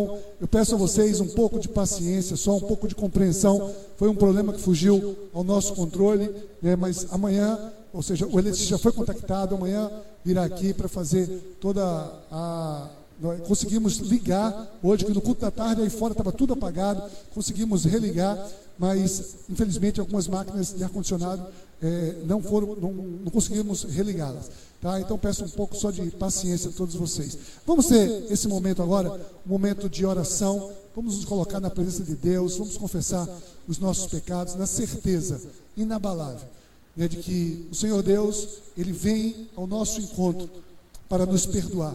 Eu 0.00 0.48
peço 0.48 0.74
a 0.74 0.78
vocês 0.78 1.20
um 1.20 1.28
pouco 1.28 1.60
de 1.60 1.68
paciência, 1.68 2.34
só 2.34 2.56
um 2.56 2.60
pouco 2.60 2.88
de 2.88 2.94
compreensão. 2.94 3.74
Foi 3.98 4.08
um 4.08 4.14
problema 4.14 4.54
que 4.54 4.58
fugiu 4.58 5.14
ao 5.34 5.44
nosso 5.44 5.74
controle, 5.74 6.34
né, 6.62 6.74
mas 6.74 7.12
amanhã, 7.12 7.70
ou 7.92 8.02
seja, 8.02 8.26
o 8.26 8.38
Elite 8.38 8.64
já 8.64 8.78
foi 8.78 8.90
contactado, 8.90 9.54
amanhã 9.54 9.90
virá 10.24 10.44
aqui 10.44 10.72
para 10.72 10.88
fazer 10.88 11.58
toda 11.60 11.84
a. 12.30 12.88
Nós 13.20 13.46
conseguimos 13.46 13.98
ligar 13.98 14.78
hoje, 14.82 15.04
que 15.04 15.12
no 15.12 15.20
culto 15.20 15.42
da 15.42 15.50
tarde 15.50 15.82
aí 15.82 15.90
fora 15.90 16.14
estava 16.14 16.32
tudo 16.32 16.54
apagado, 16.54 17.02
conseguimos 17.34 17.84
religar, 17.84 18.48
mas 18.82 19.36
infelizmente 19.48 20.00
algumas 20.00 20.26
máquinas 20.26 20.74
de 20.74 20.82
ar-condicionado 20.82 21.46
é, 21.80 22.16
não 22.26 22.42
foram, 22.42 22.74
não, 22.74 22.92
não 22.92 23.30
conseguimos 23.30 23.84
religá-las. 23.84 24.50
Tá? 24.80 25.00
Então 25.00 25.16
peço 25.16 25.44
um 25.44 25.48
pouco 25.48 25.76
só 25.76 25.92
de 25.92 26.10
paciência 26.10 26.68
a 26.68 26.72
todos 26.72 26.96
vocês. 26.96 27.38
Vamos 27.64 27.86
ter 27.86 28.24
esse 28.28 28.48
momento 28.48 28.82
agora, 28.82 29.24
um 29.46 29.50
momento 29.50 29.88
de 29.88 30.04
oração. 30.04 30.72
Vamos 30.96 31.14
nos 31.14 31.24
colocar 31.24 31.60
na 31.60 31.70
presença 31.70 32.02
de 32.02 32.16
Deus, 32.16 32.56
vamos 32.56 32.76
confessar 32.76 33.28
os 33.68 33.78
nossos 33.78 34.06
pecados 34.06 34.56
na 34.56 34.66
certeza 34.66 35.40
inabalável 35.76 36.48
né, 36.96 37.06
de 37.06 37.18
que 37.18 37.68
o 37.70 37.74
Senhor 37.76 38.02
Deus, 38.02 38.48
Ele 38.76 38.92
vem 38.92 39.48
ao 39.54 39.64
nosso 39.64 40.00
encontro 40.00 40.50
para 41.08 41.24
nos 41.24 41.46
perdoar, 41.46 41.94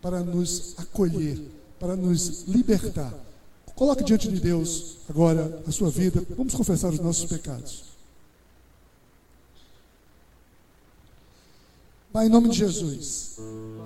para 0.00 0.20
nos 0.20 0.74
acolher, 0.78 1.40
para 1.80 1.96
nos 1.96 2.44
libertar. 2.46 3.12
Coloque 3.78 4.02
diante 4.02 4.28
de 4.28 4.40
Deus 4.40 4.96
agora 5.08 5.62
a 5.64 5.70
sua 5.70 5.88
vida. 5.88 6.20
Vamos 6.36 6.52
confessar 6.52 6.92
os 6.92 6.98
nossos 6.98 7.26
pecados. 7.26 7.84
Pai, 12.12 12.26
em 12.26 12.28
nome 12.28 12.48
de 12.48 12.58
Jesus, 12.58 13.36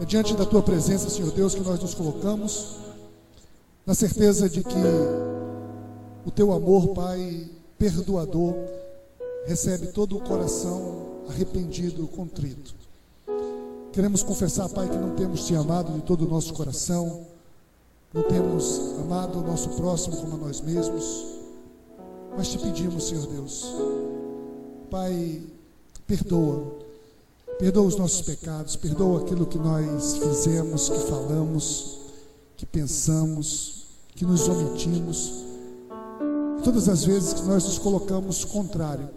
é 0.00 0.06
diante 0.06 0.32
da 0.32 0.46
tua 0.46 0.62
presença, 0.62 1.10
Senhor 1.10 1.30
Deus, 1.32 1.54
que 1.54 1.60
nós 1.60 1.78
nos 1.78 1.92
colocamos, 1.92 2.76
na 3.84 3.94
certeza 3.94 4.48
de 4.48 4.64
que 4.64 4.82
o 6.24 6.30
teu 6.30 6.52
amor, 6.52 6.94
Pai, 6.94 7.50
perdoador, 7.78 8.54
recebe 9.44 9.88
todo 9.88 10.16
o 10.16 10.22
coração 10.22 11.26
arrependido, 11.28 12.08
contrito. 12.08 12.74
Queremos 13.92 14.22
confessar, 14.22 14.70
Pai, 14.70 14.88
que 14.88 14.96
não 14.96 15.14
temos 15.14 15.46
te 15.46 15.54
amado 15.54 15.92
de 15.92 16.00
todo 16.00 16.24
o 16.24 16.30
nosso 16.30 16.54
coração, 16.54 17.26
não 18.12 18.22
temos 18.24 18.94
amado 19.00 19.38
o 19.38 19.42
nosso 19.42 19.70
próximo 19.70 20.16
como 20.18 20.34
a 20.34 20.38
nós 20.38 20.60
mesmos, 20.60 21.24
mas 22.36 22.48
te 22.48 22.58
pedimos, 22.58 23.08
Senhor 23.08 23.26
Deus, 23.26 23.66
Pai, 24.90 25.42
perdoa, 26.06 26.78
perdoa 27.58 27.86
os 27.86 27.96
nossos 27.96 28.20
pecados, 28.20 28.76
perdoa 28.76 29.22
aquilo 29.22 29.46
que 29.46 29.58
nós 29.58 30.18
fizemos, 30.18 30.90
que 30.90 30.98
falamos, 30.98 32.00
que 32.56 32.66
pensamos, 32.66 33.86
que 34.14 34.26
nos 34.26 34.46
omitimos, 34.46 35.44
todas 36.62 36.90
as 36.90 37.04
vezes 37.04 37.32
que 37.32 37.42
nós 37.42 37.64
nos 37.64 37.78
colocamos 37.78 38.44
contrário 38.44 39.08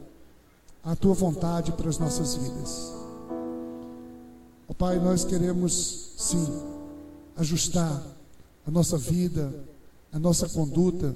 à 0.81 0.95
tua 0.95 1.13
vontade 1.13 1.73
para 1.73 1.89
as 1.89 1.97
nossas 1.97 2.35
vidas. 2.35 2.93
Ó 4.69 4.73
Pai, 4.73 4.99
nós 4.99 5.25
queremos 5.25 6.13
sim 6.17 6.47
ajustar 7.35 8.14
a 8.65 8.71
nossa 8.71 8.97
vida, 8.97 9.53
a 10.11 10.19
nossa 10.19 10.49
conduta, 10.49 11.15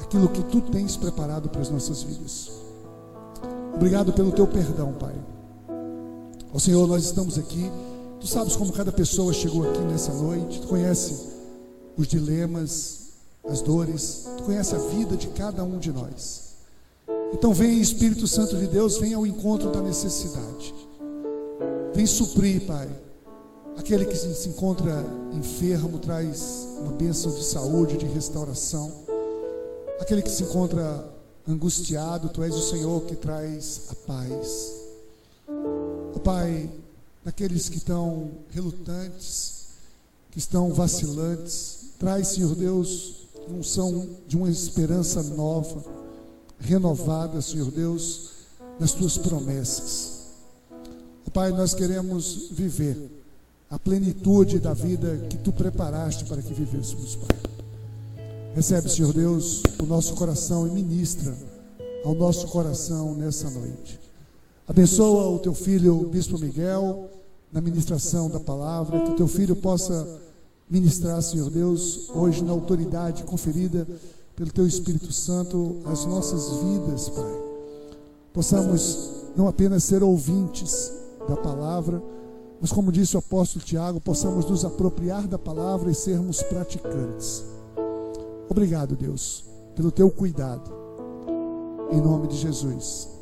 aquilo 0.00 0.28
que 0.28 0.42
tu 0.44 0.60
tens 0.60 0.96
preparado 0.96 1.48
para 1.48 1.60
as 1.60 1.70
nossas 1.70 2.02
vidas. 2.02 2.50
Obrigado 3.74 4.12
pelo 4.12 4.30
teu 4.30 4.46
perdão, 4.46 4.92
Pai. 4.92 5.14
Ó 6.52 6.58
Senhor, 6.58 6.86
nós 6.86 7.04
estamos 7.04 7.36
aqui. 7.36 7.70
Tu 8.20 8.26
sabes 8.28 8.54
como 8.54 8.72
cada 8.72 8.92
pessoa 8.92 9.32
chegou 9.32 9.68
aqui 9.68 9.80
nessa 9.80 10.12
noite. 10.14 10.60
Tu 10.60 10.68
conhece 10.68 11.34
os 11.96 12.06
dilemas, 12.06 13.08
as 13.48 13.60
dores. 13.60 14.28
Tu 14.36 14.44
conhece 14.44 14.74
a 14.74 14.78
vida 14.78 15.16
de 15.16 15.26
cada 15.28 15.64
um 15.64 15.78
de 15.78 15.92
nós. 15.92 16.54
Então 17.32 17.52
vem 17.52 17.80
Espírito 17.80 18.28
Santo 18.28 18.56
de 18.56 18.68
Deus, 18.68 18.96
vem 18.98 19.12
ao 19.12 19.26
encontro 19.26 19.70
da 19.70 19.82
necessidade. 19.82 20.72
Vem 21.92 22.06
suprir, 22.06 22.64
Pai. 22.64 22.88
Aquele 23.84 24.06
que 24.06 24.16
se 24.16 24.48
encontra 24.48 25.04
enfermo 25.34 25.98
traz 25.98 26.66
uma 26.80 26.92
bênção 26.92 27.30
de 27.30 27.44
saúde, 27.44 27.98
de 27.98 28.06
restauração. 28.06 28.90
Aquele 30.00 30.22
que 30.22 30.30
se 30.30 30.42
encontra 30.42 31.06
angustiado, 31.46 32.30
tu 32.30 32.42
és 32.42 32.54
o 32.54 32.62
Senhor 32.62 33.02
que 33.02 33.14
traz 33.14 33.82
a 33.90 33.94
paz. 34.06 34.72
Oh, 36.14 36.18
Pai, 36.20 36.70
daqueles 37.22 37.68
que 37.68 37.76
estão 37.76 38.30
relutantes, 38.48 39.66
que 40.30 40.38
estão 40.38 40.72
vacilantes, 40.72 41.90
traz, 41.98 42.28
Senhor 42.28 42.54
Deus, 42.54 43.26
unção 43.50 44.08
de 44.26 44.34
uma 44.34 44.48
esperança 44.48 45.22
nova 45.22 45.84
renovada, 46.58 47.42
Senhor 47.42 47.70
Deus, 47.70 48.30
nas 48.80 48.92
tuas 48.92 49.18
promessas. 49.18 50.22
Pai, 51.34 51.50
nós 51.50 51.74
queremos 51.74 52.48
viver 52.50 53.23
a 53.70 53.78
plenitude 53.78 54.58
da 54.58 54.72
vida 54.72 55.16
que 55.28 55.38
tu 55.38 55.52
preparaste 55.52 56.24
para 56.24 56.40
que 56.42 56.52
vivêssemos, 56.52 57.16
Pai. 57.16 57.36
Recebe, 58.54 58.88
Senhor 58.88 59.12
Deus, 59.12 59.62
o 59.82 59.86
nosso 59.86 60.14
coração 60.14 60.66
e 60.66 60.70
ministra 60.70 61.36
ao 62.04 62.14
nosso 62.14 62.46
coração 62.48 63.14
nessa 63.14 63.50
noite. 63.50 63.98
Abençoa 64.66 65.28
o 65.28 65.38
teu 65.38 65.54
filho, 65.54 66.00
o 66.00 66.06
Bispo 66.06 66.38
Miguel, 66.38 67.10
na 67.52 67.60
ministração 67.60 68.30
da 68.30 68.40
palavra, 68.40 69.00
que 69.00 69.10
o 69.10 69.16
teu 69.16 69.28
filho 69.28 69.56
possa 69.56 70.20
ministrar, 70.68 71.20
Senhor 71.22 71.50
Deus, 71.50 72.08
hoje 72.14 72.42
na 72.42 72.52
autoridade 72.52 73.24
conferida 73.24 73.86
pelo 74.34 74.50
Teu 74.50 74.66
Espírito 74.66 75.12
Santo 75.12 75.80
as 75.84 76.04
nossas 76.04 76.48
vidas, 76.62 77.08
Pai. 77.08 77.42
Possamos 78.32 79.10
não 79.36 79.46
apenas 79.46 79.84
ser 79.84 80.02
ouvintes 80.02 80.92
da 81.28 81.36
palavra, 81.36 82.02
mas 82.60 82.72
como 82.72 82.92
disse 82.92 83.16
o 83.16 83.18
apóstolo 83.18 83.64
Tiago, 83.64 84.00
possamos 84.00 84.48
nos 84.48 84.64
apropriar 84.64 85.26
da 85.26 85.38
palavra 85.38 85.90
e 85.90 85.94
sermos 85.94 86.42
praticantes. 86.42 87.44
Obrigado, 88.48 88.96
Deus, 88.96 89.44
pelo 89.74 89.90
Teu 89.90 90.10
cuidado. 90.10 90.70
Em 91.90 92.00
nome 92.00 92.28
de 92.28 92.36
Jesus. 92.36 93.13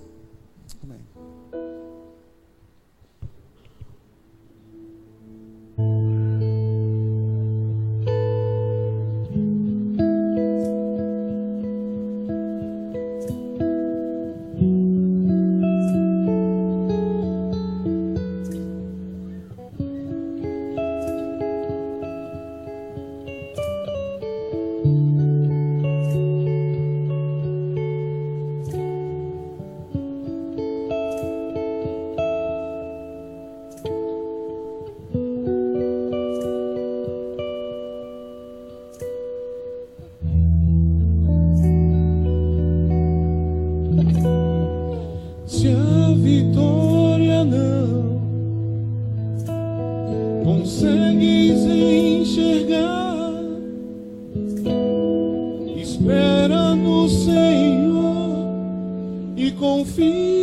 fim. 59.85 60.42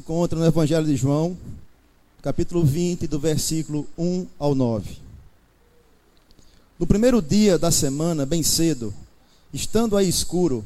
Encontra 0.00 0.38
no 0.38 0.46
Evangelho 0.46 0.86
de 0.86 0.96
João, 0.96 1.36
capítulo 2.22 2.64
20, 2.64 3.06
do 3.06 3.18
versículo 3.18 3.86
1 3.98 4.26
ao 4.38 4.54
9. 4.54 4.96
No 6.78 6.86
primeiro 6.86 7.20
dia 7.20 7.58
da 7.58 7.70
semana, 7.70 8.24
bem 8.24 8.42
cedo, 8.42 8.94
estando 9.52 9.98
aí 9.98 10.08
escuro, 10.08 10.64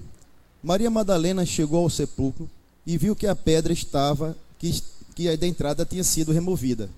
Maria 0.62 0.88
Madalena 0.88 1.44
chegou 1.44 1.82
ao 1.82 1.90
sepulcro 1.90 2.48
e 2.86 2.96
viu 2.96 3.16
que 3.16 3.26
a 3.26 3.34
pedra 3.34 3.72
estava, 3.72 4.36
que, 4.56 4.80
que 5.16 5.28
a 5.28 5.34
da 5.34 5.48
entrada 5.48 5.84
tinha 5.84 6.04
sido 6.04 6.30
removida. 6.30 6.88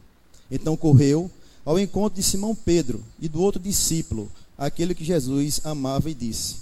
Então 0.51 0.77
correu 0.77 1.31
ao 1.65 1.79
encontro 1.79 2.17
de 2.17 2.23
Simão 2.23 2.55
Pedro 2.55 3.03
e 3.19 3.31
do 3.31 3.41
outro 3.41 3.59
discípulo, 3.59 4.31
aquele 4.59 4.95
que 4.95 5.05
Jesus 5.05 5.63
amava, 5.65 6.11
e 6.11 6.15
disse: 6.15 6.57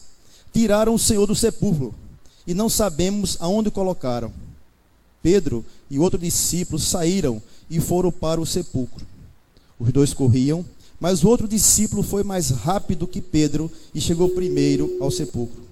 Tiraram 0.53 0.95
o 0.95 0.99
Senhor 1.01 1.27
do 1.27 1.35
sepulcro 1.35 1.93
e 2.47 2.55
não 2.55 2.69
sabemos 2.69 3.37
aonde 3.41 3.71
o 3.71 3.73
colocaram. 3.73 4.33
Pedro 5.25 5.65
e 5.91 5.99
outro 5.99 6.19
discípulo 6.19 6.79
saíram 6.79 7.43
e 7.71 7.81
foram 7.81 8.13
para 8.13 8.39
o 8.39 8.45
sepulcro. 8.45 9.07
Os 9.81 9.91
dois 9.91 10.13
corriam, 10.13 10.63
mas 11.01 11.25
o 11.25 11.29
outro 11.29 11.49
discípulo 11.49 12.03
foi 12.03 12.23
mais 12.23 12.51
rápido 12.51 13.07
que 13.07 13.23
Pedro 13.23 13.73
e 13.95 14.03
chegou 14.03 14.29
primeiro 14.29 14.99
ao 15.01 15.11
sepulcro. 15.11 15.63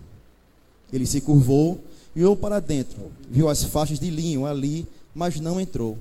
Ele 0.90 1.04
se 1.04 1.21
curvou 1.21 1.78
e 2.16 2.21
olhou 2.21 2.35
para 2.35 2.61
dentro, 2.61 3.12
viu 3.30 3.47
as 3.50 3.62
faixas 3.62 4.00
de 4.00 4.09
linho 4.09 4.47
ali, 4.47 4.87
mas 5.14 5.38
não 5.38 5.61
entrou. 5.61 5.99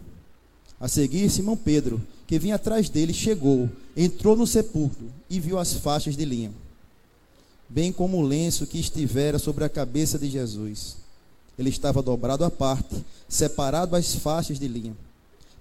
A 0.80 0.88
seguir, 0.88 1.30
Simão 1.30 1.58
Pedro, 1.58 2.02
que 2.26 2.40
vinha 2.40 2.56
atrás 2.56 2.88
dele, 2.88 3.14
chegou, 3.14 3.70
entrou 3.98 4.38
no 4.38 4.48
sepulcro 4.48 5.12
e 5.30 5.42
viu 5.42 5.60
as 5.60 5.74
faixas 5.74 6.16
de 6.16 6.24
linho 6.24 6.54
bem 7.72 7.90
como 7.90 8.18
o 8.18 8.22
lenço 8.22 8.68
que 8.68 8.78
estivera 8.78 9.40
sobre 9.40 9.64
a 9.64 9.70
cabeça 9.70 10.20
de 10.20 10.30
Jesus. 10.30 10.98
Ele 11.62 11.70
estava 11.70 12.02
dobrado 12.02 12.44
à 12.44 12.50
parte, 12.50 13.06
separado 13.30 13.96
às 13.96 14.16
faixas 14.16 14.58
de 14.58 14.68
linha. 14.68 14.98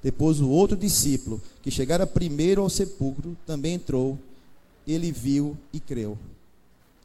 Depois 0.03 0.41
o 0.41 0.49
outro 0.49 0.75
discípulo, 0.75 1.43
que 1.63 1.71
chegara 1.71 2.07
primeiro 2.07 2.63
ao 2.63 2.71
sepulcro, 2.71 3.37
também 3.47 3.75
entrou. 3.75 4.19
Ele 4.89 5.13
viu 5.13 5.55
e 5.75 5.79
creu. 5.79 6.17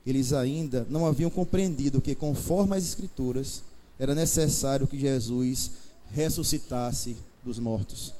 Eles 0.07 0.31
ainda 0.31 0.87
não 0.89 1.05
haviam 1.05 1.29
compreendido 1.29 1.99
que, 1.99 2.15
conforme 2.15 2.77
as 2.77 2.85
Escrituras, 2.85 3.63
era 3.99 4.15
necessário 4.15 4.87
que 4.87 4.97
Jesus 4.97 5.71
ressuscitasse 6.13 7.17
dos 7.43 7.59
mortos. 7.59 8.13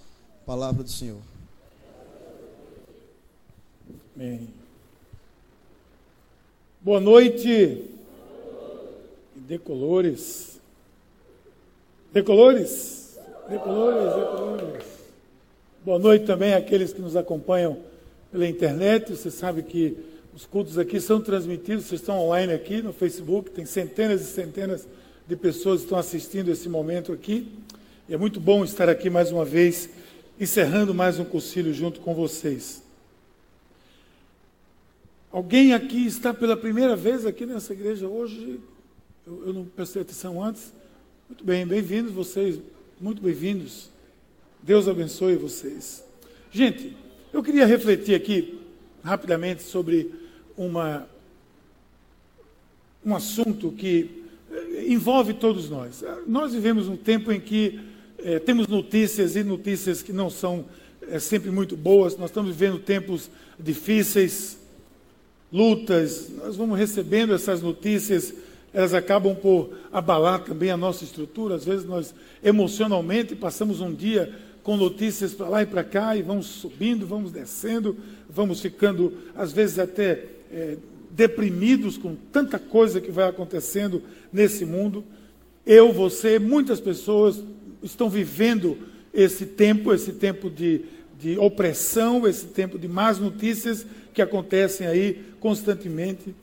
Palavra 0.45 0.83
do 0.83 0.89
Senhor. 0.89 1.21
Amém. 4.13 4.49
Boa 6.81 6.99
noite. 6.99 7.85
Decolores. 9.47 10.54
Decolores? 12.15 13.19
Decolores, 13.49 14.15
decolores. 14.15 14.85
Boa 15.83 15.99
noite 15.99 16.25
também 16.25 16.53
àqueles 16.53 16.93
que 16.93 17.01
nos 17.01 17.13
acompanham 17.17 17.77
pela 18.31 18.47
internet. 18.47 19.11
Você 19.11 19.29
sabe 19.29 19.61
que 19.63 19.97
os 20.33 20.45
cultos 20.45 20.77
aqui 20.77 21.01
são 21.01 21.19
transmitidos, 21.19 21.83
vocês 21.83 21.99
estão 21.99 22.17
online 22.17 22.53
aqui 22.53 22.81
no 22.81 22.93
Facebook, 22.93 23.51
tem 23.51 23.65
centenas 23.65 24.21
e 24.21 24.31
centenas 24.31 24.87
de 25.27 25.35
pessoas 25.35 25.81
que 25.81 25.87
estão 25.87 25.97
assistindo 25.97 26.49
esse 26.49 26.69
momento 26.69 27.11
aqui. 27.11 27.51
E 28.07 28.13
é 28.13 28.17
muito 28.17 28.39
bom 28.39 28.63
estar 28.63 28.87
aqui 28.87 29.09
mais 29.09 29.29
uma 29.29 29.43
vez, 29.43 29.89
encerrando 30.39 30.95
mais 30.95 31.19
um 31.19 31.25
concílio 31.25 31.73
junto 31.73 31.99
com 31.99 32.15
vocês. 32.15 32.81
Alguém 35.33 35.73
aqui 35.73 36.07
está 36.07 36.33
pela 36.33 36.55
primeira 36.55 36.95
vez 36.95 37.25
aqui 37.25 37.45
nessa 37.45 37.73
igreja 37.73 38.07
hoje? 38.07 38.61
Eu, 39.27 39.47
eu 39.47 39.53
não 39.53 39.65
prestei 39.65 40.01
atenção 40.01 40.41
antes. 40.41 40.71
Muito 41.27 41.43
bem, 41.43 41.65
bem-vindos 41.65 42.11
vocês, 42.11 42.59
muito 43.01 43.19
bem-vindos. 43.19 43.89
Deus 44.61 44.87
abençoe 44.87 45.35
vocês. 45.35 46.03
Gente, 46.51 46.95
eu 47.33 47.41
queria 47.41 47.65
refletir 47.65 48.13
aqui 48.13 48.59
rapidamente 49.03 49.63
sobre 49.63 50.13
uma, 50.55 51.09
um 53.03 53.15
assunto 53.15 53.71
que 53.71 54.23
eh, 54.51 54.85
envolve 54.87 55.33
todos 55.33 55.67
nós. 55.67 56.03
Nós 56.27 56.53
vivemos 56.53 56.87
um 56.87 56.95
tempo 56.95 57.31
em 57.31 57.39
que 57.39 57.79
é, 58.19 58.37
temos 58.37 58.67
notícias 58.67 59.35
e 59.35 59.43
notícias 59.43 60.03
que 60.03 60.13
não 60.13 60.29
são 60.29 60.65
é, 61.09 61.17
sempre 61.17 61.49
muito 61.49 61.75
boas. 61.75 62.15
Nós 62.17 62.29
estamos 62.29 62.55
vivendo 62.55 62.77
tempos 62.77 63.31
difíceis 63.59 64.59
lutas, 65.51 66.29
nós 66.29 66.55
vamos 66.55 66.77
recebendo 66.77 67.33
essas 67.33 67.63
notícias, 67.63 68.31
elas 68.75 68.93
acabam 68.93 69.33
por 69.33 69.69
abalar 69.89 70.43
também 70.43 70.69
a 70.69 70.75
nossa 70.75 71.05
estrutura. 71.05 71.55
Às 71.55 71.63
vezes 71.63 71.85
nós 71.85 72.13
emocionalmente 72.43 73.33
passamos 73.33 73.79
um 73.79 73.93
dia 73.93 74.33
com 74.63 74.75
notícias 74.75 75.33
para 75.33 75.47
lá 75.47 75.63
e 75.63 75.65
para 75.65 75.81
cá 75.81 76.13
e 76.17 76.21
vamos 76.21 76.47
subindo, 76.47 77.07
vamos 77.07 77.31
descendo, 77.31 77.95
vamos 78.29 78.59
ficando 78.59 79.13
às 79.33 79.53
vezes 79.53 79.79
até 79.79 80.25
é, 80.51 80.77
deprimidos 81.09 81.97
com 81.97 82.15
tanta 82.33 82.59
coisa 82.59 82.99
que 82.99 83.09
vai 83.09 83.29
acontecendo 83.29 84.03
nesse 84.31 84.65
mundo. 84.65 85.05
Eu, 85.65 85.93
você, 85.93 86.37
muitas 86.37 86.81
pessoas 86.81 87.41
estão 87.81 88.09
vivendo 88.09 88.77
esse 89.13 89.45
tempo, 89.45 89.93
esse 89.93 90.11
tempo 90.11 90.49
de, 90.49 90.81
de 91.17 91.37
opressão, 91.39 92.27
esse 92.27 92.47
tempo 92.47 92.77
de 92.77 92.89
más 92.89 93.19
notícias 93.19 93.87
que 94.13 94.21
acontecem 94.21 94.85
aí 94.85 95.23
constantemente. 95.39 96.35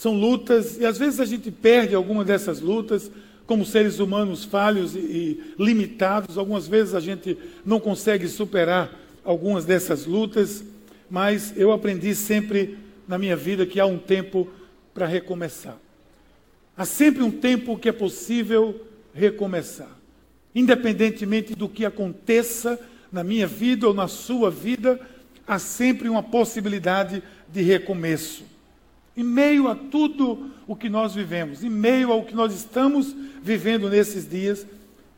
São 0.00 0.14
lutas, 0.14 0.78
e 0.78 0.86
às 0.86 0.96
vezes 0.96 1.20
a 1.20 1.26
gente 1.26 1.50
perde 1.50 1.94
alguma 1.94 2.24
dessas 2.24 2.58
lutas, 2.58 3.10
como 3.46 3.66
seres 3.66 3.98
humanos 3.98 4.46
falhos 4.46 4.96
e, 4.96 4.98
e 4.98 5.54
limitados. 5.58 6.38
Algumas 6.38 6.66
vezes 6.66 6.94
a 6.94 7.00
gente 7.00 7.36
não 7.66 7.78
consegue 7.78 8.26
superar 8.26 8.98
algumas 9.22 9.66
dessas 9.66 10.06
lutas, 10.06 10.64
mas 11.10 11.52
eu 11.54 11.70
aprendi 11.70 12.14
sempre 12.14 12.78
na 13.06 13.18
minha 13.18 13.36
vida 13.36 13.66
que 13.66 13.78
há 13.78 13.84
um 13.84 13.98
tempo 13.98 14.48
para 14.94 15.06
recomeçar. 15.06 15.76
Há 16.74 16.86
sempre 16.86 17.22
um 17.22 17.30
tempo 17.30 17.76
que 17.76 17.90
é 17.90 17.92
possível 17.92 18.80
recomeçar. 19.12 19.94
Independentemente 20.54 21.54
do 21.54 21.68
que 21.68 21.84
aconteça 21.84 22.80
na 23.12 23.22
minha 23.22 23.46
vida 23.46 23.86
ou 23.86 23.92
na 23.92 24.08
sua 24.08 24.50
vida, 24.50 24.98
há 25.46 25.58
sempre 25.58 26.08
uma 26.08 26.22
possibilidade 26.22 27.22
de 27.52 27.60
recomeço. 27.60 28.49
Em 29.20 29.22
meio 29.22 29.68
a 29.68 29.74
tudo 29.74 30.50
o 30.66 30.74
que 30.74 30.88
nós 30.88 31.14
vivemos, 31.14 31.62
em 31.62 31.68
meio 31.68 32.10
ao 32.10 32.24
que 32.24 32.34
nós 32.34 32.54
estamos 32.54 33.14
vivendo 33.42 33.90
nesses 33.90 34.26
dias, 34.26 34.66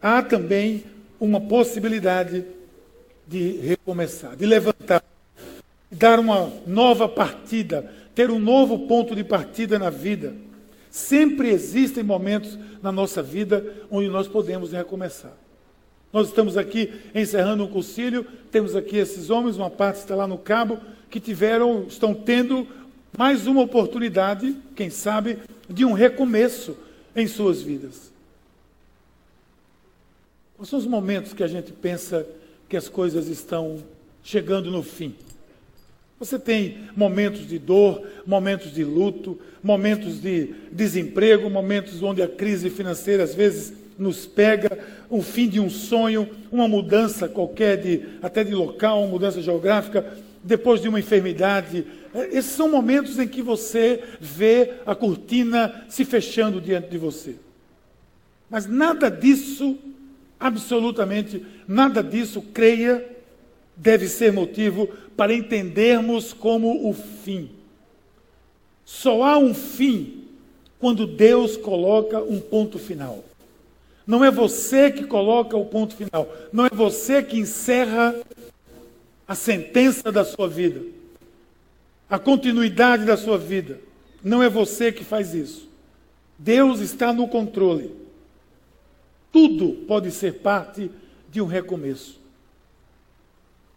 há 0.03 0.21
também 0.21 0.83
uma 1.21 1.41
possibilidade 1.41 2.45
de 3.29 3.59
recomeçar, 3.59 4.35
de 4.35 4.45
levantar, 4.45 5.05
de 5.89 5.97
dar 5.97 6.19
uma 6.19 6.53
nova 6.67 7.09
partida, 7.09 7.89
ter 8.13 8.29
um 8.29 8.41
novo 8.41 8.89
ponto 8.89 9.15
de 9.15 9.23
partida 9.23 9.79
na 9.79 9.89
vida. 9.89 10.35
Sempre 10.91 11.51
existem 11.51 12.03
momentos 12.03 12.59
na 12.83 12.91
nossa 12.91 13.23
vida 13.23 13.65
onde 13.89 14.09
nós 14.09 14.27
podemos 14.27 14.73
recomeçar. 14.73 15.37
Nós 16.13 16.27
estamos 16.27 16.57
aqui 16.57 16.93
encerrando 17.15 17.63
um 17.63 17.69
concílio, 17.69 18.27
temos 18.51 18.75
aqui 18.75 18.97
esses 18.97 19.31
homens, 19.31 19.57
uma 19.57 19.71
parte 19.71 19.99
está 19.99 20.17
lá 20.17 20.27
no 20.27 20.39
cabo, 20.39 20.81
que 21.09 21.21
tiveram, 21.21 21.85
estão 21.87 22.13
tendo 22.13 22.67
mais 23.17 23.47
uma 23.47 23.61
oportunidade, 23.61 24.57
quem 24.75 24.89
sabe, 24.89 25.39
de 25.69 25.85
um 25.85 25.93
recomeço 25.93 26.77
em 27.15 27.27
suas 27.27 27.61
vidas. 27.61 28.11
Quais 30.57 30.71
são 30.71 30.79
os 30.79 30.87
momentos 30.87 31.33
que 31.33 31.43
a 31.43 31.49
gente 31.49 31.73
pensa 31.73 32.27
que 32.69 32.77
as 32.77 32.89
coisas 32.89 33.29
estão 33.29 33.83
chegando 34.23 34.71
no 34.71 34.83
fim? 34.83 35.15
Você 36.19 36.39
tem 36.39 36.89
momentos 36.97 37.49
de 37.49 37.59
dor, 37.59 38.07
momentos 38.25 38.73
de 38.73 38.85
luto, 38.85 39.39
momentos 39.63 40.21
de 40.23 40.55
desemprego, 40.71 41.51
momentos 41.51 42.03
onde 42.03 42.23
a 42.23 42.29
crise 42.29 42.71
financeira 42.71 43.25
às 43.25 43.35
vezes 43.35 43.75
nos 43.99 44.25
pega, 44.25 44.79
o 45.11 45.21
fim 45.21 45.49
de 45.49 45.61
um 45.61 45.69
sonho, 45.69 46.29
uma 46.51 46.67
mudança 46.67 47.29
qualquer, 47.29 47.77
de, 47.77 48.03
até 48.23 48.43
de 48.43 48.55
local, 48.55 49.01
uma 49.01 49.11
mudança 49.11 49.43
geográfica, 49.43 50.17
depois 50.43 50.81
de 50.81 50.89
uma 50.89 51.01
enfermidade. 51.01 51.85
Esses 52.15 52.53
são 52.53 52.71
momentos 52.71 53.19
em 53.19 53.27
que 53.27 53.41
você 53.41 54.03
vê 54.21 54.75
a 54.85 54.95
cortina 54.95 55.85
se 55.89 56.05
fechando 56.05 56.61
diante 56.61 56.89
de 56.89 56.99
você. 56.99 57.37
Mas 58.51 58.67
nada 58.67 59.11
disso, 59.11 59.79
absolutamente 60.39 61.45
nada 61.67 62.03
disso, 62.03 62.43
creia, 62.53 63.09
deve 63.75 64.09
ser 64.09 64.33
motivo 64.33 64.89
para 65.17 65.35
entendermos 65.35 66.33
como 66.33 66.89
o 66.89 66.93
fim. 66.93 67.51
Só 68.85 69.23
há 69.23 69.39
um 69.39 69.55
fim 69.55 70.25
quando 70.79 71.07
Deus 71.07 71.57
coloca 71.57 72.21
um 72.21 72.39
ponto 72.39 72.79
final. 72.79 73.25
Não 74.07 74.25
é 74.25 74.31
você 74.31 74.91
que 74.91 75.05
coloca 75.05 75.57
o 75.57 75.65
ponto 75.65 75.95
final. 75.95 76.31
Não 76.53 76.67
é 76.67 76.71
você 76.71 77.23
que 77.23 77.39
encerra 77.39 78.15
a 79.27 79.35
sentença 79.35 80.13
da 80.13 80.25
sua 80.25 80.49
vida. 80.49 80.83
A 82.13 82.19
continuidade 82.19 83.07
da 83.07 83.17
sua 83.17 83.39
vida. 83.39 83.81
Não 84.23 84.43
é 84.43 84.49
você 84.51 84.93
que 84.93 85.03
faz 85.03 85.33
isso. 85.33 85.67
Deus 86.39 86.81
está 86.81 87.11
no 87.11 87.27
controle. 87.27 87.91
Tudo 89.33 89.87
pode 89.89 90.11
ser 90.11 90.41
parte 90.41 90.91
de 91.31 91.41
um 91.41 91.47
recomeço. 91.47 92.21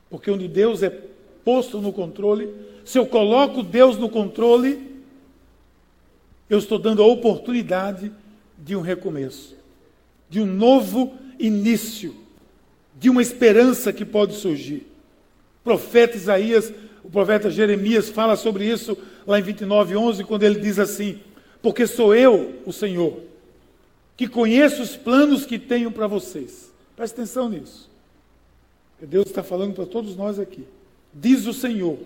Porque 0.09 0.29
onde 0.29 0.49
Deus 0.49 0.83
é 0.83 0.89
posto 1.45 1.79
no 1.79 1.93
controle, 1.93 2.53
se 2.83 2.99
eu 2.99 3.05
coloco 3.05 3.63
Deus 3.63 3.97
no 3.97 4.09
controle, 4.09 5.01
eu 6.49 6.59
estou 6.59 6.77
dando 6.77 7.01
a 7.01 7.07
oportunidade 7.07 8.11
de 8.57 8.75
um 8.75 8.81
recomeço, 8.81 9.55
de 10.29 10.41
um 10.41 10.45
novo 10.45 11.15
início, 11.39 12.13
de 12.99 13.09
uma 13.09 13.21
esperança 13.21 13.93
que 13.93 14.03
pode 14.03 14.33
surgir. 14.33 14.85
O 15.61 15.63
profeta 15.63 16.17
Isaías, 16.17 16.73
o 17.05 17.09
profeta 17.11 17.51
Jeremias 17.51 18.09
fala 18.09 18.35
sobre 18.35 18.65
isso 18.65 18.97
lá 19.27 19.39
em 19.39 19.43
29, 19.43 19.95
11, 19.95 20.23
quando 20.23 20.41
ele 20.41 20.59
diz 20.59 20.79
assim: 20.79 21.19
Porque 21.61 21.85
sou 21.85 22.15
eu, 22.15 22.55
o 22.65 22.73
Senhor, 22.73 23.19
que 24.17 24.27
conheço 24.27 24.81
os 24.81 24.95
planos 24.95 25.45
que 25.45 25.59
tenho 25.59 25.91
para 25.91 26.07
vocês. 26.07 26.73
Preste 26.95 27.13
atenção 27.13 27.47
nisso. 27.47 27.87
Deus 28.99 29.27
está 29.27 29.43
falando 29.43 29.75
para 29.75 29.85
todos 29.85 30.15
nós 30.15 30.39
aqui. 30.39 30.65
Diz 31.13 31.45
o 31.45 31.53
Senhor: 31.53 31.99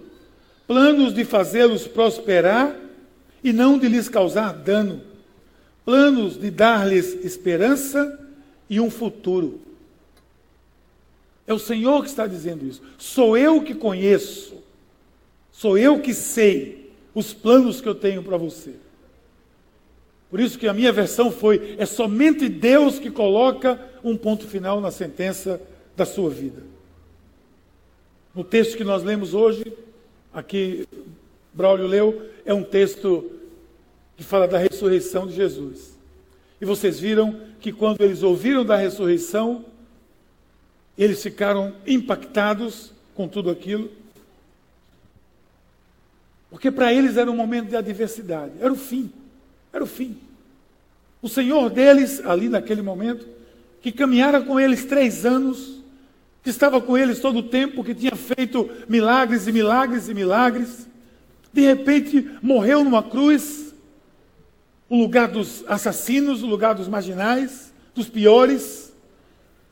planos 0.67 1.13
de 1.13 1.23
fazê-los 1.23 1.87
prosperar 1.87 2.75
e 3.41 3.53
não 3.53 3.79
de 3.79 3.87
lhes 3.87 4.09
causar 4.09 4.51
dano, 4.51 5.01
planos 5.85 6.37
de 6.37 6.51
dar-lhes 6.51 7.23
esperança 7.23 8.19
e 8.69 8.81
um 8.81 8.91
futuro. 8.91 9.61
É 11.47 11.53
o 11.53 11.59
Senhor 11.59 12.03
que 12.03 12.09
está 12.09 12.27
dizendo 12.27 12.65
isso. 12.65 12.81
Sou 12.97 13.37
eu 13.37 13.63
que 13.63 13.73
conheço, 13.73 14.59
sou 15.59 15.77
eu 15.77 15.99
que 15.99 16.13
sei 16.13 16.89
os 17.13 17.33
planos 17.33 17.81
que 17.81 17.89
eu 17.89 17.93
tenho 17.93 18.23
para 18.23 18.37
você. 18.37 18.75
Por 20.29 20.39
isso 20.39 20.57
que 20.57 20.69
a 20.69 20.73
minha 20.73 20.91
versão 20.93 21.29
foi: 21.29 21.75
é 21.77 21.85
somente 21.85 22.47
Deus 22.47 22.97
que 22.97 23.11
coloca 23.11 23.77
um 24.01 24.15
ponto 24.15 24.47
final 24.47 24.79
na 24.79 24.89
sentença 24.89 25.61
da 25.97 26.05
sua 26.05 26.29
vida. 26.29 26.63
No 28.33 28.41
texto 28.41 28.77
que 28.77 28.85
nós 28.85 29.03
lemos 29.03 29.33
hoje, 29.33 29.65
aqui 30.33 30.87
Braulio 31.53 31.87
leu, 31.87 32.29
é 32.45 32.53
um 32.53 32.63
texto 32.63 33.29
que 34.15 34.23
fala 34.23 34.47
da 34.47 34.57
ressurreição 34.57 35.27
de 35.27 35.35
Jesus. 35.35 35.99
E 36.61 36.65
vocês 36.65 37.01
viram 37.01 37.37
que 37.59 37.73
quando 37.73 38.01
eles 38.01 38.23
ouviram 38.23 38.63
da 38.63 38.77
ressurreição, 38.77 39.65
eles 40.97 41.21
ficaram 41.21 41.75
impactados 41.85 42.93
com 43.13 43.27
tudo 43.27 43.49
aquilo. 43.49 43.98
Porque 46.49 46.71
para 46.71 46.91
eles 46.91 47.17
era 47.17 47.29
um 47.29 47.35
momento 47.35 47.69
de 47.69 47.75
adversidade, 47.75 48.53
era 48.59 48.71
o 48.71 48.75
fim. 48.75 49.11
Era 49.71 49.83
o 49.83 49.87
fim. 49.87 50.17
O 51.21 51.29
Senhor 51.29 51.69
deles, 51.69 52.23
ali 52.25 52.49
naquele 52.49 52.81
momento, 52.81 53.27
que 53.81 53.91
caminhara 53.91 54.41
com 54.41 54.59
eles 54.59 54.85
três 54.85 55.25
anos, 55.25 55.79
que 56.43 56.49
estava 56.49 56.81
com 56.81 56.97
eles 56.97 57.19
todo 57.19 57.39
o 57.39 57.43
tempo, 57.43 57.83
que 57.83 57.93
tinha 57.93 58.15
feito 58.15 58.69
milagres 58.87 59.47
e 59.47 59.51
milagres 59.51 60.09
e 60.09 60.13
milagres, 60.13 60.87
de 61.51 61.61
repente 61.61 62.29
morreu 62.41 62.83
numa 62.83 63.03
cruz, 63.03 63.73
o 64.89 64.97
lugar 64.97 65.27
dos 65.27 65.63
assassinos, 65.67 66.41
o 66.41 66.47
lugar 66.47 66.73
dos 66.73 66.87
marginais, 66.87 67.71
dos 67.93 68.09
piores, 68.09 68.91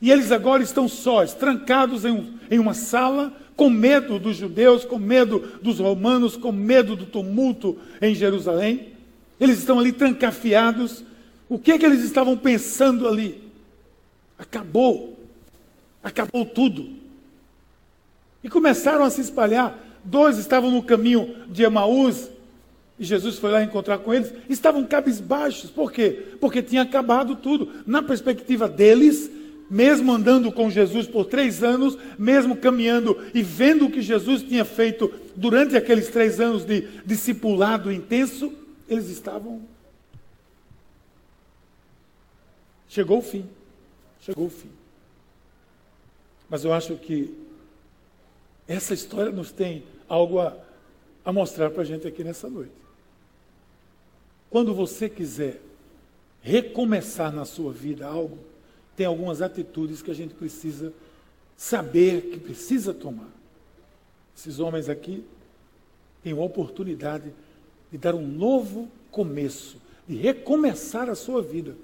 e 0.00 0.12
eles 0.12 0.30
agora 0.30 0.62
estão 0.62 0.86
sós, 0.86 1.34
trancados 1.34 2.04
em, 2.04 2.12
um, 2.12 2.38
em 2.50 2.58
uma 2.58 2.74
sala, 2.74 3.32
com 3.58 3.68
medo 3.68 4.20
dos 4.20 4.36
judeus, 4.36 4.84
com 4.84 5.00
medo 5.00 5.40
dos 5.60 5.80
romanos, 5.80 6.36
com 6.36 6.52
medo 6.52 6.94
do 6.94 7.04
tumulto 7.04 7.76
em 8.00 8.14
Jerusalém. 8.14 8.92
Eles 9.40 9.58
estão 9.58 9.80
ali 9.80 9.90
trancafiados. 9.90 11.02
O 11.48 11.58
que 11.58 11.72
é 11.72 11.78
que 11.78 11.84
eles 11.84 12.04
estavam 12.04 12.36
pensando 12.36 13.08
ali? 13.08 13.42
Acabou. 14.38 15.18
Acabou 16.04 16.46
tudo. 16.46 16.88
E 18.44 18.48
começaram 18.48 19.02
a 19.02 19.10
se 19.10 19.22
espalhar. 19.22 19.76
Dois 20.04 20.38
estavam 20.38 20.70
no 20.70 20.80
caminho 20.80 21.34
de 21.48 21.64
Emaús, 21.64 22.30
e 22.96 23.04
Jesus 23.04 23.38
foi 23.38 23.50
lá 23.50 23.64
encontrar 23.64 23.98
com 23.98 24.14
eles. 24.14 24.32
Estavam 24.48 24.84
cabisbaixos. 24.84 25.68
Por 25.68 25.90
quê? 25.90 26.26
Porque 26.40 26.62
tinha 26.62 26.82
acabado 26.82 27.34
tudo. 27.34 27.68
Na 27.84 28.04
perspectiva 28.04 28.68
deles, 28.68 29.28
mesmo 29.70 30.12
andando 30.12 30.50
com 30.50 30.70
Jesus 30.70 31.06
por 31.06 31.26
três 31.26 31.62
anos, 31.62 31.98
mesmo 32.18 32.56
caminhando 32.56 33.18
e 33.34 33.42
vendo 33.42 33.86
o 33.86 33.90
que 33.90 34.00
Jesus 34.00 34.42
tinha 34.42 34.64
feito 34.64 35.12
durante 35.36 35.76
aqueles 35.76 36.08
três 36.08 36.40
anos 36.40 36.64
de 36.64 36.82
discipulado 37.04 37.92
intenso, 37.92 38.52
eles 38.88 39.08
estavam. 39.08 39.62
Chegou 42.88 43.18
o 43.18 43.22
fim. 43.22 43.46
Chegou 44.20 44.46
o 44.46 44.50
fim. 44.50 44.70
Mas 46.48 46.64
eu 46.64 46.72
acho 46.72 46.96
que 46.96 47.34
essa 48.66 48.94
história 48.94 49.30
nos 49.30 49.52
tem 49.52 49.84
algo 50.08 50.40
a, 50.40 50.56
a 51.24 51.32
mostrar 51.32 51.70
para 51.70 51.82
a 51.82 51.84
gente 51.84 52.06
aqui 52.06 52.24
nessa 52.24 52.48
noite. 52.48 52.72
Quando 54.48 54.74
você 54.74 55.08
quiser 55.10 55.60
recomeçar 56.40 57.30
na 57.30 57.44
sua 57.44 57.72
vida 57.72 58.06
algo, 58.06 58.38
tem 58.98 59.06
algumas 59.06 59.40
atitudes 59.40 60.02
que 60.02 60.10
a 60.10 60.14
gente 60.14 60.34
precisa 60.34 60.92
saber 61.56 62.30
que 62.32 62.40
precisa 62.40 62.92
tomar. 62.92 63.28
Esses 64.36 64.58
homens 64.58 64.88
aqui 64.88 65.22
têm 66.20 66.32
uma 66.32 66.42
oportunidade 66.42 67.32
de 67.92 67.96
dar 67.96 68.16
um 68.16 68.26
novo 68.26 68.88
começo, 69.08 69.76
de 70.08 70.16
recomeçar 70.16 71.08
a 71.08 71.14
sua 71.14 71.40
vida. 71.40 71.76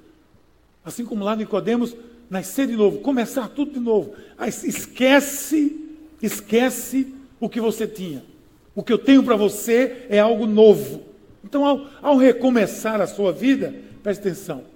Assim 0.85 1.05
como 1.05 1.23
lá 1.23 1.37
Nicodemos, 1.37 1.95
nascer 2.29 2.67
de 2.67 2.75
novo, 2.75 2.99
começar 2.99 3.47
tudo 3.49 3.75
de 3.75 3.81
novo. 3.81 4.15
Esquece, 4.65 6.01
esquece 6.21 7.15
o 7.39 7.49
que 7.49 7.61
você 7.61 7.87
tinha. 7.87 8.25
O 8.75 8.83
que 8.83 8.93
eu 8.93 8.99
tenho 8.99 9.23
para 9.23 9.37
você 9.37 10.07
é 10.09 10.19
algo 10.19 10.47
novo. 10.47 11.05
Então, 11.45 11.65
ao, 11.65 11.87
ao 12.03 12.17
recomeçar 12.17 13.01
a 13.01 13.07
sua 13.07 13.31
vida, 13.31 13.73
preste 14.03 14.19
atenção, 14.19 14.74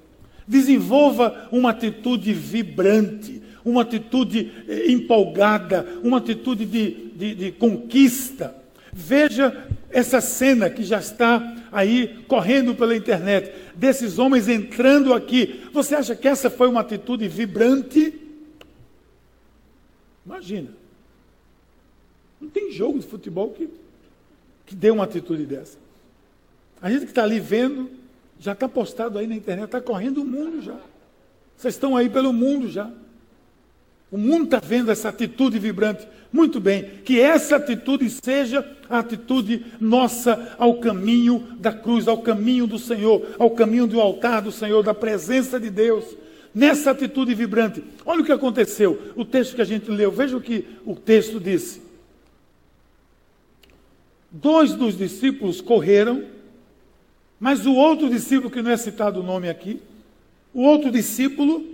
desenvolva 0.48 1.48
uma 1.52 1.70
atitude 1.70 2.32
vibrante, 2.32 3.42
uma 3.64 3.82
atitude 3.82 4.50
eh, 4.66 4.90
empolgada, 4.90 5.86
uma 6.02 6.16
atitude 6.18 6.64
de, 6.64 7.10
de, 7.14 7.34
de 7.34 7.52
conquista. 7.52 8.54
Veja 8.92 9.68
essa 9.90 10.20
cena 10.20 10.70
que 10.70 10.82
já 10.82 10.98
está 10.98 11.56
aí 11.70 12.24
correndo 12.26 12.74
pela 12.74 12.96
internet, 12.96 13.52
desses 13.74 14.18
homens 14.18 14.48
entrando 14.48 15.12
aqui. 15.12 15.68
Você 15.72 15.94
acha 15.94 16.16
que 16.16 16.26
essa 16.26 16.48
foi 16.48 16.68
uma 16.68 16.80
atitude 16.80 17.28
vibrante? 17.28 18.14
Imagina. 20.24 20.70
Não 22.40 22.48
tem 22.48 22.72
jogo 22.72 22.98
de 22.98 23.06
futebol 23.06 23.50
que, 23.50 23.68
que 24.64 24.74
dê 24.74 24.90
uma 24.90 25.04
atitude 25.04 25.44
dessa. 25.44 25.76
A 26.80 26.90
gente 26.90 27.04
que 27.04 27.10
está 27.10 27.24
ali 27.24 27.40
vendo, 27.40 27.90
já 28.38 28.52
está 28.52 28.68
postado 28.68 29.18
aí 29.18 29.26
na 29.26 29.34
internet, 29.34 29.66
está 29.66 29.80
correndo 29.80 30.22
o 30.22 30.24
mundo 30.24 30.62
já. 30.62 30.76
Vocês 31.56 31.74
estão 31.74 31.96
aí 31.96 32.08
pelo 32.08 32.32
mundo 32.32 32.68
já. 32.68 32.90
O 34.10 34.16
mundo 34.16 34.44
está 34.44 34.58
vendo 34.58 34.90
essa 34.90 35.08
atitude 35.08 35.58
vibrante. 35.58 36.06
Muito 36.32 36.60
bem, 36.60 36.84
que 37.04 37.20
essa 37.20 37.56
atitude 37.56 38.08
seja 38.08 38.64
a 38.88 39.00
atitude 39.00 39.66
nossa 39.80 40.54
ao 40.58 40.78
caminho 40.78 41.56
da 41.58 41.72
cruz, 41.72 42.06
ao 42.06 42.22
caminho 42.22 42.66
do 42.66 42.78
Senhor, 42.78 43.34
ao 43.38 43.50
caminho 43.50 43.86
do 43.86 44.00
altar 44.00 44.42
do 44.42 44.52
Senhor, 44.52 44.82
da 44.82 44.94
presença 44.94 45.58
de 45.58 45.68
Deus. 45.68 46.04
Nessa 46.54 46.92
atitude 46.92 47.34
vibrante. 47.34 47.82
Olha 48.06 48.22
o 48.22 48.24
que 48.24 48.32
aconteceu. 48.32 49.12
O 49.16 49.24
texto 49.24 49.54
que 49.54 49.62
a 49.62 49.66
gente 49.66 49.90
leu, 49.90 50.10
veja 50.10 50.36
o 50.36 50.40
que 50.40 50.64
o 50.86 50.94
texto 50.94 51.38
disse. 51.38 51.82
Dois 54.30 54.74
dos 54.74 54.96
discípulos 54.96 55.60
correram, 55.60 56.24
mas 57.40 57.66
o 57.66 57.74
outro 57.74 58.08
discípulo, 58.08 58.50
que 58.50 58.62
não 58.62 58.70
é 58.70 58.76
citado 58.76 59.20
o 59.20 59.22
nome 59.22 59.48
aqui, 59.48 59.80
o 60.52 60.62
outro 60.62 60.90
discípulo 60.90 61.64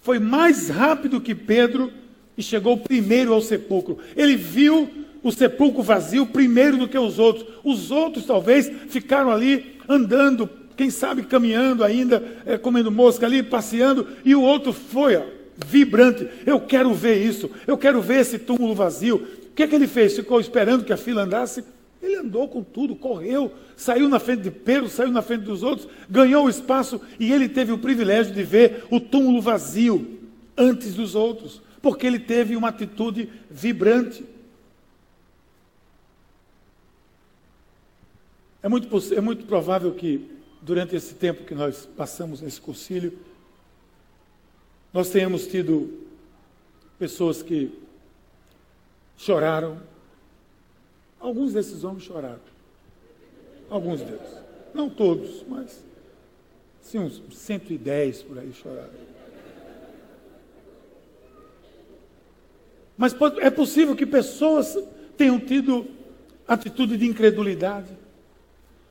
foi 0.00 0.18
mais 0.18 0.68
rápido 0.68 1.20
que 1.20 1.34
Pedro 1.34 1.92
e 2.36 2.42
chegou 2.42 2.76
primeiro 2.76 3.32
ao 3.32 3.40
sepulcro. 3.40 3.98
Ele 4.16 4.36
viu 4.36 4.88
o 5.22 5.30
sepulcro 5.30 5.82
vazio 5.82 6.26
primeiro 6.26 6.76
do 6.76 6.88
que 6.88 6.98
os 6.98 7.18
outros. 7.18 7.46
Os 7.62 7.90
outros 7.90 8.24
talvez 8.24 8.70
ficaram 8.88 9.30
ali 9.30 9.76
andando, 9.88 10.48
quem 10.76 10.90
sabe 10.90 11.22
caminhando 11.22 11.84
ainda, 11.84 12.22
é, 12.44 12.56
comendo 12.56 12.90
mosca 12.90 13.26
ali, 13.26 13.42
passeando, 13.42 14.06
e 14.24 14.34
o 14.34 14.42
outro 14.42 14.72
foi 14.72 15.16
ó, 15.16 15.22
vibrante. 15.66 16.28
Eu 16.46 16.60
quero 16.60 16.92
ver 16.94 17.24
isso, 17.24 17.50
eu 17.66 17.76
quero 17.76 18.00
ver 18.00 18.20
esse 18.20 18.38
túmulo 18.38 18.74
vazio. 18.74 19.16
O 19.16 19.54
que 19.54 19.62
é 19.62 19.68
que 19.68 19.74
ele 19.74 19.86
fez? 19.86 20.16
Ficou 20.16 20.40
esperando 20.40 20.84
que 20.84 20.92
a 20.92 20.96
fila 20.96 21.22
andasse? 21.22 21.62
Ele 22.02 22.16
andou 22.16 22.48
com 22.48 22.64
tudo, 22.64 22.96
correu, 22.96 23.52
saiu 23.76 24.08
na 24.08 24.18
frente 24.18 24.42
de 24.42 24.50
Pedro, 24.50 24.88
saiu 24.88 25.12
na 25.12 25.22
frente 25.22 25.44
dos 25.44 25.62
outros, 25.62 25.88
ganhou 26.10 26.46
o 26.46 26.50
espaço 26.50 27.00
e 27.20 27.32
ele 27.32 27.48
teve 27.48 27.70
o 27.70 27.78
privilégio 27.78 28.34
de 28.34 28.42
ver 28.42 28.84
o 28.90 28.98
túmulo 28.98 29.40
vazio 29.40 30.18
antes 30.56 30.94
dos 30.94 31.14
outros, 31.14 31.62
porque 31.80 32.04
ele 32.04 32.18
teve 32.18 32.56
uma 32.56 32.68
atitude 32.68 33.30
vibrante. 33.48 34.24
É 38.60 38.68
muito, 38.68 38.88
é 39.14 39.20
muito 39.20 39.46
provável 39.46 39.92
que 39.92 40.28
durante 40.60 40.96
esse 40.96 41.14
tempo 41.14 41.44
que 41.44 41.54
nós 41.54 41.88
passamos 41.96 42.40
nesse 42.40 42.60
concílio, 42.60 43.16
nós 44.92 45.08
tenhamos 45.08 45.46
tido 45.46 46.06
pessoas 46.98 47.42
que 47.42 47.72
choraram. 49.16 49.91
Alguns 51.22 51.52
desses 51.52 51.84
homens 51.84 52.02
choraram. 52.02 52.40
Alguns 53.70 54.00
deles. 54.00 54.42
Não 54.74 54.90
todos, 54.90 55.44
mas 55.48 55.82
sim, 56.80 56.98
uns 56.98 57.22
110 57.30 58.22
por 58.24 58.38
aí 58.38 58.52
choraram. 58.52 58.90
Mas 62.98 63.14
é 63.40 63.50
possível 63.50 63.94
que 63.94 64.04
pessoas 64.04 64.76
tenham 65.16 65.38
tido 65.38 65.86
atitude 66.46 66.96
de 66.96 67.06
incredulidade. 67.06 67.96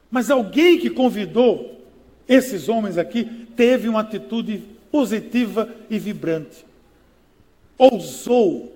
Mas 0.10 0.32
alguém 0.32 0.80
que 0.80 0.90
convidou 0.90 1.82
esses 2.28 2.70
homens 2.70 2.98
aqui 2.98 3.26
teve 3.58 3.90
uma 3.90 4.00
atitude 4.00 4.64
positiva 4.90 5.70
e 5.90 6.00
vibrante. 6.00 6.66
Ousou 7.78 8.74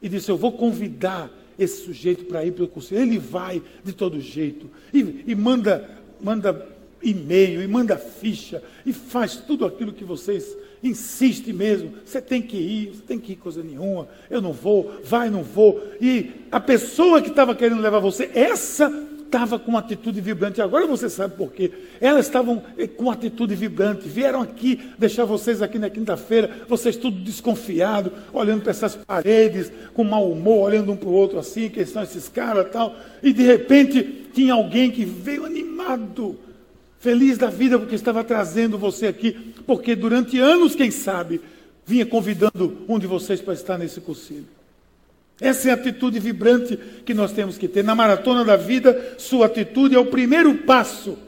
e 0.00 0.08
disse: 0.08 0.30
Eu 0.30 0.36
vou 0.36 0.52
convidar 0.52 1.30
esse 1.58 1.84
sujeito 1.84 2.24
para 2.24 2.44
ir 2.44 2.52
para 2.52 2.64
o 2.64 2.68
curso. 2.68 2.94
Ele 2.94 3.18
vai 3.18 3.62
de 3.82 3.92
todo 3.92 4.20
jeito 4.20 4.70
e, 4.92 5.24
e 5.26 5.34
manda, 5.34 5.88
manda 6.20 6.74
e-mail, 7.02 7.62
e 7.62 7.68
manda 7.68 7.96
ficha, 7.98 8.62
e 8.84 8.92
faz 8.92 9.36
tudo 9.36 9.66
aquilo 9.66 9.92
que 9.92 10.04
vocês 10.04 10.56
insiste 10.82 11.52
mesmo, 11.52 11.92
você 12.04 12.20
tem 12.20 12.42
que 12.42 12.56
ir, 12.56 12.94
você 12.94 13.02
tem 13.02 13.18
que 13.18 13.32
ir 13.32 13.36
coisa 13.36 13.62
nenhuma, 13.62 14.08
eu 14.30 14.40
não 14.40 14.52
vou, 14.52 15.00
vai, 15.02 15.30
não 15.30 15.42
vou. 15.42 15.82
E 16.00 16.30
a 16.50 16.60
pessoa 16.60 17.22
que 17.22 17.30
estava 17.30 17.54
querendo 17.54 17.80
levar 17.80 18.00
você, 18.00 18.30
essa 18.34 18.90
estava 19.26 19.58
com 19.58 19.70
uma 19.70 19.80
atitude 19.80 20.20
vibrante. 20.20 20.62
Agora 20.62 20.86
você 20.86 21.08
sabe 21.08 21.36
por 21.36 21.52
quê. 21.52 21.70
Elas 22.00 22.26
estavam 22.26 22.62
eh, 22.78 22.86
com 22.86 23.10
atitude 23.10 23.54
vibrante. 23.54 24.08
Vieram 24.08 24.40
aqui 24.42 24.80
deixar 24.98 25.24
vocês 25.24 25.60
aqui 25.62 25.78
na 25.78 25.90
quinta-feira, 25.90 26.62
vocês 26.68 26.96
tudo 26.96 27.18
desconfiado, 27.18 28.12
olhando 28.32 28.62
para 28.62 28.70
essas 28.70 28.94
paredes, 28.96 29.72
com 29.92 30.04
mau 30.04 30.30
humor, 30.30 30.68
olhando 30.68 30.92
um 30.92 30.96
para 30.96 31.08
o 31.08 31.12
outro 31.12 31.38
assim, 31.38 31.68
quem 31.68 31.84
são 31.84 32.02
esses 32.02 32.28
caras 32.28 32.70
tal. 32.70 32.96
E 33.22 33.32
de 33.32 33.42
repente 33.42 34.28
tinha 34.32 34.54
alguém 34.54 34.90
que 34.90 35.04
veio 35.04 35.44
animado 35.44 36.38
feliz 36.98 37.36
da 37.36 37.50
vida 37.50 37.78
porque 37.78 37.94
estava 37.94 38.24
trazendo 38.24 38.78
você 38.78 39.06
aqui, 39.06 39.52
porque 39.66 39.94
durante 39.94 40.38
anos, 40.38 40.74
quem 40.74 40.90
sabe, 40.90 41.40
vinha 41.84 42.06
convidando 42.06 42.78
um 42.88 42.98
de 42.98 43.06
vocês 43.06 43.40
para 43.42 43.52
estar 43.52 43.76
nesse 43.76 44.00
concílio. 44.00 44.63
Essa 45.40 45.68
é 45.68 45.70
a 45.72 45.74
atitude 45.74 46.18
vibrante 46.18 46.78
que 47.04 47.12
nós 47.12 47.32
temos 47.32 47.58
que 47.58 47.68
ter. 47.68 47.82
Na 47.82 47.94
maratona 47.94 48.44
da 48.44 48.56
vida, 48.56 49.16
sua 49.18 49.46
atitude 49.46 49.94
é 49.94 49.98
o 49.98 50.06
primeiro 50.06 50.54
passo 50.58 51.18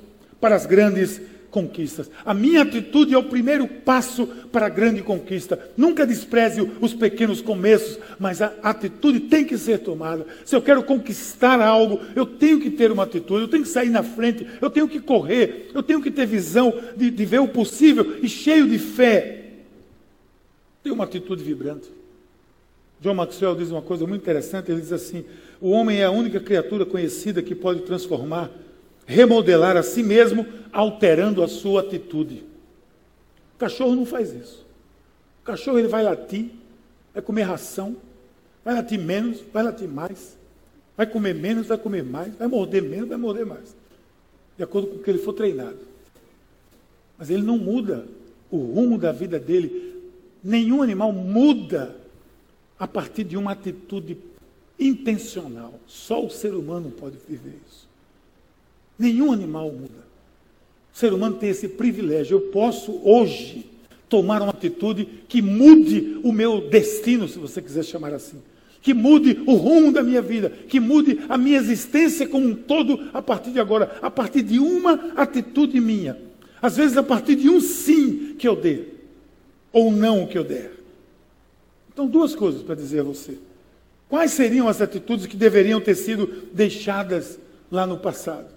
para 0.40 0.54
as 0.54 0.64
grandes 0.64 1.20
conquistas. 1.50 2.10
A 2.24 2.34
minha 2.34 2.62
atitude 2.62 3.14
é 3.14 3.18
o 3.18 3.24
primeiro 3.24 3.66
passo 3.66 4.26
para 4.52 4.66
a 4.66 4.68
grande 4.68 5.02
conquista. 5.02 5.58
Nunca 5.76 6.06
despreze 6.06 6.60
os 6.80 6.92
pequenos 6.92 7.40
começos, 7.40 7.98
mas 8.18 8.42
a 8.42 8.52
atitude 8.62 9.20
tem 9.20 9.44
que 9.44 9.56
ser 9.56 9.78
tomada. 9.78 10.26
Se 10.44 10.54
eu 10.54 10.62
quero 10.62 10.82
conquistar 10.82 11.60
algo, 11.60 12.00
eu 12.14 12.26
tenho 12.26 12.60
que 12.60 12.70
ter 12.70 12.92
uma 12.92 13.04
atitude, 13.04 13.42
eu 13.42 13.48
tenho 13.48 13.62
que 13.62 13.68
sair 13.70 13.88
na 13.88 14.02
frente, 14.02 14.46
eu 14.60 14.70
tenho 14.70 14.86
que 14.86 15.00
correr, 15.00 15.70
eu 15.74 15.82
tenho 15.82 16.02
que 16.02 16.10
ter 16.10 16.26
visão 16.26 16.72
de, 16.96 17.10
de 17.10 17.24
ver 17.24 17.40
o 17.40 17.48
possível 17.48 18.18
e 18.22 18.28
cheio 18.28 18.68
de 18.68 18.78
fé. 18.78 19.44
Tem 20.82 20.92
uma 20.92 21.04
atitude 21.04 21.42
vibrante. 21.42 21.90
John 23.00 23.14
Maxwell 23.14 23.54
diz 23.54 23.70
uma 23.70 23.82
coisa 23.82 24.06
muito 24.06 24.22
interessante, 24.22 24.70
ele 24.70 24.80
diz 24.80 24.92
assim: 24.92 25.24
o 25.60 25.70
homem 25.70 25.98
é 25.98 26.04
a 26.04 26.10
única 26.10 26.40
criatura 26.40 26.84
conhecida 26.86 27.42
que 27.42 27.54
pode 27.54 27.80
transformar 27.80 28.50
remodelar 29.06 29.76
a 29.76 29.82
si 29.82 30.02
mesmo, 30.02 30.44
alterando 30.72 31.42
a 31.42 31.48
sua 31.48 31.80
atitude. 31.80 32.44
O 33.54 33.58
cachorro 33.58 33.94
não 33.94 34.04
faz 34.04 34.34
isso. 34.34 34.66
O 35.42 35.46
cachorro 35.46 35.78
ele 35.78 35.88
vai 35.88 36.02
latir, 36.02 36.50
vai 37.14 37.22
comer 37.22 37.42
ração, 37.42 37.96
vai 38.64 38.74
latir 38.74 38.98
menos, 38.98 39.40
vai 39.52 39.62
latir 39.62 39.88
mais, 39.88 40.36
vai 40.96 41.06
comer 41.06 41.34
menos, 41.34 41.68
vai 41.68 41.78
comer 41.78 42.02
mais, 42.02 42.34
vai 42.34 42.48
morder 42.48 42.82
menos, 42.82 43.08
vai 43.08 43.16
morder 43.16 43.46
mais, 43.46 43.74
de 44.56 44.64
acordo 44.64 44.88
com 44.88 44.96
o 44.96 44.98
que 44.98 45.08
ele 45.08 45.20
for 45.20 45.32
treinado. 45.32 45.78
Mas 47.16 47.30
ele 47.30 47.42
não 47.42 47.56
muda 47.56 48.06
o 48.50 48.58
rumo 48.58 48.98
da 48.98 49.12
vida 49.12 49.38
dele. 49.38 49.94
Nenhum 50.42 50.82
animal 50.82 51.12
muda 51.12 51.96
a 52.78 52.86
partir 52.86 53.24
de 53.24 53.36
uma 53.36 53.52
atitude 53.52 54.18
intencional. 54.78 55.74
Só 55.86 56.24
o 56.24 56.30
ser 56.30 56.54
humano 56.54 56.90
pode 56.90 57.16
viver 57.28 57.58
isso. 57.68 57.86
Nenhum 58.98 59.32
animal 59.32 59.70
muda. 59.70 60.06
O 60.94 60.98
ser 60.98 61.12
humano 61.12 61.36
tem 61.36 61.50
esse 61.50 61.68
privilégio. 61.68 62.36
Eu 62.36 62.40
posso 62.52 63.00
hoje 63.04 63.66
tomar 64.08 64.40
uma 64.40 64.50
atitude 64.50 65.06
que 65.28 65.42
mude 65.42 66.20
o 66.22 66.32
meu 66.32 66.68
destino, 66.68 67.28
se 67.28 67.38
você 67.38 67.60
quiser 67.60 67.84
chamar 67.84 68.14
assim. 68.14 68.40
Que 68.80 68.94
mude 68.94 69.42
o 69.46 69.54
rumo 69.54 69.90
da 69.90 70.02
minha 70.02 70.22
vida, 70.22 70.48
que 70.48 70.78
mude 70.78 71.20
a 71.28 71.36
minha 71.36 71.58
existência 71.58 72.28
como 72.28 72.46
um 72.46 72.54
todo 72.54 73.08
a 73.12 73.20
partir 73.20 73.50
de 73.50 73.58
agora, 73.58 73.98
a 74.00 74.10
partir 74.10 74.42
de 74.42 74.58
uma 74.58 75.12
atitude 75.16 75.80
minha. 75.80 76.16
Às 76.62 76.76
vezes 76.76 76.96
a 76.96 77.02
partir 77.02 77.34
de 77.34 77.48
um 77.48 77.60
sim 77.60 78.34
que 78.38 78.46
eu 78.46 78.54
dê, 78.54 78.84
ou 79.72 79.90
não 79.90 80.26
que 80.26 80.38
eu 80.38 80.44
der. 80.44 80.75
Então, 81.96 82.06
duas 82.06 82.34
coisas 82.34 82.62
para 82.62 82.74
dizer 82.74 83.00
a 83.00 83.04
você. 83.04 83.38
Quais 84.06 84.32
seriam 84.32 84.68
as 84.68 84.82
atitudes 84.82 85.24
que 85.24 85.34
deveriam 85.34 85.80
ter 85.80 85.94
sido 85.94 86.26
deixadas 86.52 87.38
lá 87.72 87.86
no 87.86 87.96
passado? 87.96 88.48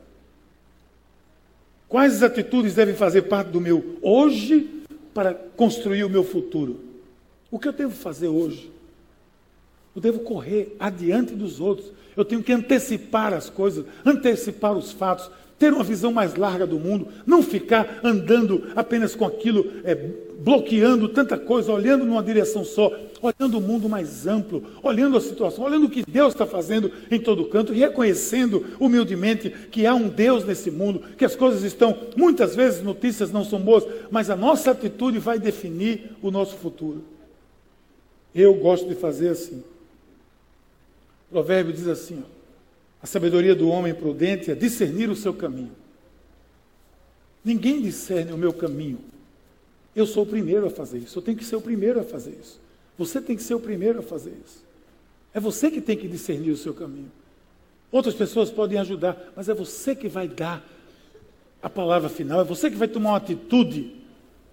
Quais 1.88 2.22
atitudes 2.22 2.76
devem 2.76 2.94
fazer 2.96 3.22
parte 3.22 3.48
do 3.48 3.62
meu 3.62 3.98
hoje 4.02 4.84
para 5.14 5.34
construir 5.34 6.04
o 6.04 6.10
meu 6.10 6.26
futuro? 6.26 6.82
O 7.50 7.58
que 7.58 7.70
eu 7.70 7.72
devo 7.72 7.96
fazer 7.96 8.28
hoje? 8.28 8.70
Eu 9.96 10.02
devo 10.02 10.20
correr 10.20 10.76
adiante 10.78 11.34
dos 11.34 11.62
outros. 11.62 11.94
Eu 12.18 12.26
tenho 12.26 12.44
que 12.44 12.52
antecipar 12.52 13.34
as 13.34 13.50
coisas, 13.50 13.86
antecipar 14.06 14.74
os 14.74 14.92
fatos, 14.92 15.32
ter 15.60 15.74
uma 15.74 15.84
visão 15.84 16.12
mais 16.12 16.36
larga 16.36 16.66
do 16.66 16.80
mundo, 16.80 17.10
não 17.26 17.44
ficar 17.44 18.00
andando 18.02 18.72
apenas 18.76 19.14
com 19.14 19.26
aquilo, 19.26 19.70
é, 19.84 19.94
bloqueando 20.40 21.10
tanta 21.10 21.38
coisa, 21.38 21.74
olhando 21.74 22.06
numa 22.06 22.24
direção 22.24 22.64
só, 22.64 22.98
olhando 23.22 23.58
o 23.58 23.62
mundo 23.62 23.90
mais 23.90 24.26
amplo, 24.26 24.64
olhando 24.82 25.18
a 25.18 25.22
situação, 25.22 25.66
olhando 25.66 25.88
o 25.88 25.90
que 25.90 26.10
Deus 26.10 26.34
está 26.34 26.46
fazendo 26.46 26.90
em 27.12 27.20
todo 27.20 27.46
canto, 27.50 27.74
reconhecendo 27.74 28.66
humildemente 28.80 29.50
que 29.70 29.86
há 29.86 29.94
um 29.94 30.08
Deus 30.08 30.46
nesse 30.46 30.72
mundo, 30.72 31.02
que 31.18 31.26
as 31.26 31.36
coisas 31.36 31.64
estão, 31.64 31.96
muitas 32.16 32.56
vezes 32.56 32.82
notícias 32.82 33.30
não 33.30 33.44
são 33.44 33.60
boas, 33.60 33.86
mas 34.10 34.30
a 34.30 34.36
nossa 34.38 34.72
atitude 34.72 35.20
vai 35.20 35.38
definir 35.38 36.12
o 36.22 36.32
nosso 36.32 36.56
futuro. 36.56 37.04
Eu 38.34 38.54
gosto 38.54 38.88
de 38.88 38.96
fazer 38.96 39.30
assim. 39.30 39.64
O 41.30 41.34
provérbio 41.34 41.74
diz 41.74 41.88
assim: 41.88 42.24
ó, 42.26 42.39
a 43.02 43.08
sabedoria 43.08 43.56
do 43.56 43.70
homem 43.70 43.94
prudente 43.94 44.52
é 44.52 44.56
discernir 44.56 45.10
o 45.10 45.16
seu 45.16 45.34
caminho. 45.34 45.72
Ninguém 47.44 47.82
discerne 47.82 48.34
o 48.34 48.38
meu 48.38 48.54
caminho. 48.54 49.00
Eu 49.96 50.06
sou 50.06 50.24
o 50.24 50.26
primeiro 50.28 50.68
a 50.68 50.70
fazer 50.70 51.00
isso. 51.00 51.18
Eu 51.18 51.24
tenho 51.24 51.38
que 51.38 51.46
ser 51.46 51.56
o 51.56 51.62
primeiro 51.62 52.00
a 52.00 52.04
fazer 52.04 52.38
isso. 52.40 52.60
Você 52.98 53.22
tem 53.22 53.36
que 53.36 53.44
ser 53.44 53.54
o 53.54 53.60
primeiro 53.60 54.00
a 54.00 54.02
fazer 54.02 54.34
isso. 54.46 54.64
É 55.34 55.40
você 55.40 55.72
que 55.72 55.80
tem 55.80 55.96
que 55.96 56.08
discernir 56.08 56.52
o 56.52 56.58
seu 56.58 56.74
caminho. 56.74 57.12
Outras 57.92 58.14
pessoas 58.14 58.52
podem 58.52 58.78
ajudar, 58.80 59.32
mas 59.36 59.50
é 59.50 59.54
você 59.54 59.96
que 59.96 60.08
vai 60.08 60.28
dar 60.28 60.64
a 61.62 61.70
palavra 61.70 62.10
final. 62.10 62.42
É 62.42 62.44
você 62.44 62.70
que 62.70 62.76
vai 62.76 62.88
tomar 62.88 63.12
uma 63.12 63.18
atitude 63.18 63.96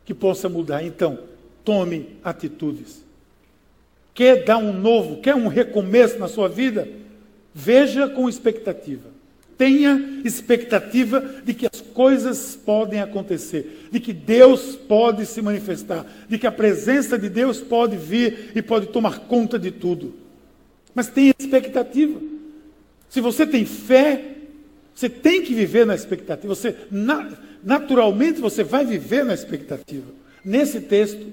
que 0.05 0.15
possa 0.15 0.49
mudar. 0.49 0.85
Então, 0.85 1.19
tome 1.65 2.17
atitudes. 2.23 3.05
Quer 4.15 4.45
dar 4.45 4.57
um 4.57 4.73
novo, 4.73 5.21
quer 5.21 5.35
um 5.35 5.49
recomeço 5.49 6.19
na 6.19 6.29
sua 6.29 6.49
vida? 6.49 6.89
Veja 7.59 8.07
com 8.07 8.29
expectativa. 8.29 9.09
Tenha 9.57 10.21
expectativa 10.23 11.23
de 11.43 11.55
que 11.55 11.65
as 11.65 11.81
coisas 11.81 12.55
podem 12.55 13.01
acontecer, 13.01 13.89
de 13.91 13.99
que 13.99 14.13
Deus 14.13 14.77
pode 14.77 15.25
se 15.25 15.41
manifestar, 15.41 16.05
de 16.29 16.37
que 16.37 16.47
a 16.47 16.53
presença 16.53 17.19
de 17.19 17.31
Deus 17.31 17.59
pode 17.59 17.97
vir 17.97 18.53
e 18.55 18.61
pode 18.61 18.89
tomar 18.89 19.21
conta 19.21 19.59
de 19.59 19.71
tudo. 19.71 20.15
Mas 20.95 21.09
tenha 21.09 21.33
expectativa. 21.39 22.21
Se 23.09 23.23
você 23.23 23.47
tem 23.47 23.65
fé, 23.65 24.37
você 24.95 25.09
tem 25.09 25.41
que 25.41 25.55
viver 25.55 25.87
na 25.87 25.95
expectativa. 25.95 26.55
Você 26.55 26.77
naturalmente 27.65 28.39
você 28.39 28.63
vai 28.63 28.85
viver 28.85 29.25
na 29.25 29.33
expectativa. 29.33 30.13
Nesse 30.45 30.79
texto, 30.79 31.33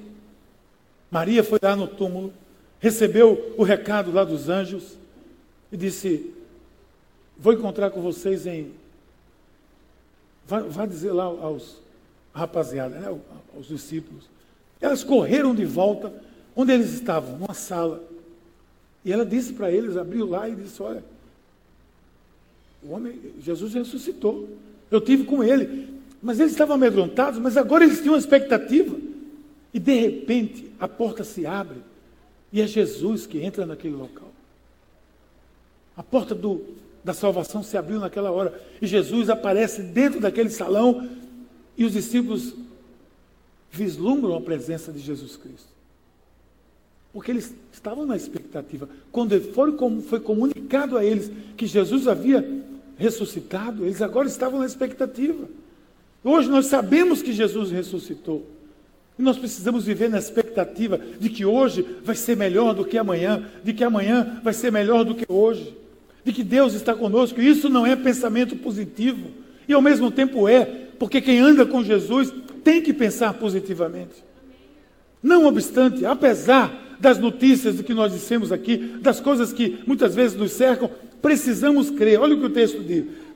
Maria 1.11 1.43
foi 1.43 1.59
lá 1.61 1.75
no 1.75 1.85
túmulo, 1.85 2.33
recebeu 2.79 3.53
o 3.57 3.63
recado 3.63 4.09
lá 4.13 4.23
dos 4.23 4.47
anjos 4.47 5.02
e 5.73 5.77
disse: 5.77 6.31
Vou 7.37 7.51
encontrar 7.51 7.89
com 7.89 7.99
vocês 7.99 8.45
em. 8.45 8.71
Vai, 10.45 10.87
dizer 10.87 11.11
lá 11.11 11.23
aos 11.23 11.81
rapaziada, 12.33 12.99
né, 12.99 13.19
aos 13.55 13.67
discípulos. 13.67 14.29
Elas 14.79 15.03
correram 15.03 15.55
de 15.55 15.65
volta 15.65 16.13
onde 16.55 16.73
eles 16.73 16.93
estavam, 16.93 17.37
numa 17.37 17.53
sala. 17.53 18.03
E 19.03 19.11
ela 19.11 19.25
disse 19.25 19.53
para 19.53 19.71
eles, 19.71 19.97
abriu 19.97 20.27
lá 20.27 20.47
e 20.47 20.55
disse: 20.55 20.81
Olha, 20.81 21.03
o 22.83 22.91
homem, 22.91 23.19
Jesus 23.41 23.73
ressuscitou. 23.73 24.47
Eu 24.91 25.01
tive 25.01 25.23
com 25.23 25.43
ele. 25.43 25.91
Mas 26.21 26.39
eles 26.39 26.53
estavam 26.53 26.75
amedrontados, 26.75 27.39
mas 27.39 27.57
agora 27.57 27.83
eles 27.83 27.99
tinham 27.99 28.13
uma 28.13 28.19
expectativa. 28.19 28.95
E 29.73 29.79
de 29.79 29.93
repente 29.99 30.71
a 30.79 30.87
porta 30.87 31.23
se 31.23 31.45
abre 31.45 31.79
e 32.51 32.61
é 32.61 32.67
Jesus 32.67 33.25
que 33.25 33.39
entra 33.39 33.65
naquele 33.65 33.95
local. 33.95 34.22
A 35.95 36.03
porta 36.03 36.33
do, 36.33 36.61
da 37.03 37.13
salvação 37.13 37.61
se 37.61 37.77
abriu 37.77 37.99
naquela 37.99 38.31
hora 38.31 38.59
e 38.81 38.87
Jesus 38.87 39.29
aparece 39.29 39.81
dentro 39.81 40.19
daquele 40.19 40.49
salão 40.49 41.07
e 41.77 41.85
os 41.85 41.93
discípulos 41.93 42.53
vislumbram 43.71 44.35
a 44.35 44.41
presença 44.41 44.91
de 44.91 44.99
Jesus 44.99 45.35
Cristo. 45.35 45.73
Porque 47.11 47.31
eles 47.31 47.53
estavam 47.71 48.05
na 48.05 48.15
expectativa. 48.15 48.89
Quando 49.11 49.39
foi, 49.53 49.75
foi 50.01 50.19
comunicado 50.19 50.97
a 50.97 51.05
eles 51.05 51.31
que 51.55 51.67
Jesus 51.67 52.07
havia 52.07 52.63
ressuscitado, 52.97 53.85
eles 53.85 54.01
agora 54.01 54.27
estavam 54.27 54.59
na 54.59 54.65
expectativa. 54.65 55.47
Hoje 56.23 56.49
nós 56.49 56.67
sabemos 56.67 57.21
que 57.21 57.33
Jesus 57.33 57.69
ressuscitou. 57.69 58.47
E 59.17 59.21
nós 59.21 59.37
precisamos 59.37 59.85
viver 59.85 60.09
na 60.09 60.17
expectativa 60.17 60.99
de 61.19 61.29
que 61.29 61.45
hoje 61.45 61.85
vai 62.03 62.15
ser 62.15 62.35
melhor 62.35 62.73
do 62.73 62.85
que 62.85 62.97
amanhã, 62.97 63.47
de 63.63 63.73
que 63.73 63.83
amanhã 63.83 64.41
vai 64.43 64.53
ser 64.53 64.71
melhor 64.71 65.03
do 65.03 65.13
que 65.13 65.25
hoje, 65.27 65.75
de 66.23 66.31
que 66.31 66.43
Deus 66.43 66.73
está 66.73 66.93
conosco. 66.93 67.41
Isso 67.41 67.69
não 67.69 67.85
é 67.85 67.95
pensamento 67.95 68.55
positivo. 68.55 69.31
E 69.67 69.73
ao 69.73 69.81
mesmo 69.81 70.11
tempo 70.11 70.47
é, 70.47 70.65
porque 70.97 71.21
quem 71.21 71.39
anda 71.39 71.65
com 71.65 71.83
Jesus 71.83 72.33
tem 72.63 72.81
que 72.81 72.93
pensar 72.93 73.33
positivamente. 73.33 74.23
Não 75.21 75.45
obstante, 75.45 76.05
apesar 76.05 76.97
das 76.99 77.17
notícias 77.17 77.77
de 77.77 77.83
que 77.83 77.93
nós 77.93 78.13
dissemos 78.13 78.51
aqui, 78.51 78.77
das 78.77 79.19
coisas 79.19 79.51
que 79.51 79.79
muitas 79.85 80.15
vezes 80.15 80.37
nos 80.37 80.51
cercam, 80.51 80.89
precisamos 81.21 81.89
crer. 81.89 82.19
Olha 82.19 82.35
o 82.35 82.39
que 82.39 82.45
o 82.45 82.49
texto 82.49 82.81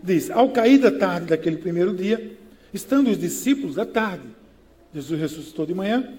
diz. 0.04 0.30
Ao 0.30 0.50
cair 0.50 0.80
da 0.80 0.92
tarde 0.92 1.28
daquele 1.28 1.58
primeiro 1.58 1.94
dia, 1.94 2.38
estando 2.74 3.10
os 3.10 3.18
discípulos 3.18 3.78
à 3.78 3.86
tarde, 3.86 4.24
Jesus 4.94 5.20
ressuscitou 5.20 5.66
de 5.66 5.74
manhã, 5.74 6.14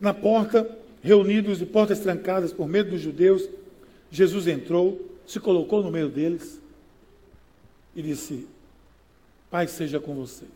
na 0.00 0.12
porta, 0.12 0.68
reunidos 1.02 1.58
de 1.58 1.66
portas 1.66 2.00
trancadas 2.00 2.52
por 2.52 2.68
medo 2.68 2.90
dos 2.90 3.00
judeus, 3.00 3.48
Jesus 4.10 4.46
entrou, 4.46 5.13
se 5.26 5.40
colocou 5.40 5.82
no 5.82 5.90
meio 5.90 6.08
deles 6.08 6.60
e 7.94 8.02
disse: 8.02 8.46
Pai 9.50 9.68
seja 9.68 10.00
com 10.00 10.14
vocês. 10.14 10.50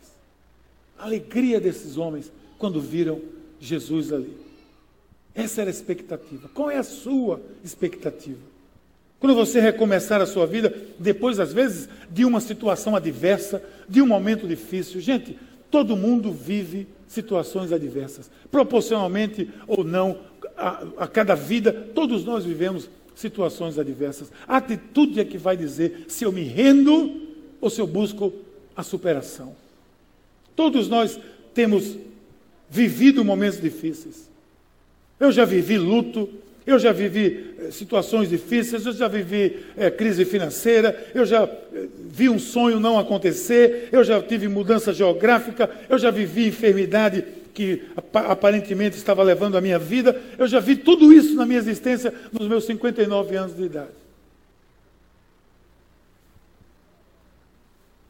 A 0.97 1.05
alegria 1.05 1.59
desses 1.59 1.97
homens 1.97 2.31
quando 2.57 2.81
viram 2.81 3.21
Jesus 3.59 4.11
ali. 4.11 4.35
Essa 5.33 5.61
era 5.61 5.69
a 5.69 5.71
expectativa. 5.71 6.49
Qual 6.53 6.69
é 6.69 6.77
a 6.77 6.83
sua 6.83 7.41
expectativa? 7.63 8.41
Quando 9.19 9.35
você 9.35 9.59
recomeçar 9.59 10.21
a 10.21 10.25
sua 10.25 10.45
vida, 10.45 10.73
depois, 10.97 11.39
às 11.39 11.53
vezes, 11.53 11.89
de 12.09 12.23
uma 12.23 12.39
situação 12.39 12.95
adversa, 12.95 13.61
de 13.87 14.01
um 14.01 14.07
momento 14.07 14.47
difícil. 14.47 15.01
Gente, 15.01 15.37
todo 15.69 15.95
mundo 15.95 16.31
vive 16.31 16.87
situações 17.07 17.71
adversas. 17.71 18.31
Proporcionalmente 18.49 19.49
ou 19.67 19.83
não, 19.83 20.19
a, 20.57 20.85
a 20.97 21.07
cada 21.07 21.35
vida, 21.35 21.71
todos 21.93 22.23
nós 22.23 22.45
vivemos 22.45 22.89
situações 23.19 23.77
adversas. 23.77 24.31
A 24.47 24.57
atitude 24.57 25.19
é 25.19 25.25
que 25.25 25.37
vai 25.37 25.57
dizer 25.57 26.05
se 26.07 26.23
eu 26.23 26.31
me 26.31 26.43
rendo 26.43 27.21
ou 27.59 27.69
se 27.69 27.81
eu 27.81 27.87
busco 27.87 28.33
a 28.75 28.81
superação. 28.81 29.55
Todos 30.55 30.87
nós 30.87 31.19
temos 31.53 31.97
vivido 32.69 33.23
momentos 33.25 33.59
difíceis. 33.59 34.29
Eu 35.19 35.31
já 35.33 35.43
vivi 35.43 35.77
luto, 35.77 36.29
eu 36.65 36.79
já 36.79 36.93
vivi 36.93 37.55
eh, 37.59 37.71
situações 37.71 38.29
difíceis, 38.29 38.85
eu 38.85 38.93
já 38.93 39.07
vivi 39.07 39.65
é, 39.75 39.89
crise 39.91 40.23
financeira, 40.23 41.11
eu 41.13 41.25
já 41.25 41.43
eh, 41.43 41.87
vi 42.09 42.29
um 42.29 42.39
sonho 42.39 42.79
não 42.79 42.97
acontecer, 42.97 43.89
eu 43.91 44.03
já 44.03 44.21
tive 44.21 44.47
mudança 44.47 44.93
geográfica, 44.93 45.69
eu 45.89 45.97
já 45.97 46.09
vivi 46.09 46.47
enfermidade 46.47 47.25
que 47.59 47.91
aparentemente 48.13 48.95
estava 48.95 49.21
levando 49.21 49.57
a 49.57 49.61
minha 49.61 49.77
vida, 49.77 50.17
eu 50.37 50.47
já 50.47 50.61
vi 50.61 50.77
tudo 50.77 51.11
isso 51.11 51.35
na 51.35 51.45
minha 51.45 51.59
existência 51.59 52.13
nos 52.31 52.47
meus 52.47 52.63
59 52.63 53.35
anos 53.35 53.53
de 53.53 53.63
idade. 53.63 53.91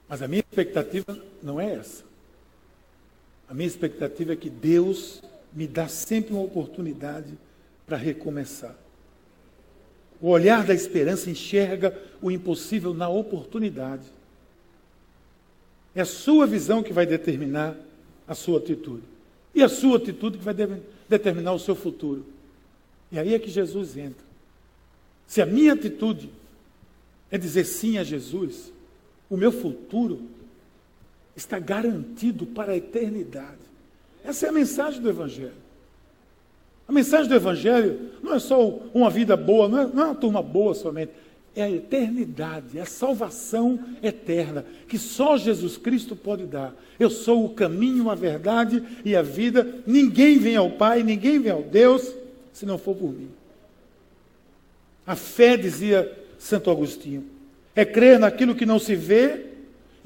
Mas 0.08 0.22
a 0.22 0.28
minha 0.28 0.42
expectativa 0.42 1.18
não 1.42 1.60
é 1.60 1.74
essa. 1.74 2.04
A 3.50 3.56
minha 3.56 3.66
expectativa 3.66 4.34
é 4.34 4.36
que 4.36 4.52
Deus 4.52 5.24
me 5.52 5.66
dá 5.66 5.88
sempre 5.88 6.32
uma 6.32 6.44
oportunidade 6.44 7.36
para 7.88 7.98
recomeçar. 7.98 8.76
O 10.22 10.28
olhar 10.28 10.64
da 10.64 10.76
esperança 10.76 11.28
enxerga 11.28 12.00
o 12.22 12.30
impossível 12.30 12.94
na 12.94 13.10
oportunidade. 13.10 14.06
É 15.96 16.02
a 16.02 16.06
sua 16.06 16.46
visão 16.46 16.84
que 16.84 16.94
vai 16.94 17.08
determinar 17.08 17.76
a 18.28 18.36
sua 18.36 18.60
atitude. 18.60 19.09
E 19.54 19.64
a 19.64 19.70
sua 19.70 19.98
atitude 19.98 20.38
que 20.38 20.44
vai 20.44 20.54
de 20.54 20.68
determinar 21.08 21.54
o 21.54 21.60
seu 21.60 21.76
futuro. 21.76 22.26
E 23.12 23.18
aí 23.18 23.34
é 23.34 23.40
que 23.40 23.50
Jesus 23.50 23.98
entra. 23.98 24.24
Se 25.26 25.42
a 25.42 25.46
minha 25.46 25.74
atitude 25.74 26.30
é 27.32 27.38
dizer 27.38 27.64
sim 27.64 27.98
a 27.98 28.04
Jesus, 28.04 28.72
o 29.30 29.38
meu 29.38 29.52
futuro 29.52 30.22
está 31.36 31.60
garantido 31.60 32.46
para 32.46 32.74
a 32.74 32.78
eternidade. 32.78 33.60
Essa 34.24 34.48
é 34.48 34.50
a 34.50 34.52
mensagem 34.54 35.02
do 35.02 35.10
Evangelho. 35.10 35.54
A 36.88 36.92
mensagem 36.92 37.28
do 37.28 37.36
Evangelho 37.36 38.12
não 38.24 38.34
é 38.34 38.40
só 38.40 38.68
uma 38.94 39.10
vida 39.10 39.38
boa, 39.38 39.70
não 39.70 39.80
é, 39.80 39.88
não 39.88 40.04
é 40.04 40.06
uma 40.08 40.16
turma 40.16 40.42
boa 40.42 40.74
somente. 40.74 41.12
É 41.56 41.64
a 41.64 41.70
eternidade, 41.70 42.78
é 42.78 42.82
a 42.82 42.86
salvação 42.86 43.80
eterna, 44.02 44.66
que 44.88 44.98
só 44.98 45.36
Jesus 45.36 45.78
Cristo 45.78 46.16
pode 46.16 46.46
dar. 46.46 46.74
Eu 47.00 47.10
sou 47.10 47.46
o 47.46 47.54
caminho, 47.54 48.10
a 48.10 48.16
verdade 48.16 48.84
e 49.04 49.16
a 49.16 49.22
vida. 49.22 49.82
Ninguém 49.86 50.38
vem 50.38 50.56
ao 50.56 50.72
Pai, 50.72 51.04
ninguém 51.04 51.40
vem 51.40 51.52
ao 51.52 51.64
Deus, 51.64 52.14
se 52.54 52.66
não 52.66 52.78
for 52.78 52.96
por 52.96 53.12
mim. 53.12 53.30
A 55.06 55.16
fé, 55.16 55.58
dizia 55.58 56.16
Santo 56.38 56.70
Agostinho, 56.70 57.26
é 57.76 57.84
crer 57.84 58.20
naquilo 58.20 58.56
que 58.56 58.66
não 58.66 58.78
se 58.78 58.96
vê, 58.96 59.48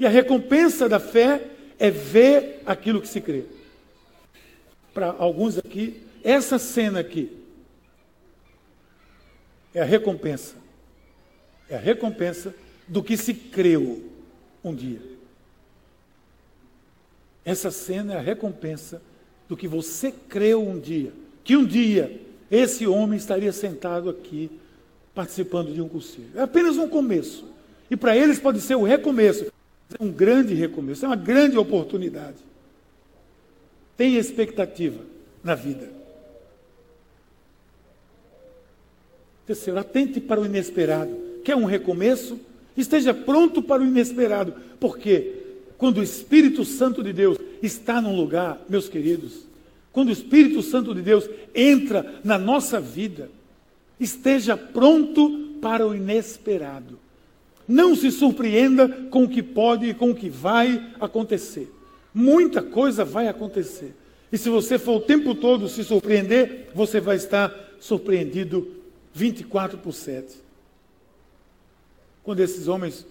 e 0.00 0.06
a 0.06 0.08
recompensa 0.08 0.88
da 0.88 0.98
fé 0.98 1.42
é 1.78 1.90
ver 1.90 2.62
aquilo 2.64 3.00
que 3.00 3.08
se 3.08 3.20
crê. 3.20 3.44
Para 4.92 5.14
alguns 5.18 5.58
aqui, 5.58 6.02
essa 6.22 6.58
cena 6.58 7.00
aqui 7.00 7.30
é 9.74 9.82
a 9.82 9.84
recompensa. 9.84 10.63
É 11.74 11.76
a 11.76 11.80
recompensa 11.80 12.54
do 12.86 13.02
que 13.02 13.16
se 13.16 13.34
creu 13.34 14.00
um 14.62 14.72
dia. 14.72 15.00
Essa 17.44 17.68
cena 17.72 18.14
é 18.14 18.16
a 18.16 18.20
recompensa 18.20 19.02
do 19.48 19.56
que 19.56 19.66
você 19.66 20.12
creu 20.12 20.62
um 20.62 20.78
dia. 20.78 21.12
Que 21.42 21.56
um 21.56 21.66
dia 21.66 22.20
esse 22.48 22.86
homem 22.86 23.18
estaria 23.18 23.52
sentado 23.52 24.08
aqui 24.08 24.52
participando 25.12 25.74
de 25.74 25.82
um 25.82 25.88
conselho. 25.88 26.30
É 26.36 26.42
apenas 26.42 26.76
um 26.76 26.88
começo. 26.88 27.44
E 27.90 27.96
para 27.96 28.16
eles 28.16 28.38
pode 28.38 28.60
ser 28.60 28.76
o 28.76 28.84
recomeço. 28.84 29.46
É 29.98 30.02
um 30.02 30.12
grande 30.12 30.54
recomeço, 30.54 31.04
é 31.04 31.08
uma 31.08 31.16
grande 31.16 31.58
oportunidade. 31.58 32.38
Tenha 33.96 34.20
expectativa 34.20 35.02
na 35.42 35.56
vida. 35.56 35.90
Terceiro, 39.44 39.80
atente 39.80 40.20
para 40.20 40.40
o 40.40 40.46
inesperado. 40.46 41.23
Quer 41.44 41.54
um 41.54 41.66
recomeço? 41.66 42.40
Esteja 42.76 43.12
pronto 43.12 43.62
para 43.62 43.82
o 43.82 43.86
inesperado. 43.86 44.54
Porque 44.80 45.34
quando 45.76 45.98
o 45.98 46.02
Espírito 46.02 46.64
Santo 46.64 47.02
de 47.02 47.12
Deus 47.12 47.38
está 47.62 48.00
num 48.00 48.16
lugar, 48.16 48.60
meus 48.68 48.88
queridos, 48.88 49.46
quando 49.92 50.08
o 50.08 50.12
Espírito 50.12 50.62
Santo 50.62 50.94
de 50.94 51.02
Deus 51.02 51.28
entra 51.54 52.14
na 52.24 52.38
nossa 52.38 52.80
vida, 52.80 53.30
esteja 54.00 54.56
pronto 54.56 55.58
para 55.60 55.86
o 55.86 55.94
inesperado. 55.94 56.98
Não 57.68 57.94
se 57.94 58.10
surpreenda 58.10 58.88
com 59.10 59.24
o 59.24 59.28
que 59.28 59.42
pode 59.42 59.86
e 59.86 59.94
com 59.94 60.10
o 60.10 60.14
que 60.14 60.28
vai 60.28 60.84
acontecer. 60.98 61.72
Muita 62.12 62.62
coisa 62.62 63.04
vai 63.04 63.28
acontecer. 63.28 63.94
E 64.32 64.36
se 64.36 64.48
você 64.48 64.78
for 64.78 64.96
o 64.96 65.00
tempo 65.00 65.34
todo 65.34 65.68
se 65.68 65.84
surpreender, 65.84 66.70
você 66.74 67.00
vai 67.00 67.16
estar 67.16 67.54
surpreendido 67.78 68.68
24 69.14 69.78
por 69.78 69.92
7. 69.92 70.43
Quando 72.24 72.40
esses 72.40 72.66
homens, 72.68 73.06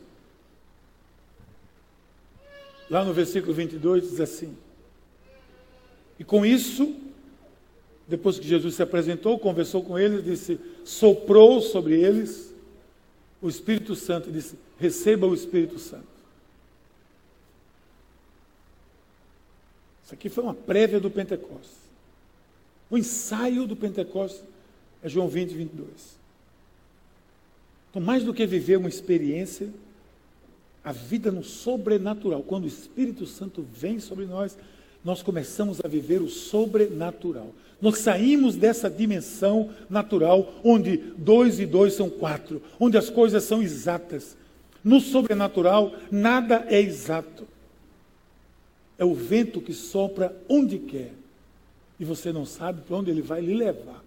lá 2.89 3.05
no 3.05 3.13
versículo 3.13 3.53
22, 3.53 4.09
diz 4.09 4.19
assim: 4.19 4.57
E 6.19 6.23
com 6.23 6.43
isso, 6.43 6.95
depois 8.07 8.39
que 8.39 8.47
Jesus 8.47 8.73
se 8.75 8.81
apresentou, 8.81 9.37
conversou 9.37 9.83
com 9.83 9.97
eles, 9.97 10.23
disse: 10.23 10.59
soprou 10.83 11.61
sobre 11.61 12.01
eles 12.01 12.53
o 13.39 13.47
Espírito 13.47 13.95
Santo, 13.95 14.31
disse: 14.31 14.57
receba 14.79 15.27
o 15.27 15.33
Espírito 15.33 15.77
Santo. 15.77 16.13
Isso 20.03 20.13
aqui 20.13 20.27
foi 20.27 20.43
uma 20.43 20.55
prévia 20.55 20.99
do 20.99 21.11
Pentecostes. 21.11 21.77
O 22.89 22.97
ensaio 22.97 23.65
do 23.65 23.75
Pentecostes 23.75 24.43
é 25.01 25.07
João 25.07 25.27
20, 25.27 25.53
22. 25.53 26.12
Então, 27.93 28.01
mais 28.01 28.23
do 28.23 28.33
que 28.33 28.43
viver 28.47 28.77
uma 28.77 28.89
experiência, 28.89 29.69
a 30.83 30.91
vida 30.91 31.31
no 31.31 31.43
sobrenatural. 31.43 32.41
Quando 32.41 32.63
o 32.63 32.67
Espírito 32.67 33.27
Santo 33.27 33.63
vem 33.71 33.99
sobre 33.99 34.25
nós, 34.25 34.57
nós 35.05 35.21
começamos 35.21 35.79
a 35.83 35.87
viver 35.87 36.19
o 36.19 36.27
sobrenatural. 36.27 37.53
Nós 37.79 37.99
saímos 37.99 38.55
dessa 38.55 38.89
dimensão 38.89 39.69
natural, 39.87 40.55
onde 40.63 40.97
dois 40.97 41.59
e 41.59 41.67
dois 41.67 41.93
são 41.93 42.09
quatro, 42.09 42.63
onde 42.79 42.97
as 42.97 43.11
coisas 43.11 43.43
são 43.43 43.61
exatas. 43.61 44.35
No 44.83 44.99
sobrenatural, 44.99 45.93
nada 46.09 46.65
é 46.69 46.81
exato. 46.81 47.47
É 48.97 49.05
o 49.05 49.13
vento 49.13 49.61
que 49.61 49.71
sopra 49.71 50.35
onde 50.49 50.79
quer. 50.79 51.13
E 51.99 52.03
você 52.03 52.33
não 52.33 52.43
sabe 52.43 52.81
para 52.81 52.97
onde 52.97 53.11
ele 53.11 53.21
vai 53.21 53.39
lhe 53.39 53.53
levar. 53.53 54.02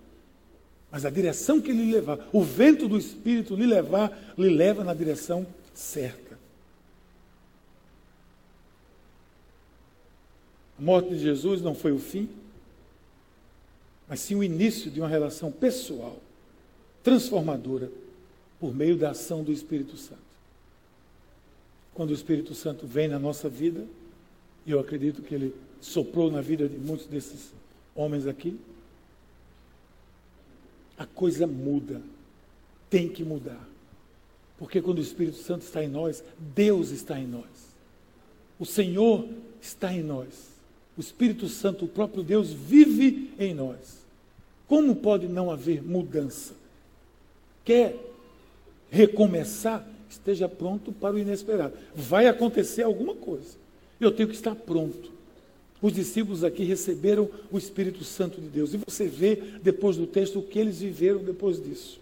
Mas 0.91 1.05
a 1.05 1.11
direção 1.11 1.61
que 1.61 1.73
lhe 1.73 1.93
levar, 1.93 2.29
o 2.33 2.43
vento 2.43 2.89
do 2.89 2.97
Espírito 2.97 3.55
lhe 3.55 3.67
levar, 3.67 4.35
lhe 4.39 4.49
leva 4.49 4.85
na 4.85 4.95
direção 4.95 5.47
certa. 5.75 6.39
A 10.79 10.83
morte 10.83 11.11
de 11.11 11.19
Jesus 11.19 11.63
não 11.63 11.75
foi 11.75 11.93
o 11.93 11.99
fim, 11.99 12.29
mas 14.09 14.21
sim 14.21 14.35
o 14.35 14.45
início 14.45 14.91
de 14.91 15.01
uma 15.01 15.09
relação 15.09 15.51
pessoal, 15.51 16.19
transformadora, 17.03 17.91
por 18.61 18.75
meio 18.75 18.97
da 18.97 19.11
ação 19.11 19.43
do 19.43 19.53
Espírito 19.53 19.97
Santo. 19.97 20.21
Quando 21.95 22.11
o 22.11 22.15
Espírito 22.15 22.55
Santo 22.55 22.87
vem 22.87 23.09
na 23.09 23.19
nossa 23.19 23.49
vida, 23.49 23.87
e 24.65 24.71
eu 24.71 24.81
acredito 24.81 25.23
que 25.23 25.35
ele 25.35 25.55
soprou 25.81 26.31
na 26.31 26.41
vida 26.41 26.69
de 26.69 26.77
muitos 26.77 27.07
desses 27.07 27.53
homens 27.95 28.27
aqui, 28.27 28.59
a 30.99 31.07
coisa 31.07 31.47
muda. 31.47 32.01
Tem 32.89 33.09
que 33.09 33.25
mudar. 33.25 33.67
Porque 34.59 34.81
quando 34.81 34.99
o 34.99 35.03
Espírito 35.03 35.37
Santo 35.39 35.63
está 35.63 35.83
em 35.85 35.89
nós, 35.89 36.25
Deus 36.39 36.91
está 36.91 37.19
em 37.19 37.27
nós. 37.27 37.45
O 38.59 38.65
Senhor 38.65 39.29
está 39.61 39.93
em 39.93 40.03
nós. 40.03 40.57
O 40.97 41.01
Espírito 41.01 41.49
Santo, 41.49 41.85
o 41.85 41.89
próprio 41.89 42.23
Deus, 42.23 42.53
vive 42.53 43.31
em 43.39 43.53
nós. 43.53 44.05
Como 44.67 44.97
pode 44.97 45.29
não 45.29 45.51
haver 45.51 45.83
mudança? 45.83 46.55
Quer 47.65 47.97
recomeçar? 48.91 49.87
Esteja 50.09 50.49
pronto 50.49 50.93
para 50.93 51.15
o 51.15 51.19
inesperado. 51.19 51.75
Vai 51.95 52.27
acontecer 52.27 52.83
alguma 52.83 53.15
coisa. 53.15 53.57
Eu 54.01 54.11
tenho 54.11 54.29
que 54.29 54.35
estar 54.35 54.55
pronto. 54.55 55.16
Os 55.87 55.93
discípulos 55.93 56.43
aqui 56.43 56.65
receberam 56.65 57.31
o 57.49 57.57
Espírito 57.57 58.03
Santo 58.03 58.41
de 58.41 58.49
Deus. 58.49 58.75
E 58.75 58.77
você 58.77 59.07
vê, 59.07 59.41
depois 59.63 59.97
do 59.97 60.05
texto, 60.05 60.41
o 60.41 60.43
que 60.43 60.59
eles 60.59 60.81
viveram 60.81 61.23
depois 61.23 61.63
disso. 61.63 62.01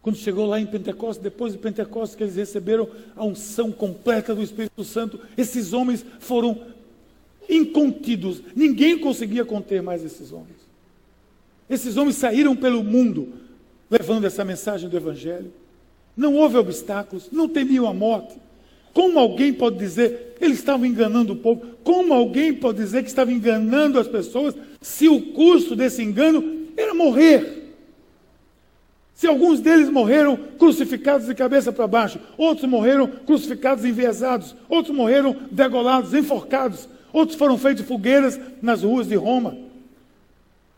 Quando 0.00 0.16
chegou 0.16 0.46
lá 0.46 0.58
em 0.58 0.64
Pentecostes, 0.64 1.22
depois 1.22 1.52
de 1.52 1.58
Pentecostes, 1.58 2.16
que 2.16 2.22
eles 2.22 2.36
receberam 2.36 2.88
a 3.14 3.22
unção 3.22 3.70
completa 3.70 4.34
do 4.34 4.42
Espírito 4.42 4.82
Santo, 4.82 5.20
esses 5.36 5.74
homens 5.74 6.06
foram 6.20 6.58
incontidos. 7.46 8.40
Ninguém 8.56 8.98
conseguia 8.98 9.44
conter 9.44 9.82
mais 9.82 10.02
esses 10.02 10.32
homens. 10.32 10.56
Esses 11.68 11.98
homens 11.98 12.16
saíram 12.16 12.56
pelo 12.56 12.82
mundo 12.82 13.30
levando 13.90 14.24
essa 14.24 14.42
mensagem 14.42 14.88
do 14.88 14.96
Evangelho. 14.96 15.52
Não 16.16 16.34
houve 16.36 16.56
obstáculos, 16.56 17.28
não 17.30 17.46
temiam 17.46 17.86
a 17.86 17.92
morte. 17.92 18.36
Como 18.92 19.18
alguém 19.18 19.52
pode 19.52 19.78
dizer, 19.78 20.36
eles 20.40 20.58
estavam 20.58 20.84
enganando 20.84 21.32
o 21.32 21.36
povo? 21.36 21.62
Como 21.82 22.12
alguém 22.12 22.52
pode 22.52 22.78
dizer 22.78 23.02
que 23.02 23.08
estava 23.08 23.32
enganando 23.32 23.98
as 23.98 24.08
pessoas 24.08 24.54
se 24.80 25.08
o 25.08 25.32
custo 25.32 25.74
desse 25.74 26.02
engano 26.02 26.68
era 26.76 26.94
morrer? 26.94 27.62
Se 29.14 29.26
alguns 29.26 29.60
deles 29.60 29.88
morreram 29.88 30.36
crucificados 30.58 31.28
de 31.28 31.34
cabeça 31.34 31.72
para 31.72 31.86
baixo, 31.86 32.18
outros 32.36 32.68
morreram 32.68 33.06
crucificados 33.06 33.84
enviesados, 33.84 34.56
outros 34.68 34.94
morreram 34.94 35.36
degolados, 35.50 36.12
enforcados, 36.12 36.88
outros 37.12 37.38
foram 37.38 37.56
feitos 37.56 37.86
fogueiras 37.86 38.40
nas 38.60 38.82
ruas 38.82 39.06
de 39.06 39.14
Roma. 39.14 39.56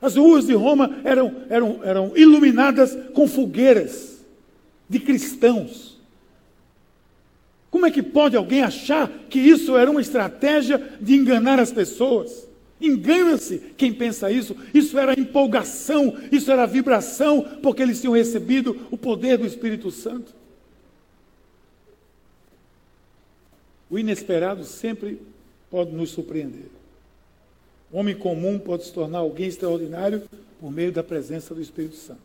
As 0.00 0.16
ruas 0.16 0.46
de 0.46 0.52
Roma 0.52 0.98
eram, 1.04 1.34
eram, 1.48 1.80
eram 1.82 2.12
iluminadas 2.14 2.94
com 3.14 3.26
fogueiras 3.26 4.22
de 4.86 5.00
cristãos. 5.00 5.93
Como 7.84 7.92
é 7.92 8.00
que 8.00 8.02
pode 8.02 8.34
alguém 8.34 8.62
achar 8.62 9.10
que 9.28 9.38
isso 9.38 9.76
era 9.76 9.90
uma 9.90 10.00
estratégia 10.00 10.78
de 11.02 11.12
enganar 11.16 11.60
as 11.60 11.70
pessoas? 11.70 12.48
Engana-se 12.80 13.58
quem 13.76 13.92
pensa 13.92 14.30
isso. 14.30 14.56
Isso 14.72 14.98
era 14.98 15.20
empolgação, 15.20 16.16
isso 16.32 16.50
era 16.50 16.64
vibração, 16.64 17.58
porque 17.62 17.82
eles 17.82 18.00
tinham 18.00 18.14
recebido 18.14 18.86
o 18.90 18.96
poder 18.96 19.36
do 19.36 19.44
Espírito 19.44 19.90
Santo. 19.90 20.34
O 23.90 23.98
inesperado 23.98 24.64
sempre 24.64 25.20
pode 25.70 25.92
nos 25.92 26.08
surpreender. 26.08 26.70
O 27.92 27.98
homem 27.98 28.14
comum 28.14 28.58
pode 28.58 28.84
se 28.84 28.94
tornar 28.94 29.18
alguém 29.18 29.48
extraordinário 29.48 30.22
por 30.58 30.72
meio 30.72 30.90
da 30.90 31.02
presença 31.02 31.54
do 31.54 31.60
Espírito 31.60 31.96
Santo. 31.96 32.22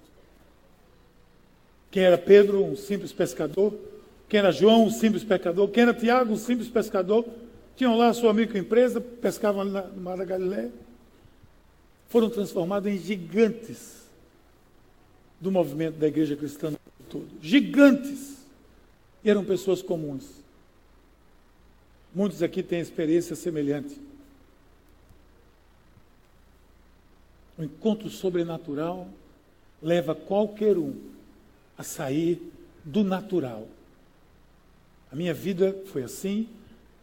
Quem 1.92 2.04
era 2.04 2.18
Pedro, 2.18 2.64
um 2.64 2.78
simples 2.78 3.12
pescador, 3.12 3.74
quem 4.30 4.38
era 4.38 4.52
João, 4.52 4.86
um 4.86 4.92
simples 4.92 5.24
pescador. 5.24 5.68
Quem 5.72 5.84
era 5.84 5.94
Tiago, 5.94 6.32
um 6.32 6.38
simples 6.38 6.70
pescador. 6.70 7.26
Tinham 7.76 7.98
lá 7.98 8.10
a 8.10 8.14
sua 8.14 8.32
microempresa, 8.32 9.02
pescavam 9.02 9.62
ali 9.62 9.72
no 9.72 10.02
Mar 10.02 10.18
da 10.18 10.24
Galileia. 10.24 10.72
Foram 12.08 12.30
transformados 12.30 12.92
em 12.92 12.98
gigantes 13.00 14.08
do 15.42 15.52
movimento 15.52 15.98
da 15.98 16.08
igreja 16.08 16.36
cristã 16.36 16.72
todo. 17.10 17.28
Gigantes. 17.42 18.38
E 19.24 19.30
eram 19.30 19.44
pessoas 19.44 19.82
comuns. 19.82 20.26
Muitos 22.14 22.44
aqui 22.44 22.62
têm 22.62 22.80
experiência 22.80 23.36
semelhante. 23.36 24.00
O 27.58 27.64
encontro 27.64 28.10
sobrenatural 28.10 29.08
leva 29.82 30.14
qualquer 30.14 30.78
um 30.78 30.96
a 31.78 31.84
sair 31.84 32.42
do 32.86 33.04
natural 33.04 33.68
a 35.12 35.16
minha 35.16 35.34
vida 35.34 35.76
foi 35.88 36.04
assim. 36.04 36.48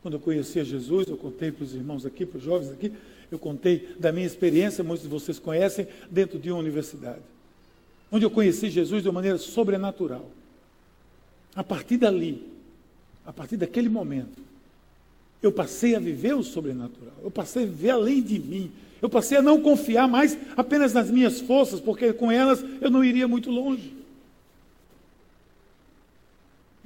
Quando 0.02 0.14
eu 0.14 0.20
conheci 0.20 0.60
a 0.60 0.64
Jesus, 0.64 1.08
eu 1.08 1.16
contei 1.16 1.50
para 1.50 1.64
os 1.64 1.74
irmãos 1.74 2.06
aqui, 2.06 2.24
para 2.24 2.38
os 2.38 2.44
jovens 2.44 2.70
aqui, 2.70 2.92
eu 3.30 3.38
contei 3.38 3.96
da 3.98 4.12
minha 4.12 4.26
experiência, 4.26 4.84
muitos 4.84 5.02
de 5.02 5.08
vocês 5.08 5.38
conhecem, 5.38 5.88
dentro 6.08 6.38
de 6.38 6.50
uma 6.50 6.60
universidade. 6.60 7.22
Onde 8.10 8.24
eu 8.24 8.30
conheci 8.30 8.70
Jesus 8.70 9.02
de 9.02 9.08
uma 9.08 9.14
maneira 9.14 9.36
sobrenatural. 9.36 10.30
A 11.56 11.64
partir 11.64 11.96
dali, 11.96 12.46
a 13.24 13.32
partir 13.32 13.56
daquele 13.56 13.88
momento, 13.88 14.40
eu 15.42 15.50
passei 15.50 15.96
a 15.96 15.98
viver 15.98 16.36
o 16.36 16.42
sobrenatural. 16.44 17.14
Eu 17.24 17.30
passei 17.30 17.64
a 17.64 17.66
viver 17.66 17.90
além 17.90 18.22
de 18.22 18.38
mim. 18.38 18.70
Eu 19.02 19.10
passei 19.10 19.38
a 19.38 19.42
não 19.42 19.60
confiar 19.60 20.06
mais 20.06 20.38
apenas 20.56 20.92
nas 20.92 21.10
minhas 21.10 21.40
forças, 21.40 21.80
porque 21.80 22.12
com 22.12 22.30
elas 22.30 22.64
eu 22.80 22.90
não 22.90 23.04
iria 23.04 23.26
muito 23.26 23.50
longe 23.50 23.95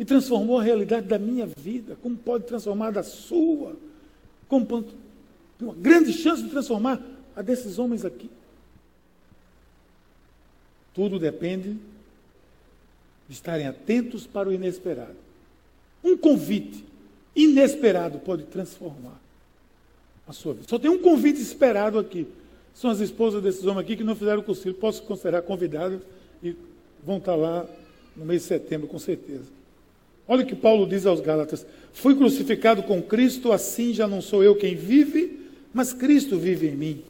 e 0.00 0.04
transformou 0.06 0.58
a 0.58 0.62
realidade 0.62 1.06
da 1.06 1.18
minha 1.18 1.46
vida. 1.46 1.94
Como 2.02 2.16
pode 2.16 2.44
transformar 2.44 2.90
da 2.90 3.02
sua? 3.02 3.76
Como 4.48 4.64
tem 4.64 4.88
uma 5.60 5.74
grande 5.74 6.10
chance 6.14 6.42
de 6.42 6.48
transformar 6.48 6.98
a 7.36 7.42
desses 7.42 7.78
homens 7.78 8.02
aqui. 8.02 8.30
Tudo 10.94 11.18
depende 11.18 11.76
de 13.28 13.34
estarem 13.34 13.66
atentos 13.66 14.26
para 14.26 14.48
o 14.48 14.52
inesperado. 14.54 15.16
Um 16.02 16.16
convite 16.16 16.82
inesperado 17.36 18.20
pode 18.20 18.44
transformar 18.44 19.20
a 20.26 20.32
sua 20.32 20.54
vida. 20.54 20.66
Só 20.66 20.78
tem 20.78 20.90
um 20.90 21.02
convite 21.02 21.42
esperado 21.42 21.98
aqui. 21.98 22.26
São 22.74 22.88
as 22.88 23.00
esposas 23.00 23.42
desses 23.42 23.64
homens 23.64 23.84
aqui 23.84 23.98
que 23.98 24.04
não 24.04 24.16
fizeram 24.16 24.40
o 24.40 24.42
curso. 24.42 24.72
Posso 24.72 25.02
considerar 25.02 25.42
convidadas 25.42 26.00
e 26.42 26.56
vão 27.04 27.18
estar 27.18 27.34
lá 27.34 27.66
no 28.16 28.24
mês 28.24 28.40
de 28.40 28.48
setembro, 28.48 28.88
com 28.88 28.98
certeza. 28.98 29.59
Olha 30.30 30.44
o 30.44 30.46
que 30.46 30.54
Paulo 30.54 30.86
diz 30.86 31.06
aos 31.06 31.20
Gálatas: 31.20 31.66
Fui 31.92 32.14
crucificado 32.14 32.84
com 32.84 33.02
Cristo, 33.02 33.50
assim 33.50 33.92
já 33.92 34.06
não 34.06 34.22
sou 34.22 34.44
eu 34.44 34.54
quem 34.54 34.76
vive, 34.76 35.40
mas 35.74 35.92
Cristo 35.92 36.38
vive 36.38 36.68
em 36.68 36.76
mim. 36.76 37.02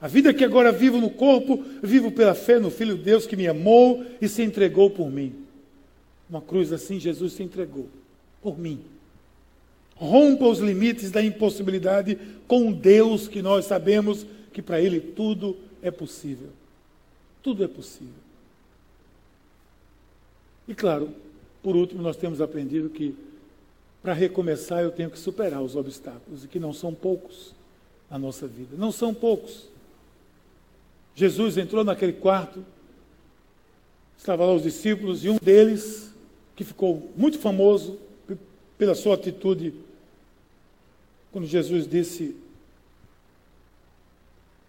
A 0.00 0.08
vida 0.08 0.34
que 0.34 0.42
agora 0.42 0.72
vivo 0.72 1.00
no 1.00 1.08
corpo, 1.08 1.62
vivo 1.80 2.10
pela 2.10 2.34
fé 2.34 2.58
no 2.58 2.68
Filho 2.68 2.96
de 2.96 3.04
Deus 3.04 3.28
que 3.28 3.36
me 3.36 3.46
amou 3.46 4.04
e 4.20 4.28
se 4.28 4.42
entregou 4.42 4.90
por 4.90 5.08
mim. 5.08 5.32
Uma 6.28 6.40
cruz 6.40 6.72
assim, 6.72 6.98
Jesus 6.98 7.34
se 7.34 7.44
entregou 7.44 7.88
por 8.42 8.58
mim. 8.58 8.80
Rompa 9.94 10.44
os 10.44 10.58
limites 10.58 11.12
da 11.12 11.22
impossibilidade 11.22 12.18
com 12.48 12.72
Deus 12.72 13.28
que 13.28 13.40
nós 13.40 13.66
sabemos 13.66 14.26
que 14.52 14.60
para 14.60 14.80
Ele 14.80 14.98
tudo 14.98 15.56
é 15.80 15.92
possível. 15.92 16.48
Tudo 17.40 17.62
é 17.62 17.68
possível. 17.68 18.08
E 20.66 20.74
claro, 20.74 21.14
por 21.62 21.76
último, 21.76 22.02
nós 22.02 22.16
temos 22.16 22.40
aprendido 22.40 22.90
que 22.90 23.14
para 24.02 24.12
recomeçar 24.12 24.82
eu 24.82 24.90
tenho 24.90 25.10
que 25.10 25.18
superar 25.18 25.62
os 25.62 25.76
obstáculos, 25.76 26.44
e 26.44 26.48
que 26.48 26.58
não 26.58 26.72
são 26.72 26.92
poucos 26.92 27.54
na 28.10 28.18
nossa 28.18 28.48
vida. 28.48 28.76
Não 28.76 28.90
são 28.90 29.14
poucos. 29.14 29.68
Jesus 31.14 31.56
entrou 31.56 31.84
naquele 31.84 32.12
quarto, 32.12 32.64
estavam 34.18 34.46
lá 34.46 34.54
os 34.54 34.62
discípulos, 34.62 35.24
e 35.24 35.28
um 35.28 35.36
deles, 35.36 36.12
que 36.56 36.64
ficou 36.64 37.10
muito 37.16 37.38
famoso 37.38 37.98
pela 38.76 38.94
sua 38.94 39.14
atitude 39.14 39.72
quando 41.30 41.46
Jesus 41.46 41.88
disse, 41.88 42.36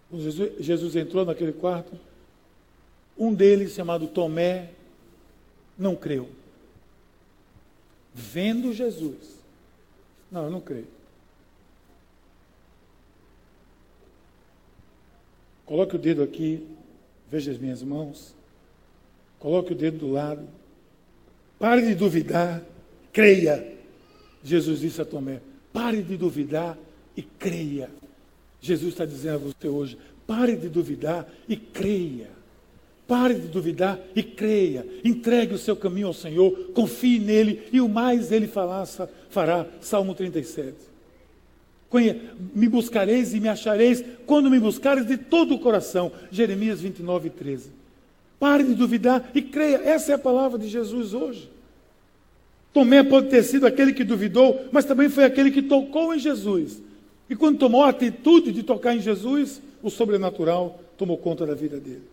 quando 0.09 0.23
Jesus, 0.23 0.51
Jesus 0.59 0.95
entrou 0.95 1.25
naquele 1.25 1.51
quarto, 1.51 1.91
um 3.17 3.33
deles, 3.33 3.73
chamado 3.73 4.07
Tomé, 4.07 4.69
não 5.77 5.95
creu. 5.95 6.29
Vendo 8.14 8.74
Jesus. 8.74 9.39
Não, 10.32 10.45
eu 10.45 10.51
não 10.51 10.61
creio. 10.61 10.88
Coloque 15.66 15.95
o 15.95 15.99
dedo 15.99 16.22
aqui, 16.22 16.68
veja 17.30 17.51
as 17.51 17.57
minhas 17.57 17.82
mãos. 17.82 18.36
Coloque 19.39 19.74
o 19.74 19.76
dedo 19.76 19.99
do 19.99 20.11
lado. 20.11 20.47
Pare 21.57 21.82
de 21.82 21.95
duvidar, 21.95 22.61
creia. 23.11 23.74
Jesus 24.43 24.80
disse 24.80 25.01
a 25.01 25.05
Tomé: 25.05 25.41
Pare 25.72 26.03
de 26.03 26.18
duvidar 26.18 26.78
e 27.16 27.22
creia. 27.22 27.89
Jesus 28.61 28.93
está 28.93 29.05
dizendo 29.05 29.36
a 29.36 29.38
você 29.38 29.68
hoje: 29.68 29.97
pare 30.26 30.55
de 30.55 30.70
duvidar 30.70 31.28
e 31.47 31.57
creia. 31.57 32.30
Pare 33.08 33.36
de 33.36 33.47
duvidar 33.47 33.99
e 34.16 34.24
creia. 34.24 34.86
Entregue 35.04 35.54
o 35.54 35.58
seu 35.58 35.76
caminho 35.76 36.08
ao 36.08 36.14
Senhor, 36.14 36.72
confie 36.74 37.20
nele 37.20 37.64
e 37.72 37.82
o 37.82 37.89
mais 37.89 38.32
ele 38.32 38.47
fará. 38.47 38.86
Salmo 39.82 40.16
37. 40.16 40.74
Me 42.56 42.68
buscareis 42.68 43.34
e 43.34 43.39
me 43.39 43.49
achareis 43.49 44.04
quando 44.26 44.49
me 44.49 44.60
buscareis 44.60 45.06
de 45.06 45.18
todo 45.18 45.54
o 45.54 45.60
coração. 45.60 46.12
Jeremias 46.32 46.82
29, 46.82 47.30
13. 47.30 47.70
Pare 48.39 48.64
de 48.64 48.74
duvidar 48.74 49.30
e 49.36 49.41
creia. 49.41 49.78
Essa 49.84 50.14
é 50.14 50.16
a 50.16 50.20
palavra 50.20 50.58
de 50.58 50.68
Jesus 50.68 51.14
hoje. 51.14 51.51
Tomé 52.74 53.04
pode 53.04 53.30
ter 53.30 53.43
sido 53.43 53.68
aquele 53.68 53.93
que 53.93 54.04
duvidou, 54.04 54.66
mas 54.72 54.86
também 54.86 55.08
foi 55.08 55.26
aquele 55.26 55.51
que 55.51 55.62
tocou 55.62 56.16
em 56.16 56.20
Jesus. 56.20 56.82
E 57.30 57.36
quando 57.36 57.60
tomou 57.60 57.84
a 57.84 57.89
atitude 57.89 58.51
de 58.51 58.64
tocar 58.64 58.95
em 58.95 58.99
Jesus, 58.99 59.62
o 59.84 59.89
sobrenatural 59.91 60.82
tomou 60.97 61.18
conta 61.18 61.45
da 61.45 61.54
vida 61.54 61.80
dele. 61.80 62.12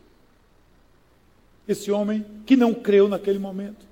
Esse 1.71 1.93
homem 1.93 2.27
que 2.45 2.57
não 2.57 2.75
creu 2.75 3.09
naquele 3.09 3.39
momento. 3.39 3.87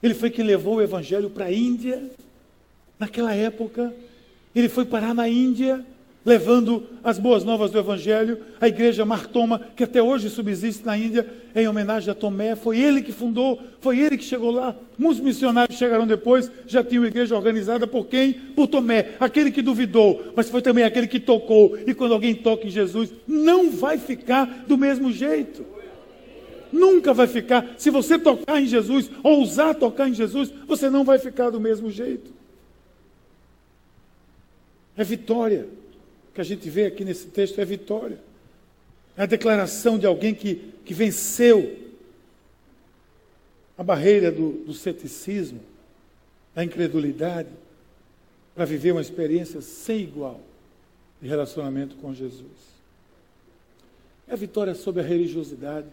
Ele 0.00 0.14
foi 0.14 0.30
quem 0.30 0.44
levou 0.44 0.76
o 0.76 0.82
evangelho 0.82 1.28
para 1.28 1.46
a 1.46 1.52
Índia. 1.52 2.08
Naquela 3.00 3.34
época, 3.34 3.92
ele 4.54 4.68
foi 4.68 4.84
parar 4.84 5.12
na 5.12 5.28
Índia 5.28 5.84
levando 6.24 6.84
as 7.02 7.18
boas 7.18 7.44
novas 7.44 7.70
do 7.70 7.78
Evangelho. 7.78 8.38
A 8.60 8.68
igreja 8.68 9.04
Martoma, 9.04 9.60
que 9.76 9.84
até 9.84 10.02
hoje 10.02 10.30
subsiste 10.30 10.86
na 10.86 10.96
Índia, 10.96 11.26
em 11.54 11.68
homenagem 11.68 12.10
a 12.10 12.14
Tomé, 12.14 12.56
foi 12.56 12.78
ele 12.78 13.02
que 13.02 13.12
fundou, 13.12 13.60
foi 13.80 13.98
ele 13.98 14.16
que 14.16 14.24
chegou 14.24 14.50
lá. 14.50 14.74
Muitos 14.96 15.20
missionários 15.20 15.76
chegaram 15.76 16.06
depois, 16.06 16.50
já 16.66 16.82
tinham 16.82 17.04
igreja 17.04 17.36
organizada 17.36 17.86
por 17.86 18.06
quem? 18.06 18.32
Por 18.32 18.66
Tomé, 18.66 19.16
aquele 19.20 19.50
que 19.50 19.60
duvidou, 19.60 20.32
mas 20.34 20.48
foi 20.48 20.62
também 20.62 20.84
aquele 20.84 21.06
que 21.06 21.20
tocou. 21.20 21.76
E 21.86 21.92
quando 21.92 22.14
alguém 22.14 22.34
toca 22.34 22.66
em 22.66 22.70
Jesus, 22.70 23.12
não 23.26 23.70
vai 23.70 23.98
ficar 23.98 24.64
do 24.66 24.78
mesmo 24.78 25.12
jeito. 25.12 25.73
Nunca 26.74 27.14
vai 27.14 27.28
ficar. 27.28 27.76
Se 27.78 27.88
você 27.88 28.18
tocar 28.18 28.60
em 28.60 28.66
Jesus, 28.66 29.08
ou 29.22 29.38
ousar 29.38 29.76
tocar 29.76 30.08
em 30.08 30.14
Jesus, 30.14 30.52
você 30.66 30.90
não 30.90 31.04
vai 31.04 31.20
ficar 31.20 31.50
do 31.50 31.60
mesmo 31.60 31.88
jeito. 31.88 32.32
É 34.96 35.04
vitória 35.04 35.68
que 36.34 36.40
a 36.40 36.44
gente 36.44 36.68
vê 36.68 36.86
aqui 36.86 37.04
nesse 37.04 37.28
texto 37.28 37.60
é 37.60 37.64
vitória. 37.64 38.18
É 39.16 39.22
a 39.22 39.26
declaração 39.26 39.96
de 39.96 40.04
alguém 40.04 40.34
que, 40.34 40.74
que 40.84 40.92
venceu 40.92 41.78
a 43.78 43.84
barreira 43.84 44.32
do, 44.32 44.64
do 44.64 44.74
ceticismo, 44.74 45.60
da 46.56 46.64
incredulidade, 46.64 47.50
para 48.52 48.64
viver 48.64 48.90
uma 48.90 49.00
experiência 49.00 49.60
sem 49.60 50.00
igual 50.00 50.40
de 51.22 51.28
relacionamento 51.28 51.94
com 51.96 52.12
Jesus. 52.12 52.74
É 54.26 54.32
a 54.32 54.36
vitória 54.36 54.74
sobre 54.74 55.02
a 55.02 55.04
religiosidade, 55.04 55.86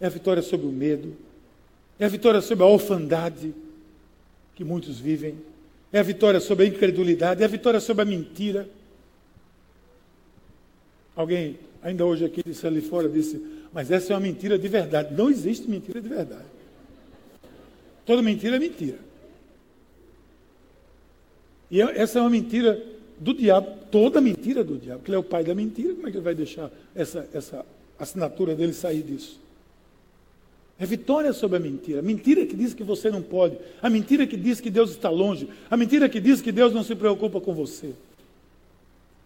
é 0.00 0.06
a 0.06 0.10
vitória 0.10 0.42
sobre 0.42 0.66
o 0.66 0.72
medo, 0.72 1.16
é 1.98 2.04
a 2.04 2.08
vitória 2.08 2.40
sobre 2.40 2.64
a 2.64 2.68
orfandade 2.68 3.54
que 4.54 4.64
muitos 4.64 4.98
vivem, 4.98 5.36
é 5.92 5.98
a 5.98 6.02
vitória 6.02 6.40
sobre 6.40 6.64
a 6.64 6.68
incredulidade, 6.68 7.42
é 7.42 7.44
a 7.44 7.48
vitória 7.48 7.80
sobre 7.80 8.02
a 8.02 8.04
mentira 8.04 8.68
Alguém, 11.18 11.58
ainda 11.82 12.06
hoje 12.06 12.24
aqui, 12.24 12.44
disse 12.46 12.64
ali 12.64 12.80
fora, 12.80 13.08
disse, 13.08 13.44
mas 13.72 13.90
essa 13.90 14.12
é 14.12 14.14
uma 14.14 14.20
mentira 14.20 14.56
de 14.56 14.68
verdade. 14.68 15.12
Não 15.16 15.28
existe 15.28 15.68
mentira 15.68 16.00
de 16.00 16.08
verdade. 16.08 16.46
Toda 18.06 18.22
mentira 18.22 18.54
é 18.54 18.58
mentira. 18.60 18.98
E 21.68 21.82
é, 21.82 22.00
essa 22.00 22.20
é 22.20 22.22
uma 22.22 22.30
mentira 22.30 22.80
do 23.18 23.34
diabo, 23.34 23.66
toda 23.90 24.20
mentira 24.20 24.62
do 24.62 24.78
diabo, 24.78 25.02
que 25.02 25.10
ele 25.10 25.16
é 25.16 25.18
o 25.18 25.24
pai 25.24 25.42
da 25.42 25.56
mentira, 25.56 25.92
como 25.92 26.06
é 26.06 26.10
que 26.12 26.18
ele 26.18 26.24
vai 26.24 26.36
deixar 26.36 26.70
essa, 26.94 27.28
essa 27.34 27.66
assinatura 27.98 28.54
dele 28.54 28.72
sair 28.72 29.02
disso? 29.02 29.40
É 30.78 30.86
vitória 30.86 31.32
sobre 31.32 31.56
a 31.56 31.60
mentira. 31.60 31.98
A 31.98 32.02
mentira 32.02 32.46
que 32.46 32.54
diz 32.54 32.72
que 32.72 32.84
você 32.84 33.10
não 33.10 33.20
pode. 33.20 33.58
A 33.82 33.90
mentira 33.90 34.26
que 34.26 34.36
diz 34.36 34.60
que 34.60 34.70
Deus 34.70 34.90
está 34.90 35.10
longe. 35.10 35.48
A 35.70 35.76
mentira 35.76 36.08
que 36.08 36.20
diz 36.20 36.40
que 36.40 36.52
Deus 36.52 36.72
não 36.72 36.84
se 36.84 36.94
preocupa 36.94 37.40
com 37.40 37.52
você. 37.52 37.92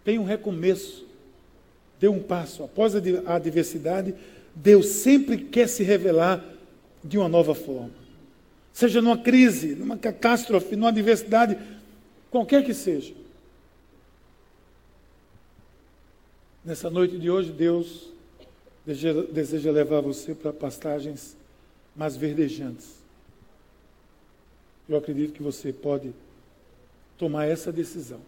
Tem 0.04 0.18
um 0.18 0.24
recomeço 0.24 1.06
deu 2.02 2.12
um 2.12 2.20
passo. 2.20 2.64
Após 2.64 2.96
a 2.96 2.98
adversidade, 3.36 4.12
Deus 4.56 4.86
sempre 4.86 5.38
quer 5.38 5.68
se 5.68 5.84
revelar 5.84 6.44
de 7.02 7.16
uma 7.16 7.28
nova 7.28 7.54
forma. 7.54 7.92
Seja 8.72 9.00
numa 9.00 9.16
crise, 9.16 9.76
numa 9.76 9.96
catástrofe, 9.96 10.74
numa 10.74 10.88
adversidade, 10.88 11.56
qualquer 12.28 12.64
que 12.64 12.74
seja. 12.74 13.14
Nessa 16.64 16.90
noite 16.90 17.16
de 17.18 17.30
hoje, 17.30 17.52
Deus 17.52 18.12
deseja 18.84 19.70
levar 19.70 20.00
você 20.00 20.34
para 20.34 20.52
pastagens 20.52 21.36
mais 21.94 22.16
verdejantes. 22.16 22.96
Eu 24.88 24.96
acredito 24.96 25.32
que 25.32 25.42
você 25.42 25.72
pode 25.72 26.12
tomar 27.16 27.46
essa 27.46 27.72
decisão. 27.72 28.20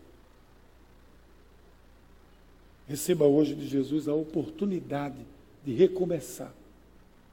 Receba 2.87 3.25
hoje 3.25 3.55
de 3.55 3.67
Jesus 3.67 4.09
a 4.09 4.15
oportunidade 4.15 5.19
de 5.65 5.73
recomeçar. 5.73 6.53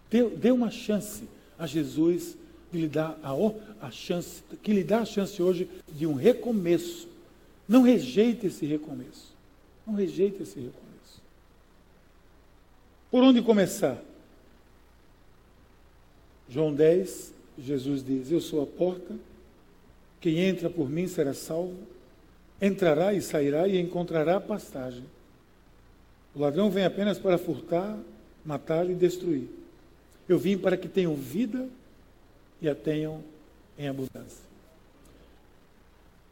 Dê, 0.10 0.28
dê 0.30 0.52
uma 0.52 0.72
chance 0.72 1.24
a 1.60 1.68
Jesus 1.68 2.38
de 2.72 2.80
lhe 2.80 2.88
dar 2.88 3.20
a, 3.22 3.34
a 3.86 3.92
chance, 3.92 4.42
que 4.64 4.74
lhe 4.74 4.84
dá 4.84 5.00
a 5.00 5.06
chance 5.06 5.42
hoje 5.42 5.70
de 5.90 6.08
um 6.08 6.14
recomeço. 6.14 7.08
Não 7.68 7.82
rejeite 7.82 8.48
esse 8.48 8.66
recomeço. 8.66 9.36
Não 9.86 9.94
rejeite 9.94 10.42
esse 10.42 10.56
recomeço. 10.56 11.22
Por 13.10 13.24
onde 13.24 13.42
começar? 13.42 14.02
João 16.52 16.74
10, 16.74 17.34
Jesus 17.58 18.04
diz: 18.04 18.30
Eu 18.30 18.42
sou 18.42 18.62
a 18.62 18.68
porta, 18.68 19.16
quem 20.20 20.40
entra 20.40 20.70
por 20.70 20.90
mim 20.90 21.08
será 21.08 21.34
salvo, 21.34 21.78
entrará 22.62 23.14
e 23.14 23.22
sairá 23.22 23.70
e 23.70 23.80
encontrará 23.80 24.40
pastagem. 24.40 25.06
O 26.36 26.40
ladrão 26.40 26.70
vem 26.70 26.84
apenas 26.84 27.18
para 27.18 27.38
furtar, 27.38 27.98
matar 28.46 28.90
e 28.90 28.94
destruir. 28.94 29.48
Eu 30.28 30.38
vim 30.38 30.58
para 30.58 30.76
que 30.76 30.90
tenham 30.90 31.16
vida 31.16 31.70
e 32.62 32.68
a 32.68 32.76
tenham 32.76 33.24
em 33.80 33.88
abundância. 33.88 34.52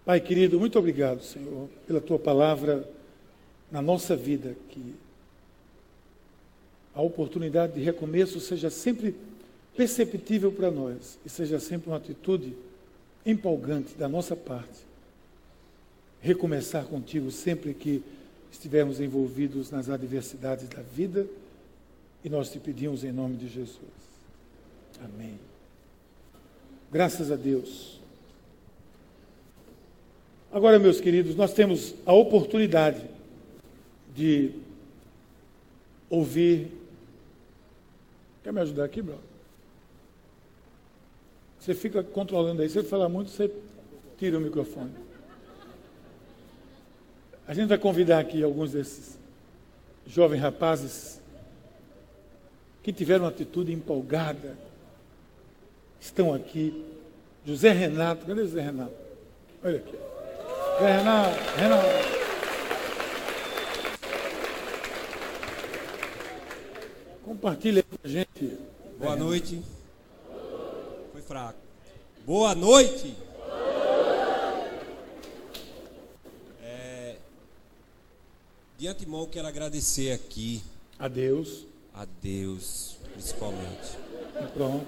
Pai 0.05 0.19
querido, 0.19 0.59
muito 0.59 0.77
obrigado, 0.77 1.23
Senhor, 1.23 1.69
pela 1.87 2.01
tua 2.01 2.19
palavra 2.19 2.89
na 3.71 3.81
nossa 3.81 4.17
vida, 4.17 4.55
que 4.69 4.95
a 6.93 7.01
oportunidade 7.01 7.73
de 7.73 7.81
recomeço 7.81 8.39
seja 8.41 8.69
sempre 8.69 9.15
perceptível 9.79 10.51
para 10.51 10.69
nós 10.69 11.17
e 11.25 11.29
seja 11.29 11.57
sempre 11.57 11.89
uma 11.89 11.95
atitude 11.95 12.53
empolgante 13.25 13.95
da 13.95 14.09
nossa 14.09 14.35
parte. 14.35 14.81
Recomeçar 16.19 16.83
contigo 16.83 17.31
sempre 17.31 17.73
que 17.73 18.03
estivermos 18.51 18.99
envolvidos 18.99 19.71
nas 19.71 19.89
adversidades 19.89 20.67
da 20.67 20.81
vida 20.81 21.25
e 22.25 22.29
nós 22.29 22.51
te 22.51 22.59
pedimos 22.59 23.05
em 23.05 23.13
nome 23.13 23.37
de 23.37 23.47
Jesus. 23.47 23.79
Amém. 25.01 25.39
Graças 26.91 27.31
a 27.31 27.37
Deus. 27.37 28.01
Agora, 30.51 30.77
meus 30.77 30.99
queridos, 30.99 31.37
nós 31.37 31.53
temos 31.53 31.95
a 32.05 32.11
oportunidade 32.11 33.05
de 34.13 34.51
ouvir. 36.09 36.69
Quer 38.43 38.51
me 38.51 38.59
ajudar 38.59 38.83
aqui, 38.83 39.01
Bruno? 39.01 39.28
Você 41.59 41.73
fica 41.73 42.01
controlando 42.01 42.61
aí. 42.61 42.69
Se 42.69 42.79
ele 42.79 42.87
falar 42.87 43.09
muito, 43.09 43.29
você 43.29 43.51
tira 44.17 44.37
o 44.37 44.41
microfone. 44.41 44.91
A 47.47 47.53
gente 47.53 47.67
vai 47.67 47.77
convidar 47.77 48.19
aqui 48.19 48.43
alguns 48.43 48.71
desses 48.71 49.17
jovens 50.05 50.39
rapazes 50.39 51.19
que 52.81 52.93
tiveram 52.93 53.25
uma 53.25 53.29
atitude 53.29 53.73
empolgada. 53.73 54.57
Estão 55.99 56.33
aqui. 56.33 56.85
José 57.45 57.71
Renato, 57.71 58.25
cadê 58.25 58.41
José 58.41 58.61
Renato? 58.61 58.93
Olha 59.63 59.77
aqui. 59.77 59.95
É, 60.81 60.97
Renato, 60.97 61.39
Renato. 61.57 62.19
Compartilha 67.23 67.79
aí 67.79 67.83
com 67.83 68.07
a 68.07 68.07
gente. 68.07 68.57
Boa 68.97 69.15
noite. 69.15 69.61
Fraco. 71.29 71.59
Boa 72.25 72.55
noite. 72.55 73.15
É, 76.59 77.17
de 78.79 78.87
antemão, 78.87 79.27
quero 79.27 79.47
agradecer 79.47 80.11
aqui 80.11 80.63
Adeus. 80.97 81.67
a 81.93 82.07
Deus, 82.19 82.95
principalmente. 83.13 83.95
Pronto. 84.55 84.87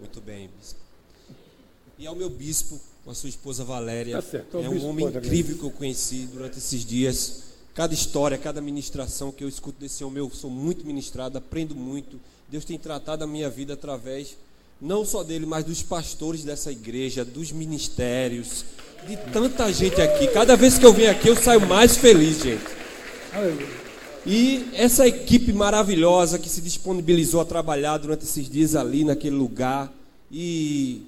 Muito 0.00 0.20
bem, 0.20 0.50
bispo. 0.58 0.80
E 1.96 2.08
ao 2.08 2.16
meu 2.16 2.28
bispo, 2.28 2.80
com 3.04 3.12
a 3.12 3.14
sua 3.14 3.28
esposa 3.28 3.62
Valéria. 3.62 4.16
Tá 4.16 4.22
certo, 4.22 4.56
ao 4.56 4.64
é 4.64 4.68
um 4.68 4.84
homem 4.84 5.06
incrível 5.06 5.56
que 5.56 5.64
eu 5.64 5.70
conheci 5.70 6.26
durante 6.26 6.58
esses 6.58 6.84
dias. 6.84 7.42
Cada 7.72 7.94
história, 7.94 8.36
cada 8.36 8.60
ministração 8.60 9.30
que 9.30 9.44
eu 9.44 9.48
escuto 9.48 9.78
desse 9.78 10.02
homem, 10.02 10.18
eu 10.18 10.28
sou 10.28 10.50
muito 10.50 10.84
ministrado, 10.84 11.38
aprendo 11.38 11.76
muito. 11.76 12.18
Deus 12.48 12.64
tem 12.64 12.76
tratado 12.76 13.22
a 13.22 13.28
minha 13.28 13.48
vida 13.48 13.74
através, 13.74 14.36
não 14.80 15.04
só 15.04 15.22
dele, 15.22 15.46
mas 15.46 15.64
dos 15.64 15.82
pastores 15.82 16.44
dessa 16.44 16.70
igreja, 16.70 17.24
dos 17.24 17.52
ministérios, 17.52 18.64
de 19.06 19.16
tanta 19.32 19.72
gente 19.72 20.00
aqui. 20.00 20.26
Cada 20.28 20.56
vez 20.56 20.78
que 20.78 20.84
eu 20.84 20.92
venho 20.92 21.10
aqui, 21.10 21.28
eu 21.28 21.36
saio 21.36 21.66
mais 21.66 21.96
feliz, 21.96 22.42
gente. 22.42 22.64
E 24.26 24.68
essa 24.74 25.06
equipe 25.06 25.52
maravilhosa 25.52 26.38
que 26.38 26.48
se 26.48 26.60
disponibilizou 26.60 27.40
a 27.40 27.44
trabalhar 27.44 27.98
durante 27.98 28.24
esses 28.24 28.50
dias 28.50 28.74
ali 28.74 29.04
naquele 29.04 29.36
lugar. 29.36 29.92
E 30.30 31.02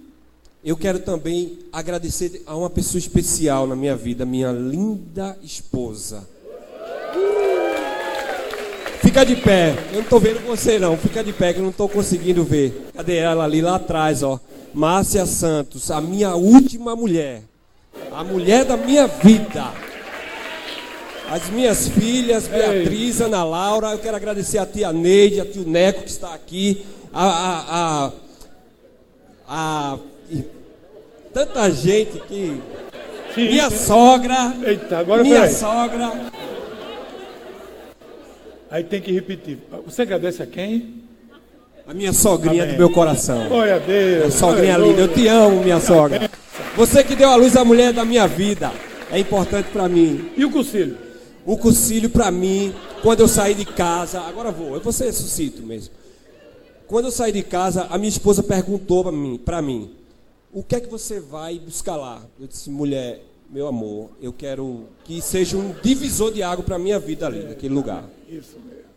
eu 0.64 0.76
quero 0.76 1.00
também 1.00 1.58
agradecer 1.72 2.42
a 2.46 2.56
uma 2.56 2.70
pessoa 2.70 2.98
especial 2.98 3.66
na 3.66 3.74
minha 3.74 3.96
vida, 3.96 4.24
minha 4.24 4.52
linda 4.52 5.36
esposa. 5.42 6.28
Fica 9.18 9.34
de 9.34 9.42
pé, 9.42 9.74
eu 9.88 9.94
não 9.94 10.00
estou 10.02 10.20
vendo 10.20 10.46
você 10.46 10.78
não, 10.78 10.96
fica 10.96 11.24
de 11.24 11.32
pé 11.32 11.52
que 11.52 11.58
eu 11.58 11.64
não 11.64 11.70
estou 11.70 11.88
conseguindo 11.88 12.44
ver. 12.44 12.88
Cadê 12.94 13.16
ela 13.16 13.42
ali 13.42 13.60
lá 13.60 13.74
atrás, 13.74 14.22
ó? 14.22 14.38
Márcia 14.72 15.26
Santos, 15.26 15.90
a 15.90 16.00
minha 16.00 16.36
última 16.36 16.94
mulher, 16.94 17.42
a 18.12 18.22
mulher 18.22 18.64
da 18.64 18.76
minha 18.76 19.08
vida. 19.08 19.72
As 21.28 21.50
minhas 21.50 21.88
filhas, 21.88 22.46
Beatriz, 22.46 23.20
Ana 23.20 23.42
Laura, 23.42 23.88
eu 23.90 23.98
quero 23.98 24.14
agradecer 24.16 24.58
a 24.58 24.64
tia 24.66 24.92
Neide, 24.92 25.40
a 25.40 25.44
tio 25.44 25.66
Neco 25.66 26.02
que 26.04 26.10
está 26.10 26.32
aqui, 26.32 26.86
a, 27.12 27.26
a, 27.26 28.12
a, 29.48 29.94
a- 29.94 29.98
tanta 31.34 31.68
gente 31.72 32.20
que. 32.20 32.62
Sim, 33.34 33.48
Minha 33.48 33.68
sogra, 33.68 34.54
Eita, 34.64 34.98
agora 34.98 35.24
minha 35.24 35.50
sogra, 35.50 36.12
Aí 38.70 38.84
tem 38.84 39.00
que 39.00 39.12
repetir. 39.12 39.58
Você 39.86 40.02
agradece 40.02 40.42
a 40.42 40.46
quem? 40.46 41.08
a 41.88 41.94
minha 41.94 42.12
sogrinha 42.12 42.64
Amém. 42.64 42.74
do 42.74 42.78
meu 42.78 42.90
coração. 42.90 43.48
Glória 43.48 43.76
a 43.76 43.78
Deus. 43.78 44.18
Minha 44.18 44.30
sogrinha 44.30 44.76
linda, 44.76 45.00
eu 45.00 45.08
te 45.08 45.26
amo, 45.26 45.62
minha 45.62 45.80
sogra. 45.80 46.30
Você 46.76 47.02
que 47.02 47.16
deu 47.16 47.30
a 47.30 47.34
luz 47.34 47.56
à 47.56 47.64
mulher 47.64 47.94
da 47.94 48.04
minha 48.04 48.28
vida, 48.28 48.70
é 49.10 49.18
importante 49.18 49.70
para 49.70 49.88
mim. 49.88 50.30
E 50.36 50.44
o 50.44 50.50
conselho? 50.50 50.98
O 51.46 51.56
concílio 51.56 52.10
para 52.10 52.30
mim, 52.30 52.74
quando 53.00 53.20
eu 53.20 53.28
saí 53.28 53.54
de 53.54 53.64
casa, 53.64 54.20
agora 54.20 54.52
vou, 54.52 54.74
eu 54.74 54.82
vou 54.82 54.92
ser 54.92 55.10
mesmo. 55.62 55.94
Quando 56.86 57.06
eu 57.06 57.10
saí 57.10 57.32
de 57.32 57.42
casa, 57.42 57.86
a 57.88 57.96
minha 57.96 58.10
esposa 58.10 58.42
perguntou 58.42 59.04
para 59.04 59.12
mim, 59.12 59.40
para 59.42 59.62
mim, 59.62 59.90
o 60.52 60.62
que 60.62 60.76
é 60.76 60.80
que 60.80 60.90
você 60.90 61.18
vai 61.18 61.58
buscar 61.58 61.96
lá? 61.96 62.20
Eu 62.38 62.46
disse, 62.46 62.68
mulher, 62.68 63.22
meu 63.50 63.66
amor, 63.66 64.10
eu 64.20 64.30
quero 64.32 64.84
que 65.04 65.22
seja 65.22 65.56
um 65.56 65.74
divisor 65.82 66.30
de 66.30 66.42
água 66.42 66.62
para 66.62 66.78
minha 66.78 66.98
vida 66.98 67.26
ali, 67.26 67.44
naquele 67.44 67.72
lugar. 67.72 68.04
Isso 68.28 68.58
mesmo. 68.60 68.88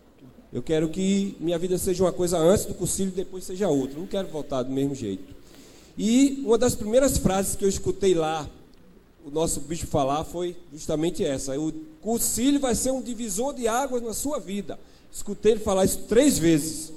Eu 0.53 0.61
quero 0.61 0.89
que 0.89 1.35
minha 1.39 1.57
vida 1.57 1.77
seja 1.77 2.03
uma 2.03 2.11
coisa 2.11 2.37
antes 2.37 2.65
do 2.65 2.73
concílio 2.73 3.11
depois 3.11 3.45
seja 3.45 3.69
outra. 3.69 3.97
Não 3.97 4.05
quero 4.05 4.27
voltar 4.27 4.63
do 4.63 4.71
mesmo 4.71 4.93
jeito. 4.93 5.33
E 5.97 6.43
uma 6.45 6.57
das 6.57 6.75
primeiras 6.75 7.17
frases 7.17 7.55
que 7.55 7.63
eu 7.63 7.69
escutei 7.69 8.13
lá, 8.13 8.49
o 9.25 9.31
nosso 9.31 9.61
bicho 9.61 9.87
falar, 9.87 10.25
foi 10.25 10.57
justamente 10.71 11.23
essa. 11.23 11.57
O 11.57 11.71
concílio 12.01 12.59
vai 12.59 12.75
ser 12.75 12.91
um 12.91 13.01
divisor 13.01 13.53
de 13.53 13.67
águas 13.67 14.03
na 14.03 14.13
sua 14.13 14.39
vida. 14.39 14.77
Escutei 15.11 15.53
ele 15.53 15.61
falar 15.61 15.85
isso 15.85 15.99
três 16.09 16.37
vezes. 16.37 16.91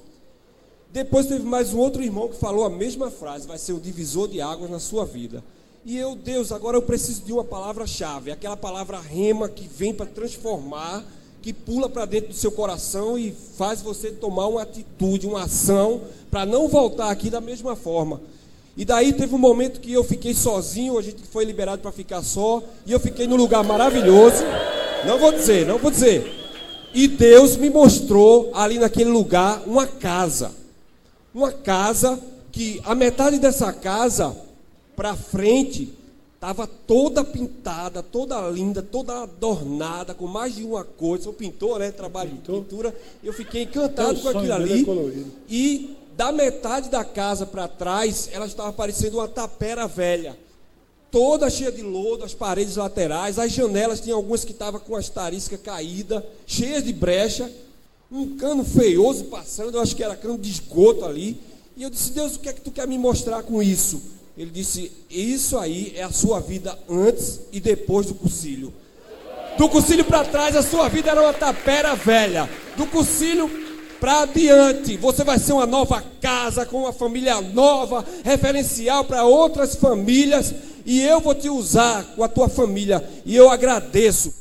Depois 0.93 1.26
teve 1.26 1.45
mais 1.45 1.74
um 1.74 1.78
outro 1.78 2.03
irmão 2.03 2.28
que 2.28 2.37
falou 2.37 2.64
a 2.64 2.70
mesma 2.70 3.11
frase, 3.11 3.49
vai 3.49 3.59
ser 3.59 3.72
um 3.72 3.80
divisor 3.80 4.28
de 4.28 4.41
águas 4.41 4.70
na 4.70 4.78
sua 4.78 5.05
vida. 5.05 5.43
E 5.85 5.99
eu, 5.99 6.14
Deus, 6.14 6.51
agora 6.53 6.76
eu 6.76 6.82
preciso 6.82 7.22
de 7.22 7.32
uma 7.32 7.45
palavra-chave, 7.45 8.30
aquela 8.30 8.57
palavra 8.57 8.99
rema 9.01 9.49
que 9.49 9.66
vem 9.66 9.93
para 9.93 10.07
transformar, 10.07 11.05
que 11.45 11.53
pula 11.53 11.91
para 11.91 12.07
dentro 12.07 12.31
do 12.31 12.35
seu 12.35 12.51
coração 12.51 13.19
e 13.19 13.31
faz 13.59 13.83
você 13.83 14.11
tomar 14.11 14.47
uma 14.47 14.63
atitude, 14.63 15.27
uma 15.27 15.43
ação, 15.43 16.01
para 16.31 16.47
não 16.47 16.69
voltar 16.69 17.11
aqui 17.11 17.29
da 17.29 17.39
mesma 17.39 17.77
forma. 17.77 18.19
E 18.75 18.83
daí 18.83 19.13
teve 19.13 19.35
um 19.35 19.39
momento 19.39 19.79
que 19.79 19.93
eu 19.93 20.03
fiquei 20.03 20.33
sozinho, 20.33 20.97
a 20.97 21.03
gente 21.03 21.23
foi 21.31 21.45
liberado 21.45 21.83
para 21.83 21.93
ficar 21.93 22.23
só, 22.23 22.63
e 22.87 22.93
eu 22.93 22.99
fiquei 22.99 23.27
num 23.27 23.37
lugar 23.37 23.63
maravilhoso. 23.63 24.43
Não 25.07 25.19
vou 25.19 25.33
dizer, 25.33 25.67
não 25.67 25.77
vou 25.77 25.91
dizer. 25.91 26.33
E 26.95 27.07
Deus 27.07 27.59
me 27.59 27.69
mostrou 27.69 28.51
ali 28.55 28.79
naquele 28.79 29.11
lugar 29.11 29.65
uma 29.67 29.87
casa. 29.87 30.51
Uma 31.35 31.53
casa 31.53 32.19
que 32.51 32.81
a 32.87 32.95
metade 32.95 33.39
dessa 33.39 33.71
casa 33.71 34.35
para 34.97 35.15
frente 35.15 35.93
estava 36.45 36.67
toda 36.67 37.25
pintada, 37.25 38.03
toda 38.03 38.39
linda, 38.51 38.83
toda 38.83 39.23
adornada, 39.23 40.13
com 40.13 40.27
mais 40.27 40.55
de 40.55 40.63
uma 40.63 40.85
cor. 40.85 41.19
Sou 41.19 41.33
pintor, 41.33 41.79
né? 41.79 41.91
Trabalho 41.91 42.33
em 42.33 42.37
pintura. 42.37 42.95
Eu 43.23 43.33
fiquei 43.33 43.63
encantado 43.63 44.21
com 44.21 44.29
aquilo 44.29 44.53
ali. 44.53 44.87
E 45.49 45.97
da 46.15 46.31
metade 46.31 46.91
da 46.91 47.03
casa 47.03 47.47
para 47.47 47.67
trás, 47.67 48.29
ela 48.31 48.45
estava 48.45 48.73
parecendo 48.75 49.17
uma 49.17 49.27
tapera 49.27 49.87
velha. 49.87 50.39
Toda 51.11 51.49
cheia 51.49 51.73
de 51.73 51.81
lodo, 51.81 52.25
as 52.25 52.35
paredes 52.35 52.77
laterais, 52.77 53.39
as 53.39 53.51
janelas 53.51 54.01
tinham 54.01 54.19
algumas 54.19 54.45
que 54.45 54.53
estavam 54.53 54.81
com 54.81 54.97
as 54.97 55.09
tariscas 55.09 55.61
caídas, 55.61 56.23
cheias 56.45 56.85
de 56.85 56.93
brecha, 56.93 57.51
um 58.13 58.37
cano 58.37 58.65
feioso 58.65 59.25
passando, 59.27 59.77
eu 59.77 59.81
acho 59.81 59.97
que 59.97 60.03
era 60.03 60.17
cano 60.17 60.37
de 60.37 60.51
esgoto 60.51 61.05
ali. 61.05 61.41
E 61.77 61.85
eu 61.85 61.91
disse, 61.91 62.13
Deus, 62.13 62.37
o 62.37 62.41
que 62.41 62.49
é 62.49 62.53
que 62.53 62.61
tu 62.61 62.71
quer 62.71 62.87
me 62.87 62.99
mostrar 62.99 63.43
com 63.45 63.63
isso? 63.63 64.14
Ele 64.37 64.51
disse, 64.51 64.91
isso 65.09 65.57
aí 65.59 65.93
é 65.97 66.03
a 66.03 66.11
sua 66.11 66.41
vida 66.41 66.76
antes 66.91 67.41
e 67.53 67.61
depois 67.61 68.07
do 68.07 68.14
concílio. 68.14 68.72
Do 69.57 69.68
concílio 69.68 70.05
para 70.05 70.24
trás, 70.24 70.57
a 70.57 70.62
sua 70.62 70.89
vida 70.89 71.11
era 71.11 71.20
uma 71.20 71.32
tapera 71.32 71.95
velha. 71.95 72.51
Do 72.76 72.87
concílio 72.87 73.49
para 74.01 74.22
adiante, 74.22 74.97
você 74.97 75.22
vai 75.22 75.39
ser 75.39 75.53
uma 75.53 75.66
nova 75.66 76.03
casa, 76.20 76.66
com 76.66 76.80
uma 76.80 76.93
família 76.93 77.41
nova, 77.41 78.05
referencial 78.24 79.05
para 79.05 79.24
outras 79.24 79.76
famílias. 79.76 80.53
E 80.85 81.01
eu 81.01 81.20
vou 81.20 81.35
te 81.35 81.49
usar 81.49 82.05
com 82.16 82.24
a 82.24 82.28
tua 82.28 82.49
família. 82.49 83.03
E 83.24 83.37
eu 83.37 83.49
agradeço 83.49 84.35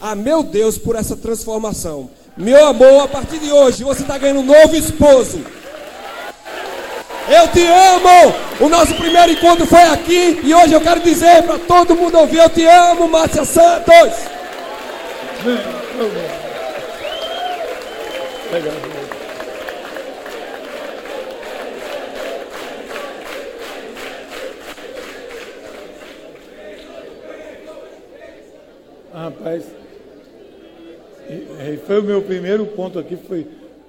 a 0.00 0.14
meu 0.14 0.42
Deus 0.42 0.78
por 0.78 0.96
essa 0.96 1.14
transformação. 1.14 2.10
Meu 2.36 2.66
amor, 2.66 3.02
a 3.02 3.08
partir 3.08 3.38
de 3.38 3.52
hoje, 3.52 3.84
você 3.84 4.02
está 4.02 4.18
ganhando 4.18 4.40
um 4.40 4.46
novo 4.46 4.74
esposo. 4.74 5.38
Eu 7.26 7.48
te 7.48 7.66
amo! 7.66 8.34
O 8.60 8.68
nosso 8.68 8.94
primeiro 8.94 9.32
encontro 9.32 9.66
foi 9.66 9.82
aqui 9.82 10.40
e 10.44 10.54
hoje 10.54 10.74
eu 10.74 10.80
quero 10.80 11.00
dizer 11.00 11.42
para 11.42 11.58
todo 11.58 11.96
mundo 11.96 12.18
ouvir: 12.18 12.38
Eu 12.38 12.50
te 12.50 12.66
amo, 12.66 13.08
Márcia 13.08 13.44
Santos! 13.46 14.34
Rapaz, 29.14 29.64
foi 31.86 32.00
o 32.00 32.02
meu 32.02 32.20
primeiro 32.20 32.66
ponto 32.66 32.98
aqui, 32.98 33.16
foi 33.16 33.46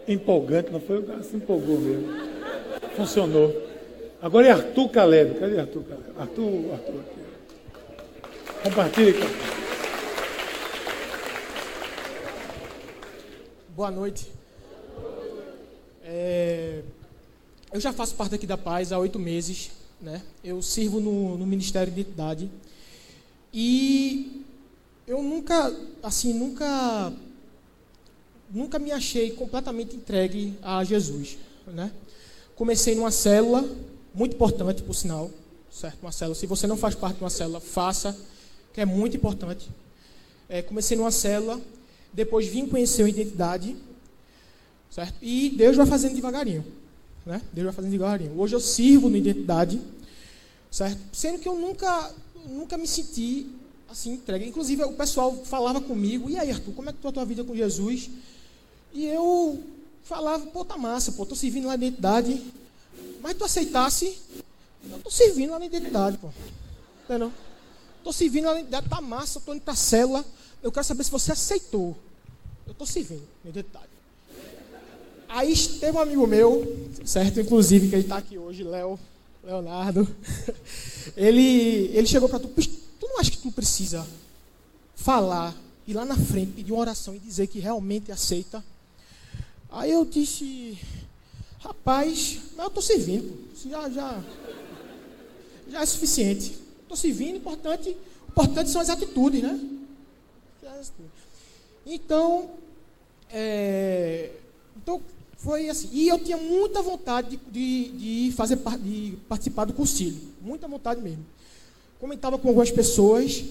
empolgante, 0.08 0.72
não 0.72 0.80
foi? 0.80 1.00
O 1.00 1.04
cara 1.04 1.24
se 1.24 1.36
empolgou 1.36 1.78
mesmo. 1.78 2.35
Funcionou. 2.96 3.54
Agora 4.22 4.48
é 4.48 4.52
Arthur 4.52 4.90
Caleb. 4.90 5.40
Cadê 5.40 5.60
Arthur 5.60 5.84
Caleb? 5.84 6.06
Arthur, 6.18 6.74
Arthur 6.74 7.00
aqui. 7.00 7.26
Compartilhe. 8.64 9.20
Boa 13.76 13.92
noite. 13.92 14.32
É, 16.04 16.82
eu 17.74 17.80
já 17.80 17.92
faço 17.92 18.16
parte 18.16 18.36
aqui 18.36 18.48
da 18.48 18.58
Paz 18.58 18.92
há 18.92 18.98
oito 18.98 19.20
meses. 19.20 19.72
Né? 20.02 20.22
Eu 20.44 20.62
sirvo 20.62 21.00
no, 21.00 21.38
no 21.38 21.46
Ministério 21.46 21.92
de 21.92 22.02
Identidade. 22.02 22.50
E 23.54 24.44
eu 25.08 25.22
nunca, 25.22 25.74
assim, 26.02 26.34
nunca, 26.34 27.14
nunca 28.50 28.80
me 28.80 28.92
achei 28.92 29.32
completamente 29.32 29.96
entregue 29.96 30.58
a 30.62 30.84
Jesus. 30.84 31.38
Né? 31.68 31.92
Comecei 32.56 32.96
numa 32.96 33.12
célula, 33.12 33.68
muito 34.14 34.36
importante, 34.36 34.82
por 34.82 34.94
sinal. 34.94 35.30
certo? 35.72 36.02
Uma 36.02 36.12
célula. 36.12 36.36
Se 36.36 36.48
você 36.48 36.66
não 36.66 36.78
faz 36.78 36.96
parte 36.96 37.18
de 37.18 37.24
uma 37.24 37.30
célula, 37.30 37.60
faça, 37.60 38.18
que 38.74 38.80
é 38.80 38.86
muito 38.86 39.18
importante. 39.18 39.70
É, 40.48 40.62
comecei 40.62 40.96
numa 40.96 41.12
célula, 41.12 41.60
depois 42.14 42.48
vim 42.48 42.66
conhecer 42.66 43.04
a 43.04 43.10
identidade, 43.10 43.76
certo? 44.90 45.16
E 45.22 45.50
Deus 45.50 45.76
vai 45.76 45.86
fazendo 45.86 46.16
devagarinho, 46.16 46.64
né? 47.26 47.42
Deus 47.52 47.66
vai 47.66 47.74
fazendo 47.74 47.92
devagarinho. 47.92 48.40
Hoje 48.40 48.56
eu 48.56 48.60
sirvo 48.60 49.10
na 49.10 49.18
identidade, 49.18 49.82
certo? 50.72 51.00
Sendo 51.12 51.40
que 51.40 51.48
eu 51.48 51.56
nunca, 51.56 52.14
nunca 52.48 52.78
me 52.78 52.88
senti 52.88 53.48
assim 53.90 54.14
entregue. 54.14 54.48
Inclusive 54.48 54.84
o 54.84 54.94
pessoal 54.94 55.36
falava 55.44 55.82
comigo: 55.82 56.30
"E 56.30 56.38
aí, 56.38 56.52
Arthur, 56.52 56.74
como 56.74 56.90
é 56.90 56.94
que 56.94 57.00
tá 57.00 57.10
a 57.10 57.12
tua 57.12 57.26
vida 57.26 57.44
com 57.44 57.56
Jesus?" 57.56 58.10
E 58.94 59.06
eu 59.06 59.62
falava: 60.06 60.46
"Pô, 60.48 60.64
tá 60.64 60.78
massa, 60.78 61.12
pô, 61.12 61.26
tô 61.26 61.36
servindo 61.36 61.68
lá 61.68 61.76
na 61.76 61.86
identidade. 61.86 62.42
Mas 63.22 63.36
tu 63.36 63.44
aceitasse, 63.44 64.18
eu 64.90 65.00
tô 65.00 65.10
servindo 65.10 65.52
lá 65.52 65.60
na 65.60 65.66
identidade, 65.66 66.18
pô. 66.18 66.30
Entendeu? 67.04 67.32
Tô 68.04 68.14
servindo 68.14 68.46
lá 68.46 68.54
na 68.54 68.60
identidade, 68.60 68.88
tá 68.88 69.02
massa, 69.02 69.42
tô 69.42 69.54
indo 69.54 69.62
pra 69.62 69.76
célula. 69.76 70.24
Eu 70.62 70.72
quero 70.72 70.86
saber 70.86 71.04
se 71.04 71.12
você 71.12 71.32
aceitou. 71.32 71.98
Eu 72.68 72.74
tô 72.74 72.86
servindo 72.86 73.28
na 73.44 73.50
identidade. 73.50 73.90
Aí 75.28 75.54
teve 75.80 75.98
um 75.98 76.02
amigo 76.02 76.26
meu, 76.26 76.90
certo? 77.04 77.40
Inclusive, 77.42 77.90
que 77.90 77.96
ele 77.96 78.04
está 78.04 78.18
aqui 78.18 78.38
hoje, 78.38 78.64
Léo, 78.64 78.98
Leonardo. 79.44 80.08
Ele, 81.16 81.92
ele 81.94 82.08
chegou 82.08 82.28
para 82.28 82.40
tu, 82.40 82.48
tu 82.48 83.08
não 83.08 83.20
acha 83.20 83.30
que 83.30 83.38
tu 83.38 83.52
precisa 83.52 84.06
falar, 84.96 85.56
ir 85.88 85.94
lá 85.94 86.04
na 86.04 86.18
frente, 86.18 86.54
pedir 86.54 86.72
uma 86.72 86.82
oração 86.82 87.16
e 87.16 87.20
dizer 87.20 87.46
que 87.46 87.60
realmente 87.60 88.12
aceita? 88.12 88.64
Aí 89.76 89.92
eu 89.92 90.06
disse, 90.06 90.80
rapaz, 91.60 92.40
mas 92.56 92.60
eu 92.60 92.68
estou 92.68 92.82
servindo, 92.82 93.38
já, 93.70 93.90
já, 93.90 94.24
já 95.68 95.82
é 95.82 95.86
suficiente. 95.86 96.58
Estou 96.82 96.96
servindo, 96.96 97.36
importante, 97.36 97.98
importante 98.30 98.70
são 98.70 98.80
as 98.80 98.90
atitudes, 98.90 99.42
né? 99.42 99.60
Então, 101.86 102.52
é, 103.30 104.32
então 104.78 105.02
foi 105.38 105.68
assim. 105.68 105.90
E 105.92 106.08
eu 106.08 106.20
tinha 106.20 106.38
muita 106.38 106.82
vontade 106.82 107.38
de, 107.52 107.52
de, 107.52 108.30
de 108.30 108.32
fazer 108.32 108.58
de 108.80 109.18
participar 109.28 109.66
do 109.66 109.74
concílio. 109.74 110.22
Muita 110.42 110.70
vontade 110.70 111.02
mesmo. 111.02 111.26
Comentava 112.00 112.38
com 112.38 112.48
algumas 112.48 112.72
pessoas, 112.72 113.44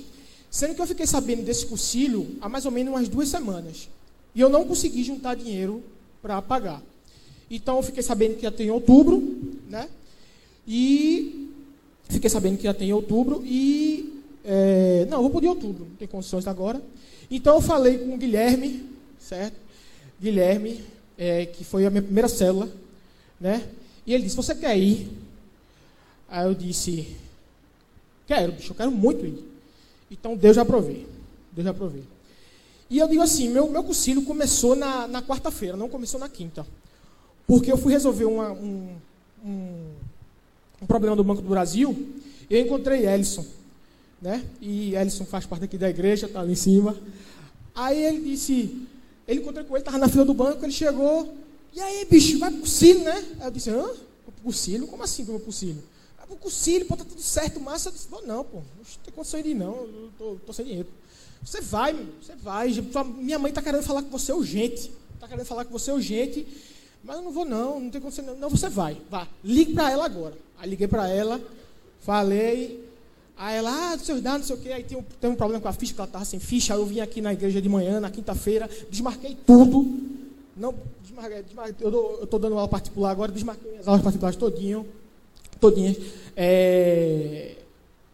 sendo 0.50 0.74
que 0.74 0.80
eu 0.80 0.86
fiquei 0.86 1.06
sabendo 1.06 1.42
desse 1.42 1.66
concílio 1.66 2.38
há 2.40 2.48
mais 2.48 2.64
ou 2.64 2.72
menos 2.72 2.94
umas 2.94 3.08
duas 3.10 3.28
semanas. 3.28 3.90
E 4.34 4.40
eu 4.40 4.48
não 4.48 4.64
consegui 4.64 5.04
juntar 5.04 5.34
dinheiro 5.34 5.84
para 6.24 6.40
pagar. 6.40 6.80
Então 7.50 7.76
eu 7.76 7.82
fiquei 7.82 8.02
sabendo 8.02 8.36
que 8.36 8.46
ia 8.46 8.50
ter 8.50 8.64
em 8.64 8.70
outubro, 8.70 9.22
né? 9.68 9.90
E 10.66 11.50
fiquei 12.08 12.30
sabendo 12.30 12.56
que 12.56 12.64
ia 12.64 12.72
ter 12.72 12.86
em 12.86 12.94
outubro 12.94 13.42
e 13.44 14.22
é, 14.42 15.06
não, 15.10 15.20
vou 15.20 15.28
poder 15.28 15.48
outubro, 15.48 15.84
não 15.84 15.96
tem 15.96 16.08
condições 16.08 16.46
agora. 16.46 16.80
Então 17.30 17.56
eu 17.56 17.60
falei 17.60 17.98
com 17.98 18.14
o 18.14 18.16
Guilherme, 18.16 18.88
certo? 19.20 19.56
Guilherme, 20.18 20.82
é, 21.18 21.44
que 21.44 21.62
foi 21.62 21.84
a 21.84 21.90
minha 21.90 22.00
primeira 22.00 22.28
célula, 22.28 22.72
né? 23.38 23.68
E 24.06 24.14
ele 24.14 24.22
disse: 24.22 24.36
Você 24.36 24.54
quer 24.54 24.78
ir? 24.78 25.10
Aí 26.26 26.46
eu 26.46 26.54
disse: 26.54 27.14
Quero, 28.26 28.52
bicho, 28.52 28.72
eu 28.72 28.76
quero 28.76 28.90
muito 28.90 29.26
ir. 29.26 29.44
Então 30.10 30.34
Deus 30.34 30.56
já 30.56 30.64
provei. 30.64 31.06
Deus 31.52 31.66
já 31.66 31.74
provei. 31.74 32.13
E 32.90 32.98
eu 32.98 33.08
digo 33.08 33.22
assim: 33.22 33.48
meu, 33.48 33.68
meu 33.68 33.82
concílio 33.82 34.22
começou 34.22 34.74
na, 34.76 35.08
na 35.08 35.22
quarta-feira, 35.22 35.76
não 35.76 35.88
começou 35.88 36.20
na 36.20 36.28
quinta. 36.28 36.66
Porque 37.46 37.70
eu 37.70 37.76
fui 37.76 37.92
resolver 37.92 38.24
uma, 38.24 38.52
um, 38.52 38.96
um, 39.44 39.90
um, 40.82 40.86
problema 40.86 41.14
do 41.14 41.22
Banco 41.22 41.42
do 41.42 41.48
Brasil 41.48 42.14
eu 42.48 42.60
encontrei 42.60 43.06
Ellison. 43.06 43.44
Né? 44.20 44.44
E 44.60 44.94
Ellison 44.94 45.24
faz 45.24 45.46
parte 45.46 45.64
aqui 45.64 45.76
da 45.76 45.88
igreja, 45.88 46.26
está 46.26 46.40
ali 46.40 46.52
em 46.52 46.56
cima. 46.56 46.96
Aí 47.74 48.02
ele 48.04 48.30
disse: 48.30 48.86
ele 49.26 49.40
encontrei 49.40 49.64
com 49.64 49.74
ele, 49.74 49.82
estava 49.82 49.98
na 49.98 50.08
fila 50.08 50.24
do 50.24 50.34
banco, 50.34 50.64
ele 50.64 50.72
chegou. 50.72 51.34
E 51.72 51.80
aí, 51.80 52.04
bicho, 52.04 52.38
vai 52.38 52.50
pro 52.50 52.60
cursilho, 52.60 53.02
né? 53.02 53.24
Aí 53.40 53.46
eu 53.46 53.50
disse, 53.50 53.70
hã? 53.70 53.82
Pro 53.82 54.32
cursilho? 54.44 54.86
Como 54.86 55.02
assim 55.02 55.24
pro 55.24 55.40
cursilho? 55.40 55.82
Vai 56.16 56.26
pro 56.26 56.36
cursilho, 56.36 56.86
pô, 56.86 56.96
tá 56.96 57.04
tudo 57.04 57.20
certo, 57.20 57.60
massa. 57.60 57.88
Eu 57.88 57.92
disse, 57.92 58.08
não, 58.26 58.44
pô, 58.44 58.58
não 58.58 58.84
tem 59.04 59.12
condição 59.12 59.42
de 59.42 59.48
ir, 59.48 59.54
não. 59.54 59.74
Eu 59.74 60.10
tô, 60.16 60.36
tô 60.46 60.52
sem 60.52 60.64
dinheiro. 60.64 60.88
Você 61.44 61.60
vai, 61.60 61.94
você 62.20 62.34
vai. 62.36 62.70
Minha 63.18 63.38
mãe 63.38 63.52
tá 63.52 63.62
querendo 63.62 63.82
falar 63.82 64.02
com 64.02 64.10
você 64.10 64.32
urgente. 64.32 64.90
Tá 65.20 65.28
querendo 65.28 65.46
falar 65.46 65.64
com 65.64 65.72
você 65.72 65.92
urgente. 65.92 66.46
Mas 67.02 67.16
eu 67.16 67.22
não 67.22 67.32
vou, 67.32 67.44
não, 67.44 67.80
não 67.80 67.90
tem 67.90 68.00
condição. 68.00 68.24
Não, 68.24 68.36
não 68.36 68.50
você 68.50 68.68
vai, 68.68 68.96
vá. 69.10 69.28
Ligue 69.42 69.74
para 69.74 69.90
ela 69.90 70.06
agora. 70.06 70.34
Aí 70.58 70.70
liguei 70.70 70.88
para 70.88 71.08
ela, 71.08 71.40
falei, 72.00 72.84
Aí 73.36 73.56
ela, 73.56 73.92
ah, 73.92 73.98
seus 73.98 74.20
dados, 74.20 74.40
não 74.40 74.46
sei 74.46 74.56
o 74.56 74.60
quê. 74.60 74.72
Aí 74.72 74.84
tem 74.84 74.96
um, 74.96 75.02
tem 75.02 75.30
um 75.30 75.34
problema 75.34 75.60
com 75.60 75.68
a 75.68 75.72
ficha, 75.72 75.92
porque 75.92 76.00
ela 76.00 76.08
estava 76.08 76.24
sem 76.24 76.38
ficha. 76.38 76.72
Aí 76.72 76.80
eu 76.80 76.86
vim 76.86 77.00
aqui 77.00 77.20
na 77.20 77.32
igreja 77.32 77.60
de 77.60 77.68
manhã, 77.68 78.00
na 78.00 78.10
quinta-feira, 78.10 78.70
desmarquei 78.90 79.36
tudo. 79.46 79.84
Não, 80.56 80.74
desmarquei, 81.02 81.42
desmarquei, 81.42 81.74
eu 81.80 82.20
estou 82.22 82.38
dando 82.38 82.54
aula 82.56 82.68
particular 82.68 83.10
agora, 83.10 83.32
desmarquei 83.32 83.78
as 83.78 83.88
aulas 83.88 84.02
particulares 84.02 84.38
todinho, 84.38 84.86
todinhas. 85.60 85.96
É, 86.36 87.56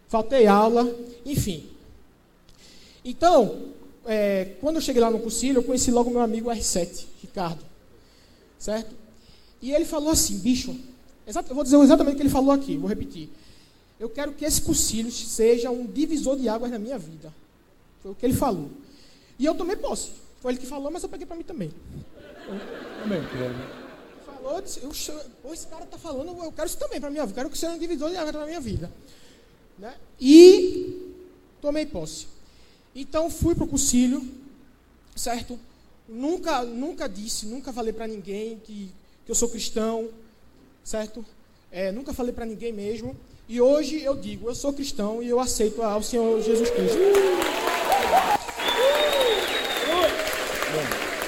faltei 0.08 0.46
aula, 0.46 0.90
enfim. 1.26 1.68
Então, 3.04 3.72
é, 4.06 4.56
quando 4.60 4.76
eu 4.76 4.82
cheguei 4.82 5.00
lá 5.00 5.10
no 5.10 5.18
concílio, 5.18 5.58
eu 5.58 5.64
conheci 5.64 5.90
logo 5.90 6.10
meu 6.10 6.20
amigo 6.20 6.50
R7, 6.50 7.06
Ricardo. 7.20 7.64
Certo? 8.58 8.94
E 9.62 9.72
ele 9.72 9.84
falou 9.84 10.10
assim, 10.10 10.38
bicho, 10.38 10.78
eu 11.26 11.54
vou 11.54 11.64
dizer 11.64 11.78
exatamente 11.78 12.14
o 12.14 12.16
que 12.16 12.22
ele 12.22 12.30
falou 12.30 12.52
aqui, 12.52 12.76
vou 12.76 12.88
repetir. 12.88 13.28
Eu 13.98 14.08
quero 14.08 14.32
que 14.32 14.44
esse 14.44 14.62
concílio 14.62 15.12
seja 15.12 15.70
um 15.70 15.86
divisor 15.86 16.36
de 16.36 16.48
águas 16.48 16.70
na 16.70 16.78
minha 16.78 16.98
vida. 16.98 17.32
Foi 18.02 18.12
o 18.12 18.14
que 18.14 18.24
ele 18.24 18.34
falou. 18.34 18.70
E 19.38 19.44
eu 19.44 19.54
tomei 19.54 19.76
posse. 19.76 20.10
Foi 20.40 20.52
ele 20.52 20.58
que 20.58 20.66
falou, 20.66 20.90
mas 20.90 21.02
eu 21.02 21.08
peguei 21.08 21.26
para 21.26 21.36
mim 21.36 21.42
também. 21.42 21.70
Também. 23.02 23.20
Falou, 24.24 24.60
disse, 24.62 24.80
eu, 24.82 24.90
eu, 25.44 25.52
esse 25.52 25.66
cara 25.66 25.84
está 25.84 25.98
falando, 25.98 26.28
eu 26.42 26.50
quero 26.50 26.66
isso 26.66 26.78
também 26.78 26.98
para 26.98 27.10
minha 27.10 27.26
vida. 27.26 27.32
Eu 27.32 27.42
quero 27.42 27.50
que 27.50 27.58
seja 27.58 27.74
um 27.74 27.78
divisor 27.78 28.08
de 28.08 28.16
águas 28.16 28.34
na 28.34 28.46
minha 28.46 28.60
vida. 28.60 28.90
Né? 29.78 29.94
E 30.18 31.14
tomei 31.60 31.84
posse. 31.84 32.26
Então 32.94 33.30
fui 33.30 33.54
para 33.54 33.64
o 33.64 33.68
concílio, 33.68 34.26
certo? 35.14 35.58
Nunca, 36.08 36.62
nunca 36.64 37.08
disse, 37.08 37.46
nunca 37.46 37.72
falei 37.72 37.92
para 37.92 38.06
ninguém 38.06 38.58
que, 38.58 38.90
que 39.24 39.30
eu 39.30 39.34
sou 39.34 39.48
cristão, 39.48 40.08
certo? 40.82 41.24
É, 41.70 41.92
nunca 41.92 42.12
falei 42.12 42.32
para 42.32 42.44
ninguém 42.44 42.72
mesmo. 42.72 43.16
E 43.48 43.60
hoje 43.60 44.02
eu 44.02 44.16
digo, 44.16 44.48
eu 44.48 44.54
sou 44.54 44.72
cristão 44.72 45.22
e 45.22 45.28
eu 45.28 45.38
aceito 45.38 45.82
ao 45.82 46.02
Senhor 46.02 46.40
Jesus 46.42 46.70
Cristo. 46.70 46.98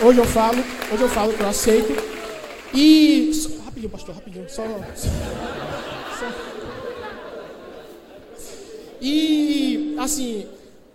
Hoje 0.04 0.18
eu 0.18 0.24
falo, 0.24 0.58
hoje 0.92 1.02
eu 1.02 1.08
falo 1.08 1.32
que 1.32 1.42
eu 1.42 1.48
aceito. 1.48 1.92
E. 2.74 3.32
Só, 3.34 3.48
rapidinho, 3.64 3.90
pastor, 3.90 4.14
rapidinho. 4.14 4.48
Só. 4.48 4.64
só 4.96 5.08
e 9.04 9.96
assim, 9.98 10.46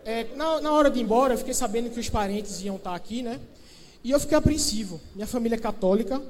é, 0.10 0.28
na, 0.36 0.62
na, 0.62 0.72
hora 0.72 0.90
de 0.90 1.00
ir 1.00 1.04
embora, 1.04 1.34
eu 1.34 1.38
fiquei 1.38 1.54
sabendo 1.54 1.90
que 1.90 2.00
os 2.00 2.10
parentes 2.10 2.62
iam 2.62 2.78
estar 2.78 2.96
aqui, 2.96 3.22
né? 3.22 3.40
E 4.04 4.12
eu 4.12 4.20
fiquei 4.20 4.38
apreensivo. 4.38 5.00
Minha 5.14 5.28
família 5.28 5.56
é 5.56 5.60
católica. 5.60 6.22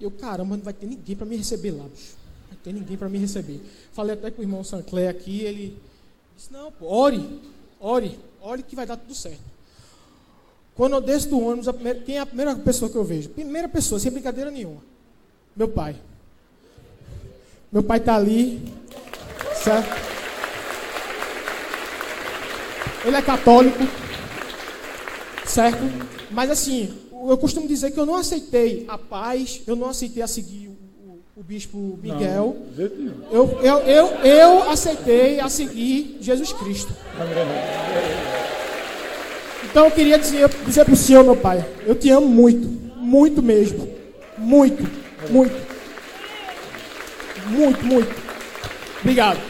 Eu, 0.00 0.10
caramba, 0.10 0.56
não 0.56 0.64
vai 0.64 0.72
ter 0.72 0.86
ninguém 0.86 1.14
para 1.14 1.26
me 1.26 1.36
receber 1.36 1.70
lá, 1.70 1.84
bicho 1.84 2.26
tem 2.66 2.72
ninguém 2.72 2.96
para 2.96 3.08
me 3.08 3.16
receber. 3.16 3.60
Falei 3.92 4.14
até 4.14 4.28
com 4.28 4.40
o 4.40 4.44
irmão 4.44 4.64
Sancler 4.64 5.08
aqui, 5.08 5.42
ele 5.42 5.80
disse, 6.36 6.52
não, 6.52 6.72
pô, 6.72 6.86
ore, 6.86 7.40
ore, 7.78 8.18
ore 8.40 8.64
que 8.64 8.74
vai 8.74 8.84
dar 8.84 8.96
tudo 8.96 9.14
certo. 9.14 9.38
Quando 10.74 10.94
eu 10.94 11.00
desço 11.00 11.28
do 11.28 11.38
ônibus, 11.40 11.68
a 11.68 11.72
primeira, 11.72 12.00
quem 12.00 12.16
é 12.16 12.20
a 12.20 12.26
primeira 12.26 12.56
pessoa 12.56 12.90
que 12.90 12.96
eu 12.96 13.04
vejo? 13.04 13.28
Primeira 13.28 13.68
pessoa, 13.68 14.00
sem 14.00 14.10
brincadeira 14.10 14.50
nenhuma. 14.50 14.82
Meu 15.54 15.68
pai. 15.68 15.94
Meu 17.70 17.84
pai 17.84 17.98
está 17.98 18.16
ali, 18.16 18.60
certo? 19.62 20.15
Ele 23.06 23.16
é 23.16 23.22
católico, 23.22 23.78
certo? 25.46 25.78
Mas 26.30 26.50
assim, 26.50 26.92
eu 27.28 27.38
costumo 27.38 27.68
dizer 27.68 27.92
que 27.92 27.98
eu 27.98 28.04
não 28.04 28.16
aceitei 28.16 28.84
a 28.88 28.98
paz, 28.98 29.62
eu 29.66 29.76
não 29.76 29.88
aceitei 29.88 30.22
a 30.22 30.26
seguir 30.26 30.70
o 31.36 31.42
bispo 31.42 31.98
Miguel, 32.02 32.56
não, 32.76 32.84
eu, 33.30 33.60
eu, 33.62 33.78
eu, 33.80 34.06
eu 34.24 34.70
aceitei 34.70 35.38
a 35.38 35.48
seguir 35.48 36.18
Jesus 36.20 36.52
Cristo. 36.52 36.92
Então 39.70 39.84
eu 39.84 39.90
queria 39.90 40.18
dizer, 40.18 40.48
dizer 40.64 40.84
para 40.84 40.94
o 40.94 40.96
senhor, 40.96 41.22
meu 41.22 41.36
pai, 41.36 41.64
eu 41.86 41.94
te 41.94 42.10
amo 42.10 42.26
muito, 42.26 42.66
muito 42.96 43.42
mesmo. 43.42 43.94
Muito, 44.38 44.82
muito. 45.30 45.54
Muito, 47.46 47.86
muito. 47.86 48.14
Obrigado. 49.00 49.40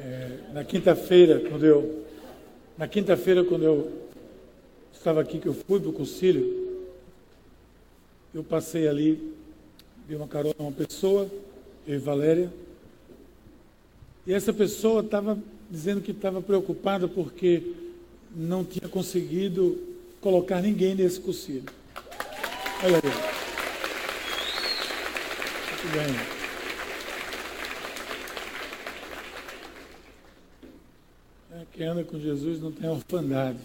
É, 0.00 0.30
na 0.58 0.64
quinta-feira, 0.64 1.38
quando 1.48 1.64
eu. 1.64 2.04
Na 2.76 2.88
quinta-feira, 2.88 3.44
quando 3.44 3.62
eu 3.62 3.92
estava 4.92 5.20
aqui, 5.20 5.38
que 5.38 5.46
eu 5.46 5.54
fui 5.54 5.78
para 5.78 5.88
o 5.88 5.92
concílio, 5.92 6.82
eu 8.34 8.42
passei 8.42 8.88
ali, 8.88 9.34
dei 10.08 10.16
uma 10.16 10.26
carona 10.26 10.56
a 10.58 10.62
uma 10.64 10.72
pessoa, 10.72 11.30
eu 11.86 11.94
e 11.94 11.98
Valéria. 11.98 12.52
E 14.26 14.34
essa 14.34 14.52
pessoa 14.52 15.00
estava 15.00 15.38
dizendo 15.70 16.00
que 16.00 16.10
estava 16.10 16.42
preocupada 16.42 17.06
porque 17.06 17.62
não 18.34 18.64
tinha 18.64 18.88
conseguido 18.88 19.78
colocar 20.20 20.60
ninguém 20.60 20.92
nesse 20.96 21.20
cursilho. 21.20 21.66
Olha 22.82 22.96
aí. 22.96 23.12
Muito 25.70 25.92
bem. 25.96 26.38
É, 31.58 31.64
quem 31.78 31.86
anda 31.86 32.02
com 32.02 32.18
Jesus 32.18 32.60
não 32.60 32.72
tem 32.72 32.90
orfandade. 32.90 33.60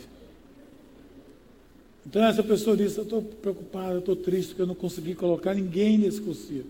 Então 2.06 2.24
essa 2.24 2.44
pessoa 2.44 2.78
disse, 2.78 3.00
eu 3.00 3.06
estou 3.06 3.24
preocupada, 3.24 3.94
eu 3.94 4.00
estou 4.00 4.16
triste 4.16 4.50
porque 4.50 4.62
eu 4.62 4.68
não 4.68 4.76
consegui 4.76 5.16
colocar 5.16 5.56
ninguém 5.56 5.98
nesse 5.98 6.22
cursilho. 6.22 6.68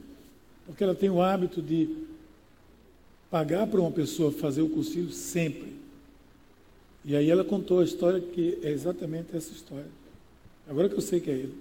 Porque 0.66 0.82
ela 0.82 0.96
tem 0.96 1.10
o 1.10 1.22
hábito 1.22 1.62
de 1.62 1.90
pagar 3.30 3.68
para 3.68 3.82
uma 3.82 3.92
pessoa 3.92 4.32
fazer 4.32 4.62
o 4.62 4.70
cursilho 4.70 5.12
sempre. 5.12 5.74
E 7.04 7.14
aí 7.14 7.30
ela 7.30 7.44
contou 7.44 7.82
a 7.82 7.84
história 7.84 8.22
que 8.22 8.58
é 8.64 8.72
exatamente 8.72 9.36
essa 9.36 9.52
história. 9.52 9.90
Agora 10.66 10.88
que 10.88 10.96
eu 10.96 11.02
sei 11.02 11.20
que 11.20 11.30
é 11.30 11.34
ele. 11.34 11.58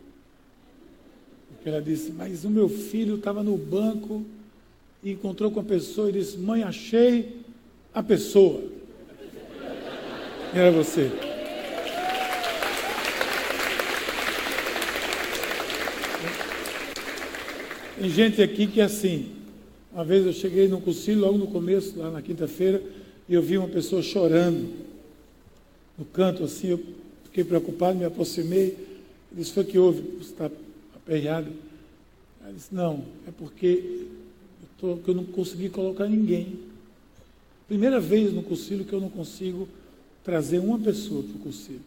Porque 1.49 1.69
ela 1.69 1.83
disse, 1.83 2.13
mas 2.13 2.45
o 2.45 2.51
meu 2.51 2.69
filho 2.69 3.17
estava 3.17 3.43
no 3.43 3.57
banco 3.57 4.25
e 5.03 5.11
encontrou 5.11 5.51
com 5.51 5.59
a 5.59 5.65
pessoa 5.65 6.09
e 6.09 6.13
disse, 6.13 6.39
mãe, 6.39 6.63
achei 6.63 7.41
a 7.93 8.01
pessoa. 8.01 8.63
Era 10.55 10.71
você. 10.71 11.11
Tem 17.99 18.11
gente 18.11 18.43
aqui 18.43 18.67
que 18.67 18.83
é 18.83 18.85
assim. 18.85 19.31
Uma 19.91 20.05
vez 20.05 20.27
eu 20.27 20.33
cheguei 20.35 20.69
no 20.69 20.79
cursilho, 20.79 21.21
logo 21.21 21.39
no 21.39 21.47
começo, 21.47 21.99
lá 21.99 22.11
na 22.11 22.21
quinta-feira, 22.21 22.83
e 23.27 23.33
eu 23.33 23.41
vi 23.41 23.57
uma 23.57 23.69
pessoa 23.69 24.03
chorando 24.03 24.69
no 25.97 26.05
canto, 26.05 26.45
assim, 26.45 26.69
eu 26.69 26.81
fiquei 27.25 27.45
preocupado, 27.45 27.99
me 27.99 28.05
aproximei, 28.05 28.77
ele 29.31 29.41
disse, 29.41 29.53
foi 29.53 29.65
que 29.65 29.79
houve? 29.79 30.03
Você 30.19 30.33
está 30.33 30.51
aperreado? 30.95 31.51
Ela 32.43 32.53
disse, 32.53 32.75
não, 32.75 33.05
é 33.27 33.31
porque 33.31 34.07
eu, 34.63 34.69
tô, 34.79 34.99
eu 35.11 35.15
não 35.15 35.25
consegui 35.25 35.71
colocar 35.71 36.07
ninguém. 36.09 36.59
Primeira 37.67 37.99
vez 37.99 38.35
no 38.35 38.43
cursilho 38.43 38.85
que 38.85 38.93
eu 38.93 39.01
não 39.01 39.09
consigo 39.09 39.67
trazer 40.25 40.59
uma 40.59 40.79
pessoa 40.79 41.23
para 41.23 41.37
o 41.37 41.39
cursilho. 41.39 41.81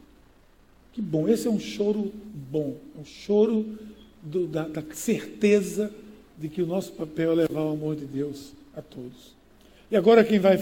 Que 0.93 1.01
bom, 1.01 1.27
esse 1.27 1.47
é 1.47 1.49
um 1.49 1.59
choro 1.59 2.11
bom, 2.33 2.77
é 2.97 3.01
um 3.01 3.05
choro 3.05 3.65
do, 4.21 4.47
da, 4.47 4.67
da 4.67 4.83
certeza 4.93 5.91
de 6.37 6.49
que 6.49 6.61
o 6.61 6.65
nosso 6.65 6.93
papel 6.93 7.33
é 7.33 7.35
levar 7.35 7.61
o 7.61 7.71
amor 7.71 7.95
de 7.95 8.05
Deus 8.05 8.53
a 8.75 8.81
todos. 8.81 9.35
E 9.89 9.95
agora 9.95 10.23
quem 10.23 10.39
vai 10.39 10.57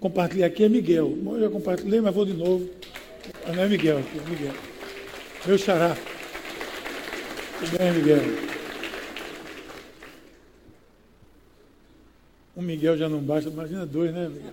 compartilhar 0.00 0.46
aqui 0.46 0.64
é 0.64 0.68
Miguel. 0.68 1.16
Eu 1.24 1.40
já 1.40 1.50
compartilhei, 1.50 2.00
mas 2.00 2.14
vou 2.14 2.24
de 2.24 2.34
novo. 2.34 2.68
Não 3.46 3.62
é 3.62 3.68
Miguel 3.68 3.98
aqui, 3.98 4.18
é 4.18 4.28
Miguel. 4.28 4.54
Meu 5.46 5.58
xará. 5.58 5.96
Tudo 7.58 7.78
bem, 7.78 7.92
Miguel? 7.92 8.18
Um 12.56 12.62
Miguel 12.62 12.96
já 12.96 13.08
não 13.08 13.20
basta, 13.20 13.50
imagina 13.50 13.86
dois, 13.86 14.12
né, 14.12 14.28
Miguel? 14.28 14.52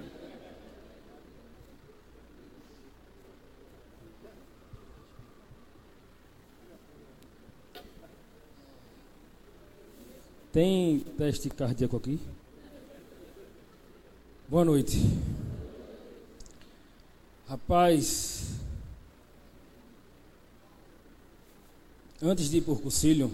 Tem 10.53 10.99
teste 10.99 11.49
cardíaco 11.49 11.97
aqui? 11.97 12.19
Boa 14.47 14.63
noite. 14.63 14.99
Rapaz, 17.47 18.59
antes 22.21 22.51
de 22.51 22.57
ir 22.57 22.61
por 22.61 22.79
Cucílio, 22.79 23.31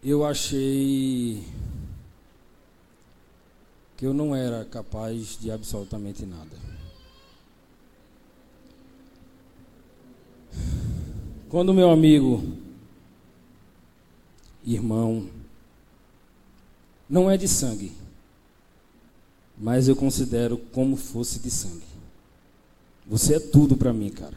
eu 0.00 0.24
achei 0.24 1.42
que 3.96 4.06
eu 4.06 4.14
não 4.14 4.32
era 4.32 4.64
capaz 4.64 5.36
de 5.40 5.50
absolutamente 5.50 6.24
nada. 6.24 6.56
Quando 11.48 11.74
meu 11.74 11.90
amigo 11.90 12.64
irmão, 14.66 15.28
não 17.08 17.30
é 17.30 17.36
de 17.36 17.46
sangue, 17.46 17.92
mas 19.56 19.88
eu 19.88 19.94
considero 19.94 20.58
como 20.72 20.96
fosse 20.96 21.38
de 21.38 21.50
sangue. 21.50 21.86
Você 23.06 23.36
é 23.36 23.40
tudo 23.40 23.76
para 23.76 23.92
mim, 23.92 24.10
cara. 24.10 24.36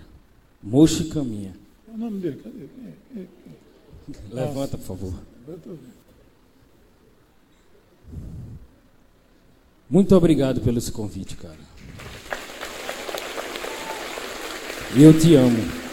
Mocha 0.62 1.02
e 1.02 1.10
caminha. 1.10 1.56
É 1.88 1.92
o 1.92 1.98
nome 1.98 2.20
dele, 2.20 2.40
cadê? 2.44 2.66
É, 2.66 3.20
é, 3.20 3.22
é. 3.22 4.34
Levanta, 4.34 4.78
por 4.78 4.86
favor. 4.86 5.14
Muito 9.90 10.16
obrigado 10.16 10.62
pelo 10.62 10.78
esse 10.78 10.92
convite, 10.92 11.36
cara. 11.36 11.58
Eu 14.96 15.20
te 15.20 15.34
amo. 15.36 15.89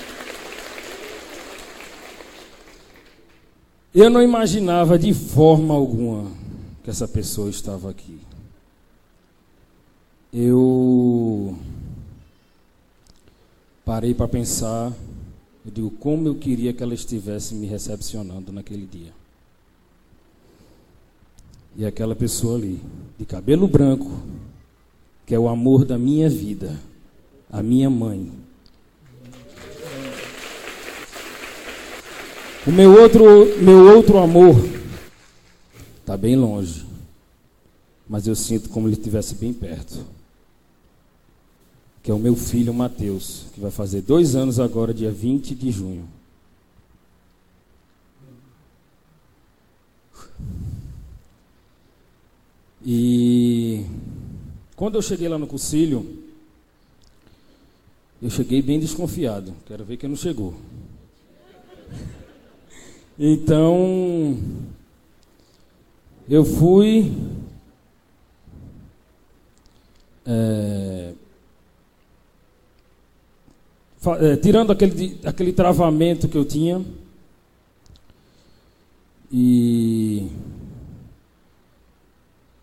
Eu 3.96 4.10
não 4.10 4.22
imaginava 4.22 4.98
de 4.98 5.14
forma 5.14 5.72
alguma 5.72 6.30
que 6.84 6.90
essa 6.90 7.08
pessoa 7.08 7.48
estava 7.48 7.88
aqui. 7.88 8.20
Eu 10.30 11.56
parei 13.86 14.12
para 14.12 14.28
pensar, 14.28 14.92
eu 15.64 15.72
digo, 15.72 15.90
como 15.92 16.28
eu 16.28 16.34
queria 16.34 16.74
que 16.74 16.82
ela 16.82 16.92
estivesse 16.92 17.54
me 17.54 17.66
recepcionando 17.66 18.52
naquele 18.52 18.84
dia. 18.84 19.14
E 21.74 21.86
aquela 21.86 22.14
pessoa 22.14 22.58
ali, 22.58 22.78
de 23.18 23.24
cabelo 23.24 23.66
branco, 23.66 24.10
que 25.24 25.34
é 25.34 25.38
o 25.38 25.48
amor 25.48 25.86
da 25.86 25.96
minha 25.96 26.28
vida, 26.28 26.78
a 27.50 27.62
minha 27.62 27.88
mãe, 27.88 28.30
O 32.66 32.72
meu 32.72 33.00
outro, 33.00 33.24
meu 33.62 33.94
outro 33.94 34.18
amor 34.18 34.56
está 36.00 36.16
bem 36.16 36.34
longe, 36.34 36.84
mas 38.08 38.26
eu 38.26 38.34
sinto 38.34 38.68
como 38.70 38.88
ele 38.88 38.96
estivesse 38.96 39.36
bem 39.36 39.52
perto. 39.52 40.04
Que 42.02 42.10
é 42.10 42.14
o 42.14 42.18
meu 42.18 42.34
filho 42.34 42.74
Mateus, 42.74 43.46
que 43.54 43.60
vai 43.60 43.70
fazer 43.70 44.00
dois 44.00 44.34
anos 44.34 44.58
agora, 44.58 44.92
dia 44.92 45.12
20 45.12 45.54
de 45.54 45.70
junho. 45.70 46.08
E 52.84 53.84
quando 54.74 54.96
eu 54.96 55.02
cheguei 55.02 55.28
lá 55.28 55.38
no 55.38 55.46
concílio, 55.46 56.04
eu 58.20 58.30
cheguei 58.30 58.60
bem 58.60 58.80
desconfiado. 58.80 59.54
Quero 59.66 59.84
ver 59.84 59.96
que 59.96 60.08
não 60.08 60.16
chegou. 60.16 60.54
Então, 63.18 64.38
eu 66.28 66.44
fui. 66.44 67.12
É, 70.26 71.14
é, 74.20 74.36
tirando 74.36 74.70
aquele, 74.70 75.18
aquele 75.24 75.52
travamento 75.52 76.28
que 76.28 76.36
eu 76.36 76.44
tinha. 76.44 76.84
E 79.32 80.28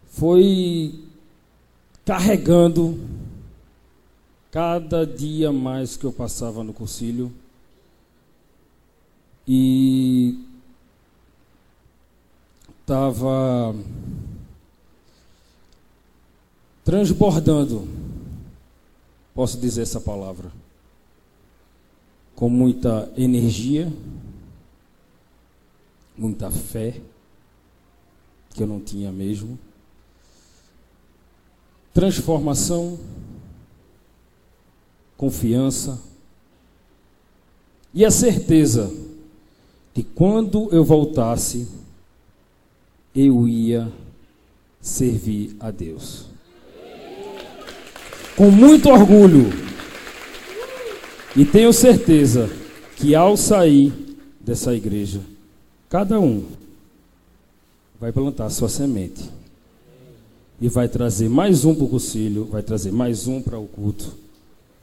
foi 0.07 1.03
carregando 2.05 2.99
cada 4.51 5.05
dia 5.05 5.51
mais 5.51 5.97
que 5.97 6.05
eu 6.05 6.13
passava 6.13 6.63
no 6.63 6.71
concílio 6.71 7.33
e 9.47 10.39
estava 12.81 13.75
transbordando, 16.83 17.87
posso 19.33 19.57
dizer 19.59 19.81
essa 19.81 19.99
palavra, 19.99 20.51
com 22.35 22.49
muita 22.49 23.11
energia, 23.17 23.91
muita 26.17 26.51
fé, 26.51 27.01
que 28.53 28.61
eu 28.61 28.67
não 28.67 28.79
tinha 28.79 29.11
mesmo, 29.11 29.57
transformação, 31.93 32.99
confiança 35.17 36.01
e 37.93 38.03
a 38.03 38.11
certeza 38.11 39.02
que 39.93 40.03
quando 40.03 40.69
eu 40.71 40.83
voltasse, 40.83 41.67
eu 43.15 43.47
ia 43.47 43.91
servir 44.81 45.55
a 45.59 45.69
Deus. 45.69 46.25
Com 48.35 48.49
muito 48.49 48.89
orgulho. 48.89 49.51
E 51.35 51.45
tenho 51.45 51.71
certeza 51.71 52.49
que 52.97 53.13
ao 53.13 53.37
sair 53.37 53.93
dessa 54.39 54.73
igreja, 54.73 55.21
cada 55.89 56.19
um 56.19 56.43
vai 57.99 58.11
plantar 58.11 58.49
sua 58.49 58.69
semente. 58.69 59.29
E 60.59 60.67
vai 60.67 60.87
trazer 60.87 61.29
mais 61.29 61.65
um 61.65 61.75
para 61.75 61.85
o 61.85 61.89
concílio, 61.89 62.45
vai 62.45 62.63
trazer 62.63 62.91
mais 62.91 63.27
um 63.27 63.41
para 63.41 63.59
o 63.59 63.67
culto, 63.67 64.13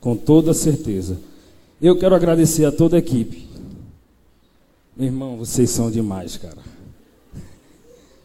com 0.01 0.17
toda 0.17 0.53
certeza. 0.53 1.19
Eu 1.81 1.97
quero 1.97 2.15
agradecer 2.15 2.65
a 2.65 2.73
toda 2.73 2.97
a 2.97 2.99
equipe. 2.99 3.50
Meu 5.01 5.07
irmão, 5.07 5.35
vocês 5.35 5.71
são 5.71 5.91
demais, 5.91 6.37
cara. 6.37 6.59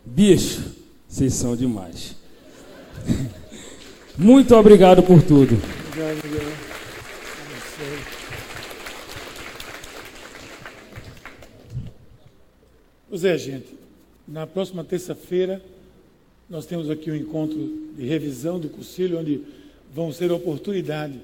Bicho, 0.04 0.76
vocês 1.08 1.34
são 1.34 1.56
demais. 1.56 2.18
Muito 4.18 4.54
obrigado 4.54 5.02
por 5.02 5.24
tudo. 5.24 5.56
Obrigado, 5.88 6.16
Miguel. 6.26 6.52
Pois 13.08 13.24
é, 13.24 13.38
gente. 13.38 13.74
Na 14.28 14.46
próxima 14.46 14.84
terça-feira, 14.84 15.64
nós 16.50 16.66
temos 16.66 16.90
aqui 16.90 17.10
um 17.10 17.16
encontro 17.16 17.58
de 17.96 18.06
revisão 18.06 18.60
do 18.60 18.68
concílio, 18.68 19.18
onde 19.18 19.42
vão 19.94 20.12
ser 20.12 20.30
a 20.30 20.36
oportunidade 20.36 21.22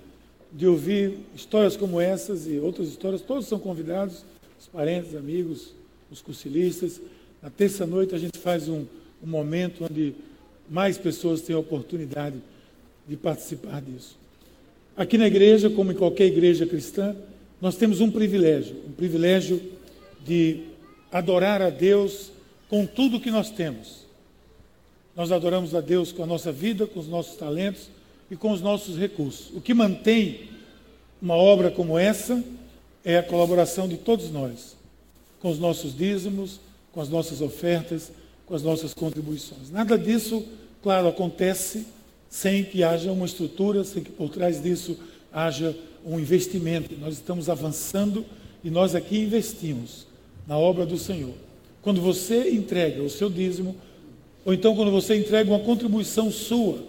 de 0.50 0.66
ouvir 0.66 1.18
histórias 1.36 1.76
como 1.76 2.00
essas 2.00 2.48
e 2.48 2.58
outras 2.58 2.88
histórias. 2.88 3.20
Todos 3.20 3.48
são 3.48 3.60
convidados, 3.60 4.24
os 4.62 4.68
parentes, 4.68 5.16
amigos, 5.16 5.74
os 6.12 6.22
conciliistas. 6.22 7.02
Na 7.42 7.50
terça-noite, 7.50 8.14
a 8.14 8.18
gente 8.20 8.38
faz 8.38 8.70
um, 8.70 8.86
um 9.24 9.26
momento 9.28 9.86
onde 9.90 10.14
mais 10.70 11.00
pessoas 11.00 11.42
têm 11.42 11.56
a 11.56 11.60
oportunidade 11.60 12.36
de 13.08 13.18
participar 13.18 13.82
disso. 13.82 14.16
Aqui 14.96 15.18
na 15.18 15.26
igreja, 15.26 15.68
como 15.68 15.92
em 15.92 15.96
qualquer 15.96 16.26
igreja 16.28 16.68
cristã, 16.68 17.16
nós 17.60 17.76
temos 17.76 18.02
um 18.02 18.12
privilégio, 18.12 18.76
um 18.88 18.92
privilégio 18.92 19.60
de 20.24 20.66
adorar 21.12 21.60
a 21.64 21.72
Deus 21.72 22.32
com 22.70 22.86
tudo 22.86 23.20
que 23.20 23.32
nós 23.32 23.50
temos. 23.50 24.06
Nós 25.16 25.32
adoramos 25.32 25.74
a 25.74 25.82
Deus 25.82 26.12
com 26.12 26.22
a 26.22 26.28
nossa 26.28 26.52
vida, 26.52 26.86
com 26.86 27.00
os 27.00 27.08
nossos 27.08 27.36
talentos 27.36 27.90
e 28.30 28.36
com 28.36 28.52
os 28.52 28.62
nossos 28.62 28.96
recursos. 28.96 29.50
O 29.56 29.60
que 29.60 29.74
mantém 29.74 30.52
uma 31.20 31.36
obra 31.36 31.72
como 31.72 31.98
essa 31.98 32.44
é 33.04 33.18
a 33.18 33.24
colaboração 33.24 33.88
de 33.88 33.98
todos 33.98 34.30
nós, 34.32 34.76
com 35.40 35.50
os 35.50 35.60
nossos 35.60 35.96
dízimos, 35.96 36.60
com 36.92 37.02
as 37.02 37.10
nossas 37.10 37.42
ofertas, 37.42 38.12
com 38.46 38.54
as 38.54 38.64
nossas 38.64 38.94
contribuições. 38.94 39.72
Nada 39.72 39.98
disso, 39.98 40.46
claro, 40.84 41.08
acontece 41.08 41.86
sem 42.30 42.64
que 42.64 42.84
haja 42.84 43.12
uma 43.12 43.26
estrutura, 43.26 43.84
sem 43.84 44.04
que 44.04 44.12
por 44.12 44.30
trás 44.30 44.62
disso 44.62 44.98
haja 45.32 45.76
um 46.06 46.20
investimento. 46.20 46.96
Nós 46.98 47.16
estamos 47.16 47.50
avançando 47.50 48.26
e 48.64 48.70
nós 48.70 48.96
aqui 48.96 49.20
investimos 49.20 50.06
na 50.48 50.58
obra 50.58 50.86
do 50.86 50.98
Senhor. 50.98 51.34
Quando 51.82 52.02
você 52.02 52.52
entrega 52.52 53.02
o 53.02 53.10
seu 53.10 53.30
dízimo, 53.30 53.76
ou 54.46 54.54
então 54.54 54.76
quando 54.76 54.92
você 54.92 55.16
entrega 55.16 55.50
uma 55.50 55.60
contribuição 55.60 56.32
sua, 56.32 56.84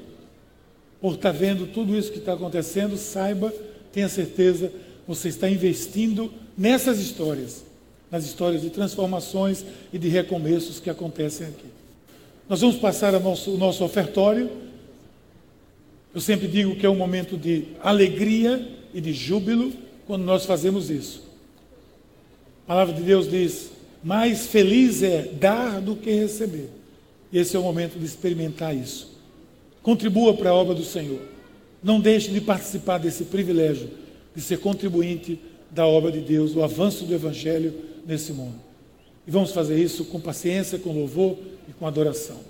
por 1.00 1.14
estar 1.14 1.32
vendo 1.32 1.66
tudo 1.66 1.96
isso 1.96 2.12
que 2.12 2.18
está 2.18 2.34
acontecendo, 2.34 2.96
saiba, 2.96 3.52
tenha 3.92 4.08
certeza, 4.08 4.72
você 5.14 5.28
está 5.28 5.48
investindo 5.48 6.32
nessas 6.56 6.98
histórias, 6.98 7.62
nas 8.10 8.24
histórias 8.24 8.62
de 8.62 8.70
transformações 8.70 9.62
e 9.92 9.98
de 9.98 10.08
recomeços 10.08 10.80
que 10.80 10.88
acontecem 10.88 11.48
aqui. 11.48 11.66
Nós 12.48 12.62
vamos 12.62 12.76
passar 12.76 13.14
o 13.14 13.58
nosso 13.58 13.84
ofertório. 13.84 14.50
Eu 16.14 16.20
sempre 16.20 16.48
digo 16.48 16.76
que 16.76 16.86
é 16.86 16.88
um 16.88 16.96
momento 16.96 17.36
de 17.36 17.64
alegria 17.82 18.66
e 18.94 19.02
de 19.02 19.12
júbilo 19.12 19.70
quando 20.06 20.24
nós 20.24 20.46
fazemos 20.46 20.88
isso. 20.88 21.22
A 22.64 22.68
palavra 22.68 22.94
de 22.94 23.02
Deus 23.02 23.28
diz: 23.28 23.70
mais 24.02 24.46
feliz 24.46 25.02
é 25.02 25.28
dar 25.32 25.78
do 25.82 25.94
que 25.94 26.10
receber. 26.10 26.70
E 27.30 27.38
esse 27.38 27.54
é 27.54 27.58
o 27.58 27.62
momento 27.62 27.98
de 27.98 28.04
experimentar 28.06 28.74
isso. 28.74 29.10
Contribua 29.82 30.32
para 30.32 30.50
a 30.50 30.54
obra 30.54 30.74
do 30.74 30.84
Senhor. 30.84 31.20
Não 31.82 32.00
deixe 32.00 32.30
de 32.30 32.40
participar 32.40 32.96
desse 32.96 33.24
privilégio 33.24 34.01
de 34.34 34.40
ser 34.40 34.58
contribuinte 34.58 35.38
da 35.70 35.86
obra 35.86 36.12
de 36.12 36.20
Deus, 36.20 36.52
do 36.52 36.62
avanço 36.62 37.04
do 37.04 37.14
Evangelho 37.14 37.74
nesse 38.06 38.32
mundo. 38.32 38.54
E 39.26 39.30
vamos 39.30 39.52
fazer 39.52 39.78
isso 39.78 40.04
com 40.06 40.20
paciência, 40.20 40.78
com 40.78 40.92
louvor 40.92 41.36
e 41.68 41.72
com 41.72 41.86
adoração. 41.86 42.40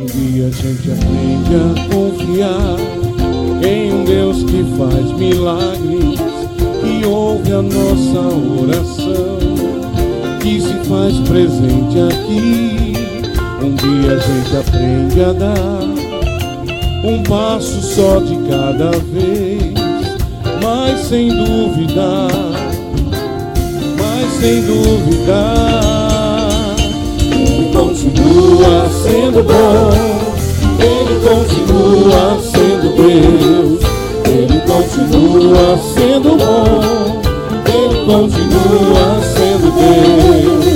Um 0.00 0.06
dia 0.06 0.46
a 0.46 0.50
gente 0.50 0.90
aprende 0.92 1.54
a 1.56 1.94
confiar 1.94 2.87
em 3.68 3.92
um 3.92 4.04
Deus 4.04 4.42
que 4.44 4.64
faz 4.78 5.12
milagres, 5.18 6.18
que 6.80 7.06
ouve 7.06 7.52
a 7.52 7.60
nossa 7.60 8.20
oração, 8.62 9.38
que 10.40 10.60
se 10.60 10.74
faz 10.88 11.18
presente 11.28 11.98
aqui. 12.08 12.94
Um 13.62 13.74
dia 13.74 14.14
a 14.14 14.18
gente 14.18 14.56
aprende 14.56 15.22
a 15.22 15.32
dar 15.32 15.82
um 17.04 17.22
passo 17.24 17.82
só 17.82 18.20
de 18.20 18.36
cada 18.48 18.90
vez, 18.90 19.74
mas 20.62 21.00
sem 21.00 21.28
duvidar, 21.28 22.30
mas 23.98 24.32
sem 24.40 24.62
duvidar. 24.62 25.78
Ele 27.20 27.70
continua 27.72 28.88
sendo 29.02 29.44
bom, 29.44 29.90
Ele 30.80 31.20
continua 31.28 32.40
sendo 32.40 32.47
Deus, 32.98 33.80
Ele 34.26 34.60
continua 34.66 35.78
sendo 35.94 36.36
bom, 36.36 37.22
Ele 37.72 38.04
continua 38.04 39.22
sendo 39.22 39.70
Deus. 39.70 40.68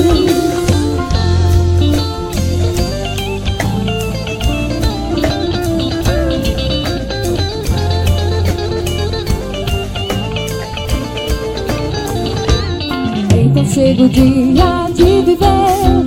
Então 13.35 13.67
chega 13.67 14.03
o 14.05 14.09
dia 14.09 14.89
de 14.95 15.23
viver 15.23 16.02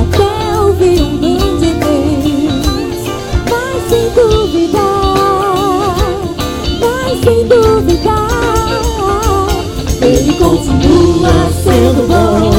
até 0.00 0.60
ouvir 0.60 1.00
um 1.02 1.18
bem 1.18 1.38
de 1.58 1.70
Deus, 1.74 3.00
mas 3.50 3.78
sem 3.88 4.06
duvidar, 4.10 5.96
mas 6.80 7.12
sem 7.22 7.40
duvidar, 7.46 8.28
Ele 10.02 10.32
continua 10.34 11.34
sendo 11.62 12.02
bom. 12.08 12.50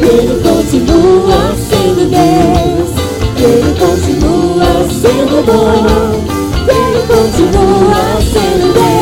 Ele 0.00 0.34
continua 0.42 1.54
sendo 1.56 2.02
Deus. 2.10 2.90
Ele 3.38 3.72
continua 3.78 4.70
sendo 4.90 5.36
bom. 5.46 5.86
Ele 6.68 7.00
continua 7.06 8.02
sendo 8.20 8.72
Deus. 8.74 9.01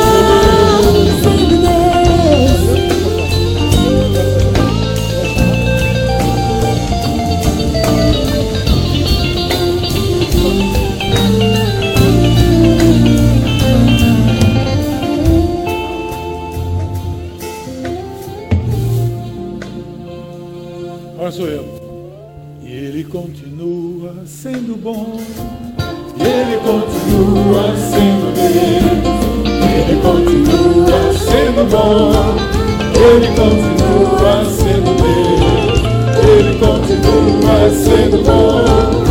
continua 37.61 37.69
sendo 37.69 38.17
bom. 38.23 39.03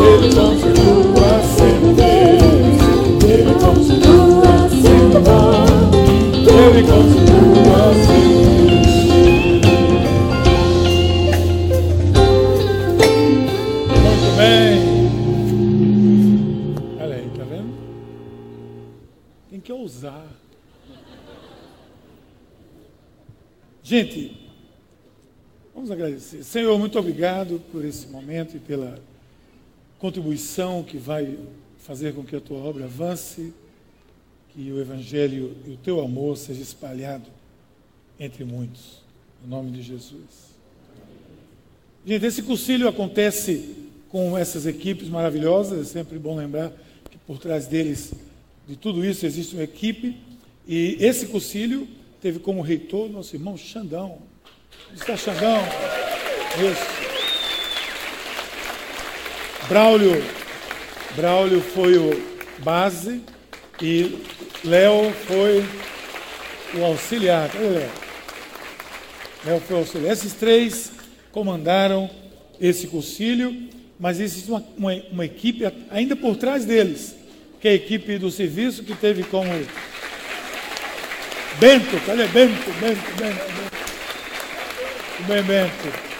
Ele 0.00 0.34
continua 0.34 0.67
Senhor, 26.48 26.78
muito 26.78 26.98
obrigado 26.98 27.60
por 27.70 27.84
esse 27.84 28.06
momento 28.06 28.56
e 28.56 28.58
pela 28.58 28.98
contribuição 29.98 30.82
que 30.82 30.96
vai 30.96 31.38
fazer 31.76 32.14
com 32.14 32.24
que 32.24 32.34
a 32.34 32.40
tua 32.40 32.56
obra 32.56 32.86
avance, 32.86 33.52
que 34.48 34.72
o 34.72 34.80
Evangelho 34.80 35.54
e 35.66 35.72
o 35.72 35.76
teu 35.76 36.00
amor 36.00 36.38
seja 36.38 36.62
espalhado 36.62 37.26
entre 38.18 38.46
muitos. 38.46 39.02
Em 39.44 39.50
nome 39.50 39.72
de 39.72 39.82
Jesus. 39.82 40.54
Gente, 42.06 42.24
esse 42.24 42.40
concílio 42.40 42.88
acontece 42.88 43.76
com 44.08 44.38
essas 44.38 44.64
equipes 44.64 45.10
maravilhosas, 45.10 45.80
é 45.80 45.84
sempre 45.84 46.18
bom 46.18 46.34
lembrar 46.34 46.72
que 47.10 47.18
por 47.26 47.36
trás 47.36 47.66
deles, 47.66 48.14
de 48.66 48.74
tudo 48.74 49.04
isso, 49.04 49.26
existe 49.26 49.54
uma 49.54 49.64
equipe, 49.64 50.16
e 50.66 50.96
esse 50.98 51.26
concílio 51.26 51.86
teve 52.22 52.38
como 52.38 52.62
reitor 52.62 53.10
nosso 53.10 53.36
irmão 53.36 53.54
Xandão. 53.54 54.16
Está 54.94 55.14
Xandão? 55.14 56.07
Isso. 56.58 56.98
Braulio, 59.68 60.24
Braulio 61.14 61.60
foi 61.60 61.96
o 61.98 62.20
base 62.58 63.22
e 63.80 64.24
Léo 64.64 65.12
foi 65.26 65.64
o 66.74 66.84
auxiliar. 66.84 67.48
Cadê 67.48 67.68
Léo? 67.68 67.90
Léo 69.44 69.60
foi 69.60 69.76
o 69.76 69.78
auxiliar. 69.80 70.12
Esses 70.12 70.32
três 70.32 70.90
comandaram 71.30 72.10
esse 72.60 72.88
concílio, 72.88 73.68
mas 74.00 74.18
existe 74.18 74.50
uma, 74.50 74.64
uma, 74.76 74.92
uma 75.12 75.24
equipe 75.24 75.64
ainda 75.90 76.16
por 76.16 76.34
trás 76.36 76.64
deles, 76.64 77.14
que 77.60 77.68
é 77.68 77.70
a 77.72 77.74
equipe 77.74 78.18
do 78.18 78.32
serviço 78.32 78.82
que 78.82 78.96
teve 78.96 79.22
como 79.22 79.48
Bento, 81.60 82.00
cadê 82.04 82.26
Bento? 82.26 82.70
Bento, 82.80 83.16
Bento, 83.16 83.52
Bento. 85.26 85.46
Bento. 85.46 86.17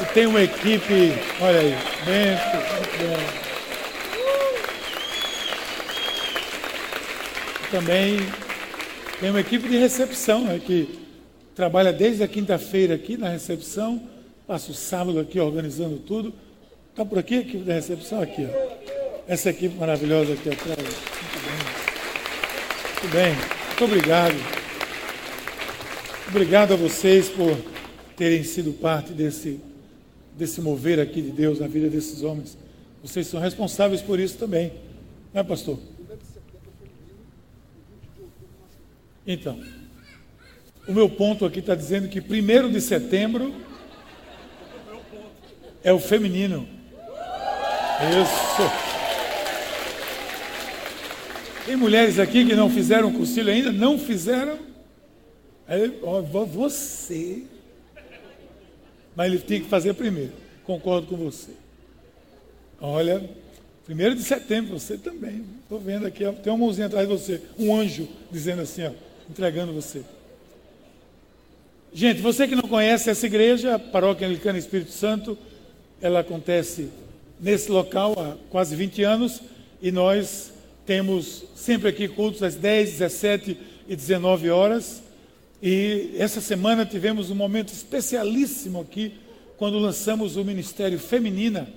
E 0.00 0.04
tem 0.14 0.26
uma 0.26 0.42
equipe, 0.42 1.12
olha 1.40 1.60
aí, 1.60 1.76
Bento. 2.04 2.68
Também 7.70 8.18
tem 9.20 9.30
uma 9.30 9.40
equipe 9.40 9.68
de 9.68 9.76
recepção, 9.76 10.44
né, 10.44 10.60
que 10.64 10.98
trabalha 11.54 11.92
desde 11.92 12.22
a 12.22 12.28
quinta-feira 12.28 12.94
aqui 12.94 13.16
na 13.16 13.28
recepção, 13.28 14.00
passa 14.46 14.70
o 14.70 14.74
sábado 14.74 15.18
aqui 15.18 15.40
organizando 15.40 15.98
tudo. 15.98 16.32
Está 16.90 17.04
por 17.04 17.18
aqui 17.18 17.34
a 17.36 17.40
equipe 17.40 17.64
da 17.64 17.74
recepção? 17.74 18.22
Aqui, 18.22 18.46
ó. 18.46 18.78
Essa 19.28 19.50
equipe 19.50 19.76
maravilhosa 19.76 20.32
aqui 20.32 20.48
atrás. 20.50 20.78
Muito 20.78 21.38
bem. 21.44 21.58
Muito 23.02 23.08
bem. 23.12 23.34
Muito 23.34 23.84
obrigado. 23.84 24.34
Obrigado 26.28 26.74
a 26.74 26.76
vocês 26.76 27.28
por 27.28 27.56
terem 28.16 28.42
sido 28.42 28.72
parte 28.72 29.12
desse, 29.12 29.60
desse 30.38 30.60
mover 30.60 31.00
aqui 31.00 31.20
de 31.20 31.32
Deus 31.32 31.58
na 31.58 31.66
vida 31.66 31.90
desses 31.90 32.22
homens. 32.22 32.56
Vocês 33.02 33.26
são 33.26 33.40
responsáveis 33.40 34.00
por 34.00 34.20
isso 34.20 34.38
também. 34.38 34.72
Não 35.34 35.40
é, 35.40 35.44
pastor? 35.44 35.78
Então, 39.26 39.60
o 40.86 40.92
meu 40.92 41.10
ponto 41.10 41.44
aqui 41.44 41.58
está 41.58 41.74
dizendo 41.74 42.08
que 42.08 42.20
1 42.20 42.70
de 42.70 42.80
setembro 42.80 43.52
é 45.82 45.92
o 45.92 45.98
feminino. 45.98 46.66
Isso. 48.22 48.88
Tem 51.66 51.76
mulheres 51.76 52.18
aqui 52.18 52.46
que 52.46 52.54
não 52.54 52.70
fizeram 52.70 53.12
concílio 53.12 53.52
ainda? 53.52 53.72
Não 53.72 53.98
fizeram? 53.98 54.58
Aí, 55.66 55.98
ó, 56.02 56.22
você. 56.22 57.44
Mas 59.18 59.32
ele 59.32 59.42
tem 59.42 59.60
que 59.60 59.68
fazer 59.68 59.94
primeiro. 59.94 60.30
Concordo 60.62 61.08
com 61.08 61.16
você. 61.16 61.50
Olha, 62.80 63.28
primeiro 63.84 64.14
de 64.14 64.22
setembro, 64.22 64.78
você 64.78 64.96
também. 64.96 65.44
Estou 65.64 65.80
vendo 65.80 66.06
aqui, 66.06 66.24
ó, 66.24 66.30
tem 66.30 66.52
uma 66.52 66.58
mãozinha 66.64 66.86
atrás 66.86 67.08
de 67.08 67.12
você. 67.12 67.42
Um 67.58 67.74
anjo 67.74 68.08
dizendo 68.30 68.62
assim, 68.62 68.86
ó, 68.86 68.92
entregando 69.28 69.72
você. 69.72 70.02
Gente, 71.92 72.20
você 72.20 72.46
que 72.46 72.54
não 72.54 72.68
conhece 72.68 73.10
essa 73.10 73.26
igreja, 73.26 73.74
a 73.74 73.78
Paróquia 73.80 74.28
Anglicana 74.28 74.56
Espírito 74.56 74.92
Santo, 74.92 75.36
ela 76.00 76.20
acontece 76.20 76.88
nesse 77.40 77.72
local 77.72 78.14
há 78.16 78.36
quase 78.48 78.76
20 78.76 79.02
anos 79.02 79.42
e 79.82 79.90
nós 79.90 80.52
temos 80.86 81.42
sempre 81.56 81.88
aqui 81.88 82.06
cultos 82.06 82.40
às 82.44 82.54
10, 82.54 82.92
17 82.92 83.58
e 83.88 83.96
19 83.96 84.48
horas. 84.48 85.02
E 85.62 86.14
essa 86.18 86.40
semana 86.40 86.86
tivemos 86.86 87.30
um 87.30 87.34
momento 87.34 87.72
especialíssimo 87.72 88.80
aqui 88.80 89.14
quando 89.56 89.78
lançamos 89.78 90.36
o 90.36 90.44
Ministério 90.44 90.98
Feminina, 91.00 91.68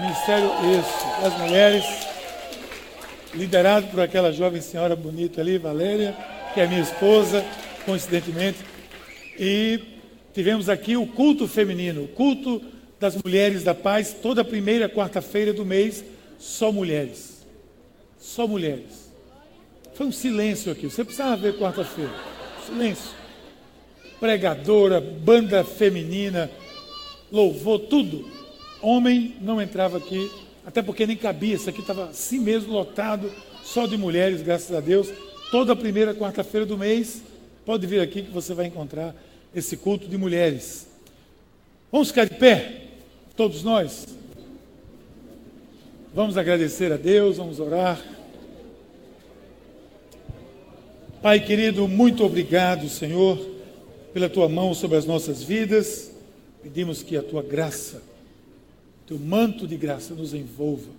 Ministério 0.00 0.50
isso, 0.78 1.22
das 1.22 1.38
Mulheres, 1.38 1.84
liderado 3.32 3.86
por 3.86 4.00
aquela 4.00 4.32
jovem 4.32 4.60
senhora 4.60 4.96
bonita 4.96 5.40
ali, 5.40 5.56
Valéria, 5.56 6.16
que 6.52 6.60
é 6.60 6.66
minha 6.66 6.80
esposa, 6.80 7.44
coincidentemente. 7.84 8.58
E 9.38 9.80
tivemos 10.34 10.68
aqui 10.68 10.96
o 10.96 11.06
culto 11.06 11.46
feminino, 11.46 12.04
o 12.04 12.08
culto 12.08 12.60
das 12.98 13.16
mulheres 13.22 13.62
da 13.62 13.74
paz, 13.74 14.16
toda 14.20 14.44
primeira 14.44 14.88
quarta-feira 14.88 15.52
do 15.52 15.64
mês, 15.64 16.04
só 16.38 16.72
mulheres. 16.72 17.46
Só 18.18 18.48
mulheres. 18.48 19.12
Foi 19.94 20.06
um 20.06 20.12
silêncio 20.12 20.72
aqui. 20.72 20.90
Você 20.90 21.04
precisava 21.04 21.36
ver 21.36 21.56
quarta-feira. 21.56 22.35
Silêncio. 22.66 23.10
Pregadora, 24.18 25.00
banda 25.00 25.62
feminina, 25.62 26.50
louvor, 27.30 27.80
tudo. 27.80 28.28
Homem 28.82 29.36
não 29.40 29.60
entrava 29.60 29.98
aqui, 29.98 30.30
até 30.64 30.82
porque 30.82 31.06
nem 31.06 31.16
cabia. 31.16 31.54
Isso 31.54 31.70
aqui 31.70 31.80
estava 31.80 32.06
assim 32.06 32.40
mesmo 32.40 32.72
lotado, 32.72 33.30
só 33.62 33.86
de 33.86 33.96
mulheres, 33.96 34.42
graças 34.42 34.74
a 34.76 34.80
Deus. 34.80 35.08
Toda 35.50 35.76
primeira 35.76 36.14
quarta-feira 36.14 36.66
do 36.66 36.76
mês, 36.76 37.22
pode 37.64 37.86
vir 37.86 38.00
aqui 38.00 38.22
que 38.22 38.30
você 38.30 38.52
vai 38.52 38.66
encontrar 38.66 39.14
esse 39.54 39.76
culto 39.76 40.08
de 40.08 40.18
mulheres. 40.18 40.88
Vamos 41.92 42.08
ficar 42.08 42.24
de 42.24 42.34
pé, 42.34 42.82
todos 43.36 43.62
nós. 43.62 44.06
Vamos 46.12 46.36
agradecer 46.36 46.92
a 46.92 46.96
Deus, 46.96 47.36
vamos 47.36 47.60
orar. 47.60 48.15
Pai 51.22 51.40
querido, 51.40 51.88
muito 51.88 52.22
obrigado, 52.22 52.88
Senhor, 52.90 53.38
pela 54.12 54.28
tua 54.28 54.48
mão 54.48 54.74
sobre 54.74 54.98
as 54.98 55.06
nossas 55.06 55.42
vidas. 55.42 56.12
Pedimos 56.62 57.02
que 57.02 57.16
a 57.16 57.22
tua 57.22 57.42
graça, 57.42 58.02
teu 59.06 59.18
manto 59.18 59.66
de 59.66 59.76
graça 59.76 60.14
nos 60.14 60.34
envolva. 60.34 60.90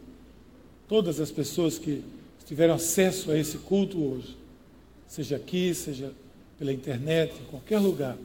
Todas 0.87 1.19
as 1.19 1.29
pessoas 1.29 1.77
que 1.77 2.03
tiveram 2.45 2.73
acesso 2.73 3.31
a 3.31 3.37
esse 3.37 3.59
culto 3.59 4.03
hoje, 4.03 4.35
seja 5.07 5.35
aqui, 5.35 5.73
seja 5.73 6.11
pela 6.57 6.73
internet, 6.73 7.33
em 7.39 7.45
qualquer 7.45 7.79
lugar, 7.79 8.17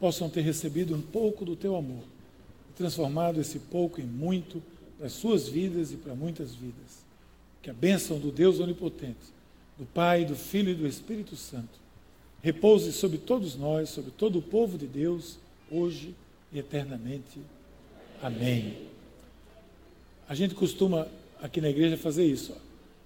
possam 0.00 0.28
ter 0.28 0.40
recebido 0.40 0.94
um 0.94 1.00
pouco 1.00 1.44
do 1.44 1.54
teu 1.54 1.76
amor 1.76 2.02
e 2.68 2.72
transformado 2.76 3.40
esse 3.40 3.60
pouco 3.60 4.00
em 4.00 4.04
muito 4.04 4.60
para 4.96 5.06
as 5.06 5.12
suas 5.12 5.48
vidas 5.48 5.92
e 5.92 5.96
para 5.96 6.14
muitas 6.14 6.52
vidas. 6.54 7.06
Que 7.62 7.70
a 7.70 7.74
bênção 7.74 8.18
do 8.18 8.32
Deus 8.32 8.58
Onipotente, 8.58 9.37
do 9.78 9.84
Pai, 9.86 10.24
do 10.24 10.34
Filho 10.34 10.70
e 10.70 10.74
do 10.74 10.86
Espírito 10.86 11.36
Santo 11.36 11.78
repouse 12.42 12.92
sobre 12.92 13.18
todos 13.18 13.56
nós, 13.56 13.88
sobre 13.88 14.10
todo 14.10 14.38
o 14.38 14.42
povo 14.42 14.78
de 14.78 14.86
Deus, 14.86 15.38
hoje 15.70 16.14
e 16.52 16.58
eternamente. 16.58 17.38
Amém. 18.22 18.74
A 20.28 20.34
gente 20.34 20.54
costuma 20.54 21.08
aqui 21.42 21.60
na 21.60 21.68
igreja 21.68 21.96
fazer 21.96 22.24
isso. 22.24 22.52
Ó. 22.54 22.60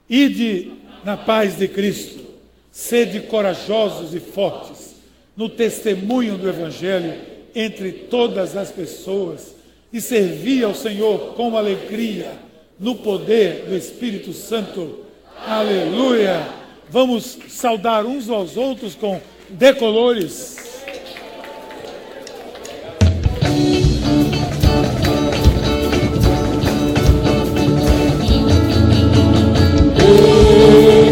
Ide 0.09 0.73
na 1.05 1.17
paz 1.17 1.57
de 1.57 1.69
Cristo, 1.69 2.25
sede 2.71 3.21
corajosos 3.21 4.15
e 4.15 4.21
fortes 4.21 4.97
no 5.37 5.49
testemunho 5.49 6.37
do 6.37 6.49
Evangelho 6.49 7.21
entre 7.55 7.93
todas 7.93 8.57
as 8.57 8.71
pessoas 8.71 9.55
e 9.93 10.01
servir 10.01 10.65
ao 10.65 10.75
Senhor 10.75 11.35
com 11.35 11.57
alegria, 11.57 12.33
no 12.79 12.97
poder 12.97 13.67
do 13.67 13.77
Espírito 13.77 14.33
Santo. 14.33 15.05
Aleluia! 15.37 16.62
Vamos 16.93 17.39
saudar 17.49 18.05
uns 18.05 18.29
aos 18.29 18.55
outros 18.55 18.95
com 18.95 19.19
decolores. 19.49 20.59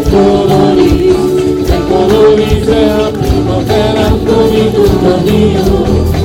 Decolores, 0.03 1.01
decolores 1.65 2.67
é 2.67 2.85
a 2.91 3.11
primavera 3.11 4.05
florindo 4.23 4.83
o 4.83 4.89
caminho. 5.01 6.20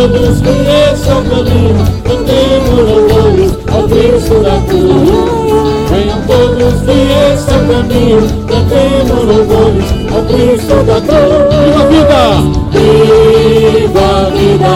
Todos 0.00 0.40
que 0.40 0.48
esse 0.48 1.10
é 1.10 1.14
o 1.14 1.22
caminho, 1.24 1.76
cantemos 2.04 2.78
louvores 2.88 3.52
ao 3.70 3.82
Cristo 3.86 4.34
da 4.42 4.56
cruz. 4.66 5.10
Venham 5.90 6.20
todos 6.26 6.80
o 6.80 7.66
caminho, 7.68 8.22
cantemos 8.48 9.24
louvores 9.24 9.84
ao 10.14 10.22
Cristo 10.24 10.76
da 10.86 11.00
cruz. 11.02 11.50
Viva 11.60 11.80
a 11.80 11.86
vida! 11.90 12.22
Viva 12.72 14.04
a 14.16 14.30
vida! 14.30 14.74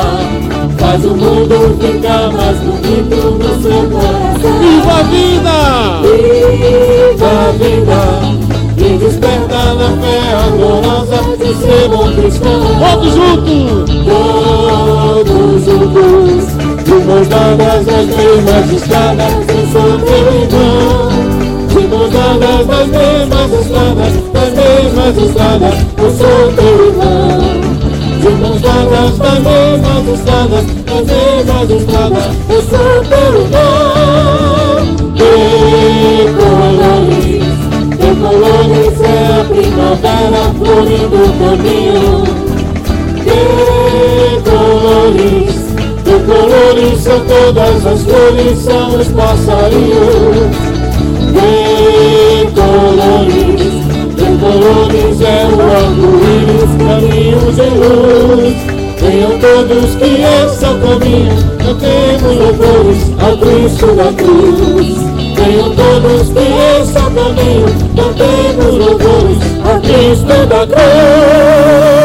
Faz 0.79 1.05
o 1.05 1.17
mundo 1.17 1.57
ficar 1.81 2.31
mais 2.33 2.59
bonito 2.59 3.17
no 3.39 3.63
seu 3.63 3.83
coração. 3.89 4.55
Viva 4.61 4.93
a 4.93 5.03
vida! 5.05 5.57
Viva 6.03 7.31
a 7.31 7.53
vida! 7.53 8.01
E 8.77 8.99
desperta 8.99 9.73
na 9.75 9.89
fé 10.03 10.19
amorosa 10.47 11.19
de 11.39 11.55
ser 11.55 11.89
bom 11.89 12.13
cristão. 12.13 12.61
Todos 12.79 13.15
juntos! 13.15 14.64
Mãos 17.15 17.29
dadas 17.29 17.87
nas 17.87 18.07
mesmas 18.07 18.73
estradas, 18.73 19.35
teu 19.47 20.27
irmão. 20.43 21.15
De 21.69 21.81
mãos 21.87 22.11
dadas 22.11 22.67
nas 22.67 22.89
mesmas 22.89 23.53
estradas, 23.53 24.15
nas 24.33 24.51
mesmas 24.51 25.15
estradas, 25.23 25.77
eu 25.97 26.11
sou 26.11 26.53
teu 26.57 26.75
irmão. 26.89 27.39
De 28.21 28.31
mãos 28.31 28.61
dadas 28.61 29.15
nas 29.19 29.39
mesmas 29.39 30.05
estradas, 30.13 30.65
nas 30.87 31.05
mesmas 31.07 31.71
estradas, 31.71 32.27
eu 32.49 32.61
sou 32.63 32.93
teu 33.09 33.29
irmão. 33.43 34.75
Decolores, 36.35 36.99
decolores 37.97 38.97
é 39.03 39.15
a 39.31 39.45
primavera 39.45 40.43
florindo 40.59 41.17
o 41.23 41.27
caminho. 41.39 42.11
Decolores, 44.35 45.64
decolores 46.05 47.01
são 47.01 47.21
todas 47.21 47.87
as 47.87 48.03
cores, 48.03 48.59
são 48.59 49.01
os 49.01 49.09
passarinhos. 49.09 50.55
Decolores, 52.45 53.35
decolores 54.15 55.21
é 55.21 55.47
o 55.47 55.61
arco-íris, 55.73 56.73
caminhos 56.79 57.59
em 57.59 57.71
luz. 57.81 58.75
Venham 59.01 59.39
todos 59.39 59.97
que 59.97 60.11
esse 60.23 60.65
é 60.65 60.69
caminho, 60.69 61.37
cantemos 61.59 62.35
louvores 62.39 63.03
ao 63.21 63.37
Cristo 63.37 63.87
da 63.97 64.13
cruz. 64.13 64.89
Venham 65.35 65.71
todos 65.75 66.29
que 66.29 66.45
esse 66.81 66.97
é 66.97 67.01
caminho, 67.01 67.69
cantemos 67.97 68.73
louvores 68.79 69.39
ao 69.65 69.77
Cristo 69.81 70.47
da 70.47 70.67
cruz. 70.67 72.04